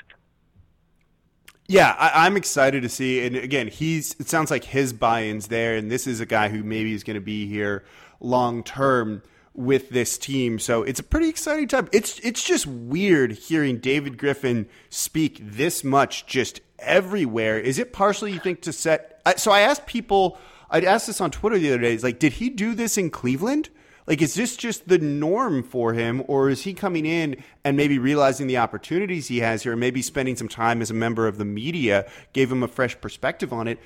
Yeah, 1.68 1.96
I, 1.98 2.28
am 2.28 2.38
excited 2.38 2.84
to 2.84 2.90
see. 2.90 3.26
And 3.26 3.36
again, 3.36 3.68
he's 3.68 4.16
it 4.20 4.30
sounds 4.30 4.52
like 4.52 4.64
his 4.64 4.94
buy-ins 4.94 5.48
there, 5.48 5.76
and 5.76 5.90
this 5.90 6.06
is 6.06 6.20
a 6.20 6.26
guy 6.26 6.50
who 6.50 6.64
maybe 6.64 6.94
is 6.94 7.04
going 7.04 7.16
to 7.16 7.22
be 7.22 7.48
here 7.48 7.84
long 8.20 8.64
term 8.64 9.24
with 9.56 9.90
this 9.90 10.18
team. 10.18 10.60
So 10.60 10.84
it's 10.84 11.00
a 11.00 11.04
pretty 11.04 11.28
exciting 11.28 11.68
time. 11.68 11.90
It's 11.92 12.20
it's 12.20 12.44
just 12.44 12.68
weird 12.68 13.32
hearing 13.32 13.80
David 13.80 14.18
Griffin 14.18 14.68
speak 14.90 15.40
this 15.42 15.84
much 15.84 16.28
just 16.28 16.62
everywhere. 16.78 17.60
Is 17.60 17.80
it 17.80 17.94
partially 17.94 18.34
you 18.34 18.40
think 18.40 18.62
to 18.64 18.74
set? 18.74 19.22
So 19.38 19.52
I 19.52 19.62
asked 19.62 19.88
people. 19.88 20.38
I 20.70 20.82
asked 20.82 21.08
this 21.08 21.22
on 21.22 21.32
Twitter 21.32 21.58
the 21.58 21.70
other 21.70 21.82
day. 21.82 21.94
It's 21.94 22.04
like, 22.04 22.20
did 22.20 22.34
he 22.34 22.50
do 22.50 22.76
this 22.76 22.98
in 22.98 23.10
Cleveland? 23.10 23.70
Like, 24.08 24.22
is 24.22 24.36
this 24.36 24.56
just 24.56 24.88
the 24.88 25.00
norm 25.00 25.64
for 25.64 25.94
him, 25.94 26.24
or 26.28 26.50
is 26.50 26.62
he 26.62 26.74
coming 26.74 27.06
in 27.06 27.44
and 27.64 27.76
maybe 27.76 27.98
realizing 27.98 28.46
the 28.46 28.58
opportunities 28.58 29.28
he 29.28 29.40
has 29.40 29.64
here, 29.64 29.72
and 29.72 29.80
maybe 29.80 30.02
spending 30.02 30.36
some 30.36 30.48
time 30.48 30.82
as 30.82 30.92
a 30.92 30.94
member 30.94 31.28
of 31.28 31.38
the 31.38 31.46
media 31.46 32.10
gave 32.32 32.52
him 32.52 32.62
a 32.62 32.68
fresh 32.68 33.00
perspective 33.02 33.52
on 33.52 33.68
it? 33.68 33.80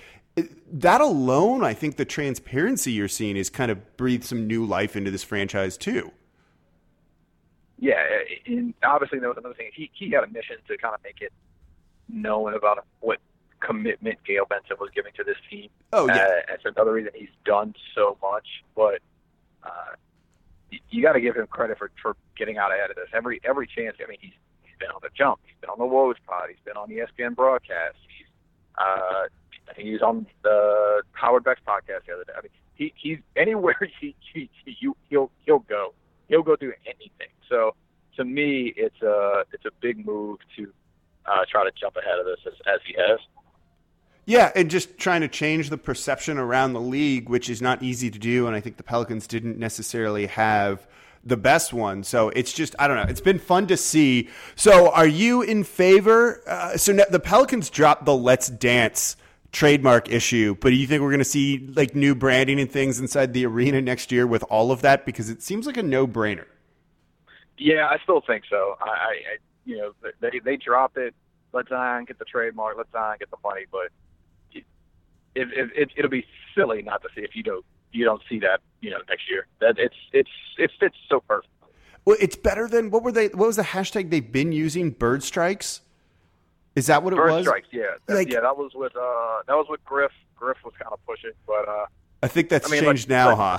That 0.72 1.02
alone, 1.02 1.64
I 1.64 1.74
think 1.74 1.96
the 1.96 2.06
transparency 2.06 2.92
you're 2.92 3.08
seeing 3.08 3.38
is 3.38 3.50
kind 3.50 3.72
of 3.72 3.98
breathed 3.98 4.26
some 4.26 4.46
new 4.46 4.66
life 4.66 4.96
into 4.96 5.10
this 5.10 5.24
franchise 5.24 5.78
too. 5.78 6.12
Yeah, 7.78 8.04
and 8.46 8.74
obviously 8.84 9.20
there 9.20 9.30
was 9.30 9.38
another 9.38 9.56
thing. 9.56 9.72
He 9.74 9.90
he 9.94 10.12
had 10.12 10.26
a 10.26 10.28
mission 10.28 10.58
to 10.68 10.78
kind 10.78 10.94
of 10.94 11.02
make 11.02 11.22
it 11.22 11.32
known 12.10 12.54
about 12.54 12.86
what 13.00 13.20
commitment 13.62 14.20
Gayle 14.26 14.46
Benson 14.46 14.78
was 14.80 14.90
giving 14.94 15.14
to 15.16 15.24
this 15.24 15.38
team. 15.50 15.70
Oh 15.94 16.08
yeah, 16.08 16.16
uh, 16.16 16.30
that's 16.50 16.66
another 16.66 16.92
reason 16.94 17.12
he's 17.16 17.30
done 17.46 17.74
so 17.96 18.18
much. 18.22 18.48
But 18.76 19.00
uh, 19.64 19.96
you 20.90 21.02
got 21.02 21.14
to 21.14 21.22
give 21.22 21.36
him 21.36 21.48
credit 21.48 21.78
for 21.78 21.92
for 22.02 22.16
getting 22.38 22.58
out 22.58 22.72
ahead 22.72 22.90
of 22.90 22.96
this. 22.96 23.08
Every 23.14 23.40
every 23.44 23.68
chance. 23.68 23.98
I 24.04 24.08
mean, 24.08 24.18
he's 24.22 24.34
he's 24.64 24.78
been 24.80 24.90
on 24.90 25.00
the 25.02 25.10
jump. 25.18 25.40
He's 25.46 25.60
been 25.62 25.70
on 25.70 25.80
the 25.80 25.86
Woj 25.86 26.16
pod. 26.28 26.50
He's 26.50 26.64
been 26.66 26.78
on 26.78 26.90
ESPN 26.90 27.36
broadcast. 27.36 27.98
He's 28.08 28.28
uh, 28.78 29.28
he 29.78 29.92
was 29.92 30.02
on 30.02 30.26
the 30.44 31.04
Howard 31.14 31.44
Beck's 31.44 31.62
podcast 31.68 32.06
the 32.08 32.14
other 32.14 32.24
day. 32.24 32.34
I 32.38 32.42
mean, 32.42 32.52
he 32.76 32.94
he's 32.96 33.18
anywhere 33.36 33.78
he, 34.00 34.16
he, 34.34 34.50
he 34.66 34.78
you 34.80 34.96
he'll 35.10 35.32
he'll 35.46 35.60
go. 35.60 35.94
He'll 36.28 36.44
go 36.44 36.56
do 36.56 36.72
anything. 36.86 37.34
So 37.50 37.76
to 38.18 38.26
me, 38.26 38.74
it's 38.76 39.02
a 39.02 39.44
it's 39.52 39.66
a 39.66 39.72
big 39.82 40.06
move 40.06 40.40
to 40.58 40.72
uh, 41.26 41.46
try 41.50 41.64
to 41.64 41.72
jump 41.80 41.96
ahead 41.96 42.20
of 42.20 42.26
this 42.26 42.40
as, 42.46 42.54
as 42.68 42.80
he 42.86 42.96
has. 42.98 43.20
Yeah, 44.26 44.52
and 44.56 44.70
just 44.70 44.98
trying 44.98 45.22
to 45.22 45.28
change 45.28 45.70
the 45.70 45.78
perception 45.78 46.38
around 46.38 46.74
the 46.74 46.82
league, 46.82 47.30
which 47.30 47.50
is 47.50 47.62
not 47.62 47.82
easy 47.82 48.12
to 48.12 48.20
do. 48.20 48.46
And 48.46 48.56
I 48.56 48.60
think 48.60 48.78
the 48.78 48.84
Pelicans 48.84 49.26
didn't 49.26 49.58
necessarily 49.58 50.28
have 50.28 50.88
the 51.24 51.38
best 51.38 51.74
one. 51.74 52.04
So 52.04 52.30
it's 52.30 52.54
just, 52.54 52.76
I 52.78 52.88
don't 52.88 52.98
know. 52.98 53.06
It's 53.10 53.22
been 53.22 53.40
fun 53.40 53.68
to 53.68 53.78
see. 53.78 54.30
So 54.56 54.92
are 54.92 55.08
you 55.08 55.42
in 55.42 55.64
favor? 55.64 56.42
Uh, 56.48 56.78
so 56.78 56.94
the 56.94 57.20
Pelicans 57.20 57.70
dropped 57.70 58.06
the 58.06 58.16
Let's 58.16 58.50
Dance 58.50 59.16
trademark 59.52 60.10
issue, 60.12 60.56
but 60.60 60.70
do 60.70 60.76
you 60.76 60.86
think 60.86 61.02
we're 61.02 61.10
going 61.10 61.20
to 61.20 61.26
see 61.26 61.68
like 61.76 61.96
new 61.96 62.14
branding 62.14 62.60
and 62.60 62.72
things 62.72 63.00
inside 63.00 63.34
the 63.34 63.46
arena 63.46 63.82
next 63.82 64.12
year 64.12 64.28
with 64.28 64.44
all 64.44 64.72
of 64.72 64.82
that? 64.82 65.06
Because 65.06 65.30
it 65.30 65.42
seems 65.42 65.66
like 65.66 65.78
a 65.78 65.84
no 65.84 66.08
brainer. 66.08 66.46
Yeah, 67.58 67.88
I 67.88 67.98
still 68.04 68.22
think 68.22 68.44
so. 68.50 68.78
I, 68.80 68.90
I 68.90 69.16
you 69.66 69.78
know, 69.78 69.94
they 70.22 70.40
they 70.44 70.56
drop 70.56 70.98
it. 70.98 71.14
Let's 71.52 71.70
Zion 71.70 72.06
get 72.06 72.20
the 72.20 72.26
trademark. 72.26 72.78
Let's 72.78 72.92
Zion 72.92 73.18
get 73.20 73.30
the 73.32 73.38
money. 73.44 73.66
But 73.72 73.90
it, 75.40 75.48
it, 75.54 75.70
it, 75.76 75.90
it'll 75.96 76.12
be 76.12 76.26
silly 76.56 76.82
not 76.82 77.02
to 77.04 77.10
see 77.16 77.22
if 77.22 77.36
you 77.36 77.44
don't 77.44 77.66
you 77.92 78.06
don't 78.06 78.22
see 78.30 78.40
that 78.40 78.62
you 78.82 78.90
know 78.90 79.00
next 79.10 79.30
year. 79.30 79.48
That 79.60 79.76
it's 79.78 79.96
it's 80.14 80.30
it 80.58 80.72
fits 80.80 80.96
so 81.08 81.22
perfect. 81.22 81.54
Well, 82.06 82.18
it's 82.20 82.36
better 82.36 82.68
than 82.68 82.92
what 82.92 83.04
were 83.04 83.12
they? 83.12 83.28
What 83.28 83.48
was 83.48 83.56
the 83.56 83.64
hashtag 83.64 84.10
they've 84.10 84.32
been 84.32 84.52
using? 84.52 84.92
Bird 84.92 85.24
strikes. 85.24 85.82
Is 86.76 86.88
that 86.88 87.04
what 87.04 87.14
it 87.14 87.18
Bird 87.18 87.32
was? 87.32 87.46
strikes, 87.46 87.68
yeah, 87.72 87.84
that, 88.06 88.16
like, 88.16 88.32
yeah. 88.32 88.42
That 88.42 88.58
was 88.58 88.72
with 88.74 88.96
uh, 88.96 89.42
that 89.48 89.56
was 89.56 89.68
with 89.70 89.84
Griff. 89.84 90.12
Griff 90.36 90.58
was 90.64 90.74
kind 90.82 90.94
of 90.94 91.06
pushing, 91.06 91.32
but 91.46 91.68
uh, 91.68 91.86
I 92.24 92.28
think 92.28 92.50
that's 92.50 92.68
I 92.68 92.72
mean, 92.72 92.84
changed 92.84 93.10
now, 93.10 93.36
huh? 93.36 93.58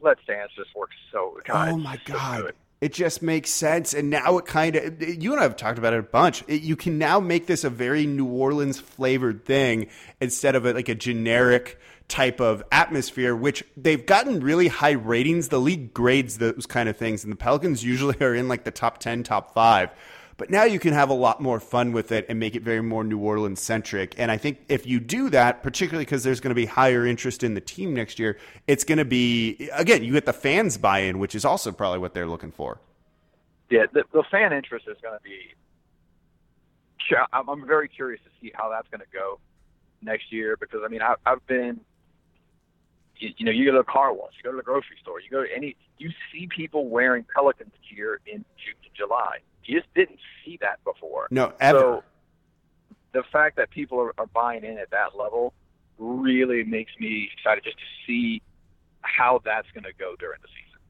Let's 0.00 0.20
Dance 0.26 0.52
just 0.56 0.74
works 0.76 0.94
so. 1.12 1.38
God, 1.44 1.70
oh 1.70 1.76
my 1.76 1.98
god. 2.04 2.38
So 2.40 2.50
it 2.80 2.92
just 2.94 3.22
makes 3.22 3.50
sense. 3.50 3.92
And 3.92 4.10
now 4.10 4.38
it 4.38 4.46
kind 4.46 4.76
of, 4.76 5.02
you 5.02 5.32
and 5.32 5.40
I 5.40 5.42
have 5.42 5.56
talked 5.56 5.78
about 5.78 5.92
it 5.92 6.00
a 6.00 6.02
bunch. 6.02 6.42
It, 6.48 6.62
you 6.62 6.76
can 6.76 6.98
now 6.98 7.20
make 7.20 7.46
this 7.46 7.64
a 7.64 7.70
very 7.70 8.06
New 8.06 8.26
Orleans 8.26 8.80
flavored 8.80 9.44
thing 9.44 9.88
instead 10.20 10.54
of 10.54 10.64
a, 10.64 10.72
like 10.72 10.88
a 10.88 10.94
generic 10.94 11.78
type 12.08 12.40
of 12.40 12.62
atmosphere, 12.72 13.36
which 13.36 13.64
they've 13.76 14.04
gotten 14.04 14.40
really 14.40 14.68
high 14.68 14.92
ratings. 14.92 15.48
The 15.48 15.60
league 15.60 15.92
grades 15.94 16.38
those 16.38 16.66
kind 16.66 16.88
of 16.88 16.96
things, 16.96 17.22
and 17.22 17.32
the 17.32 17.36
Pelicans 17.36 17.84
usually 17.84 18.16
are 18.20 18.34
in 18.34 18.48
like 18.48 18.64
the 18.64 18.70
top 18.70 18.98
10, 18.98 19.22
top 19.22 19.54
five. 19.54 19.90
But 20.40 20.48
now 20.48 20.64
you 20.64 20.78
can 20.78 20.94
have 20.94 21.10
a 21.10 21.14
lot 21.14 21.42
more 21.42 21.60
fun 21.60 21.92
with 21.92 22.12
it 22.12 22.24
and 22.30 22.40
make 22.40 22.56
it 22.56 22.62
very 22.62 22.80
more 22.80 23.04
New 23.04 23.18
Orleans 23.18 23.60
centric. 23.60 24.14
And 24.16 24.30
I 24.30 24.38
think 24.38 24.64
if 24.70 24.86
you 24.86 24.98
do 24.98 25.28
that, 25.28 25.62
particularly 25.62 26.06
because 26.06 26.22
there's 26.22 26.40
going 26.40 26.48
to 26.48 26.54
be 26.54 26.64
higher 26.64 27.06
interest 27.06 27.42
in 27.42 27.52
the 27.52 27.60
team 27.60 27.92
next 27.92 28.18
year, 28.18 28.38
it's 28.66 28.82
going 28.82 28.96
to 28.96 29.04
be, 29.04 29.68
again, 29.74 30.02
you 30.02 30.14
get 30.14 30.24
the 30.24 30.32
fans 30.32 30.78
buy 30.78 31.00
in, 31.00 31.18
which 31.18 31.34
is 31.34 31.44
also 31.44 31.72
probably 31.72 31.98
what 31.98 32.14
they're 32.14 32.26
looking 32.26 32.52
for. 32.52 32.80
Yeah, 33.68 33.84
the, 33.92 34.04
the 34.14 34.24
fan 34.30 34.54
interest 34.54 34.88
is 34.88 34.96
going 35.02 35.14
to 35.14 35.22
be. 35.22 35.40
I'm 37.34 37.66
very 37.66 37.88
curious 37.88 38.22
to 38.24 38.30
see 38.40 38.50
how 38.54 38.70
that's 38.70 38.88
going 38.88 39.00
to 39.00 39.12
go 39.12 39.40
next 40.00 40.32
year 40.32 40.56
because 40.58 40.80
I 40.82 40.88
mean 40.88 41.02
I, 41.02 41.16
I've 41.26 41.46
been 41.46 41.80
you, 43.18 43.28
you 43.36 43.44
know, 43.44 43.52
you 43.52 43.66
go 43.66 43.72
to 43.72 43.78
the 43.78 43.84
car 43.84 44.14
wash, 44.14 44.32
you 44.38 44.42
go 44.42 44.52
to 44.52 44.56
the 44.56 44.62
grocery 44.62 44.96
store, 45.02 45.20
you 45.20 45.28
go 45.28 45.44
to 45.44 45.54
any, 45.54 45.76
you 45.98 46.10
see 46.32 46.46
people 46.46 46.88
wearing 46.88 47.26
Pelicans 47.34 47.74
gear 47.94 48.20
in 48.26 48.42
June, 48.56 48.90
July. 48.96 49.40
You 49.70 49.78
just 49.80 49.94
didn't 49.94 50.18
see 50.44 50.58
that 50.62 50.82
before. 50.82 51.28
No, 51.30 51.52
ever. 51.60 51.78
So 51.78 52.04
the 53.12 53.22
fact 53.32 53.56
that 53.56 53.70
people 53.70 54.00
are, 54.00 54.12
are 54.18 54.26
buying 54.26 54.64
in 54.64 54.78
at 54.78 54.90
that 54.90 55.16
level 55.16 55.54
really 55.96 56.64
makes 56.64 56.90
me 56.98 57.30
excited 57.32 57.62
just 57.62 57.76
to 57.76 57.84
see 58.04 58.42
how 59.02 59.40
that's 59.44 59.68
going 59.72 59.84
to 59.84 59.92
go 59.96 60.16
during 60.18 60.40
the 60.42 60.48
season. 60.48 60.80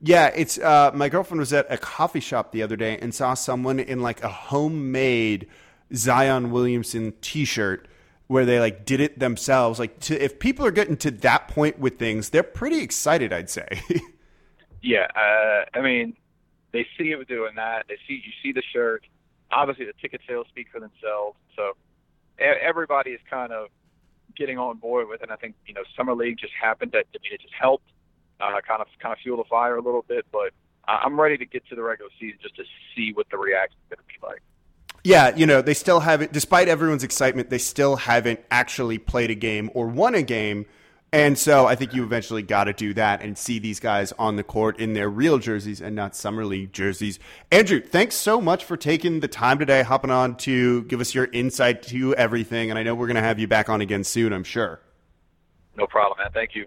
Yeah, 0.00 0.28
it's 0.28 0.56
uh, 0.56 0.92
my 0.94 1.08
girlfriend 1.08 1.40
was 1.40 1.52
at 1.52 1.66
a 1.68 1.76
coffee 1.76 2.20
shop 2.20 2.52
the 2.52 2.62
other 2.62 2.76
day 2.76 2.96
and 2.98 3.12
saw 3.12 3.34
someone 3.34 3.80
in 3.80 4.02
like 4.02 4.22
a 4.22 4.28
homemade 4.28 5.48
Zion 5.92 6.52
Williamson 6.52 7.14
T-shirt 7.20 7.88
where 8.28 8.44
they 8.44 8.60
like 8.60 8.84
did 8.84 9.00
it 9.00 9.18
themselves. 9.18 9.80
Like, 9.80 9.98
to, 10.00 10.22
if 10.22 10.38
people 10.38 10.64
are 10.64 10.70
getting 10.70 10.96
to 10.98 11.10
that 11.10 11.48
point 11.48 11.80
with 11.80 11.98
things, 11.98 12.30
they're 12.30 12.44
pretty 12.44 12.82
excited. 12.82 13.32
I'd 13.32 13.50
say. 13.50 13.66
yeah, 14.80 15.08
uh, 15.16 15.64
I 15.76 15.80
mean, 15.82 16.16
they 16.72 16.86
see 16.96 17.10
him 17.10 17.24
doing 17.28 17.54
that. 17.56 17.86
They 17.88 17.96
see 18.06 18.22
you 18.24 18.32
see 18.42 18.52
the 18.52 18.62
shirt. 18.72 19.04
Obviously, 19.50 19.86
the 19.86 19.94
ticket 20.00 20.20
sales 20.28 20.46
speak 20.48 20.68
for 20.70 20.80
themselves. 20.80 21.36
So 21.56 21.72
everybody 22.38 23.12
is 23.12 23.20
kind 23.30 23.52
of 23.52 23.68
getting 24.36 24.58
on 24.58 24.76
board 24.76 25.08
with 25.08 25.20
it. 25.20 25.24
And 25.24 25.32
I 25.32 25.36
think 25.36 25.54
you 25.66 25.74
know 25.74 25.82
summer 25.96 26.14
league 26.14 26.38
just 26.38 26.52
happened. 26.60 26.92
That 26.92 27.06
I 27.14 27.18
mean, 27.22 27.32
it 27.32 27.40
just 27.40 27.54
helped 27.54 27.88
uh, 28.40 28.60
kind 28.66 28.80
of 28.80 28.88
kind 29.00 29.12
of 29.12 29.18
fuel 29.18 29.38
the 29.38 29.44
fire 29.44 29.76
a 29.76 29.82
little 29.82 30.04
bit. 30.06 30.26
But 30.30 30.52
I'm 30.86 31.20
ready 31.20 31.36
to 31.38 31.46
get 31.46 31.66
to 31.68 31.74
the 31.74 31.82
regular 31.82 32.10
season 32.18 32.38
just 32.42 32.56
to 32.56 32.64
see 32.94 33.12
what 33.12 33.26
the 33.30 33.36
reaction 33.36 33.78
is 33.84 33.96
going 33.96 34.06
to 34.06 34.20
be 34.20 34.26
like. 34.26 34.42
Yeah, 35.04 35.34
you 35.36 35.46
know, 35.46 35.62
they 35.62 35.74
still 35.74 36.00
haven't, 36.00 36.32
despite 36.32 36.68
everyone's 36.68 37.04
excitement, 37.04 37.50
they 37.50 37.58
still 37.58 37.96
haven't 37.96 38.40
actually 38.50 38.98
played 38.98 39.30
a 39.30 39.34
game 39.34 39.70
or 39.72 39.86
won 39.86 40.14
a 40.14 40.22
game 40.22 40.66
and 41.12 41.38
so 41.38 41.66
I 41.66 41.74
think 41.74 41.94
you 41.94 42.04
eventually 42.04 42.42
got 42.42 42.64
to 42.64 42.72
do 42.72 42.92
that 42.94 43.22
and 43.22 43.36
see 43.38 43.58
these 43.58 43.80
guys 43.80 44.12
on 44.18 44.36
the 44.36 44.42
court 44.42 44.78
in 44.78 44.92
their 44.92 45.08
real 45.08 45.38
jerseys 45.38 45.80
and 45.80 45.96
not 45.96 46.14
summer 46.14 46.44
league 46.44 46.72
jerseys. 46.72 47.18
Andrew, 47.50 47.80
thanks 47.80 48.14
so 48.14 48.40
much 48.40 48.64
for 48.64 48.76
taking 48.76 49.20
the 49.20 49.28
time 49.28 49.58
today, 49.58 49.82
hopping 49.82 50.10
on 50.10 50.36
to 50.36 50.82
give 50.82 51.00
us 51.00 51.14
your 51.14 51.28
insight 51.32 51.82
to 51.84 52.14
everything. 52.16 52.68
And 52.68 52.78
I 52.78 52.82
know 52.82 52.94
we're 52.94 53.06
going 53.06 53.16
to 53.16 53.22
have 53.22 53.38
you 53.38 53.48
back 53.48 53.70
on 53.70 53.80
again 53.80 54.04
soon, 54.04 54.34
I'm 54.34 54.44
sure. 54.44 54.80
No 55.76 55.86
problem, 55.86 56.18
man. 56.18 56.30
Thank 56.32 56.54
you. 56.54 56.66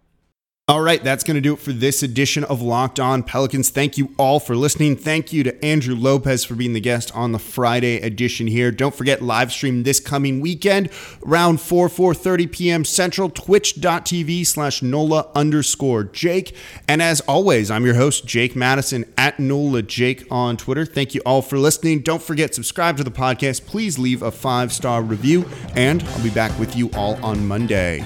All 0.67 0.81
right, 0.81 1.03
that's 1.03 1.25
going 1.25 1.35
to 1.35 1.41
do 1.41 1.53
it 1.53 1.59
for 1.59 1.73
this 1.73 2.01
edition 2.01 2.45
of 2.45 2.61
Locked 2.61 2.97
On 2.97 3.23
Pelicans. 3.23 3.71
Thank 3.71 3.97
you 3.97 4.13
all 4.17 4.39
for 4.39 4.55
listening. 4.55 4.95
Thank 4.95 5.33
you 5.33 5.43
to 5.43 5.65
Andrew 5.65 5.95
Lopez 5.95 6.45
for 6.45 6.55
being 6.55 6.71
the 6.71 6.79
guest 6.79 7.13
on 7.13 7.33
the 7.33 7.39
Friday 7.39 7.99
edition 7.99 8.47
here. 8.47 8.71
Don't 8.71 8.95
forget 8.95 9.21
live 9.21 9.51
stream 9.51 9.83
this 9.83 9.99
coming 9.99 10.39
weekend 10.39 10.89
around 11.25 11.59
4 11.59 11.89
4:30 11.89 12.51
p.m. 12.51 12.85
Central 12.85 13.29
twitch.tv 13.29 14.45
slash 14.45 14.81
NOLA 14.81 15.29
underscore 15.35 16.05
Jake. 16.05 16.55
And 16.87 17.01
as 17.01 17.19
always, 17.21 17.69
I'm 17.69 17.83
your 17.83 17.95
host, 17.95 18.25
Jake 18.25 18.55
Madison 18.55 19.03
at 19.17 19.39
NOLA 19.39 19.81
Jake 19.81 20.25
on 20.31 20.55
Twitter. 20.55 20.85
Thank 20.85 21.13
you 21.13 21.21
all 21.25 21.41
for 21.41 21.57
listening. 21.57 21.99
Don't 21.99 22.21
forget 22.21 22.55
subscribe 22.55 22.95
to 22.95 23.03
the 23.03 23.11
podcast. 23.11 23.65
Please 23.65 23.99
leave 23.99 24.21
a 24.21 24.31
five 24.31 24.71
star 24.71 25.01
review, 25.01 25.43
and 25.75 26.01
I'll 26.01 26.23
be 26.23 26.29
back 26.29 26.57
with 26.57 26.77
you 26.77 26.91
all 26.91 27.15
on 27.25 27.45
Monday. 27.45 28.05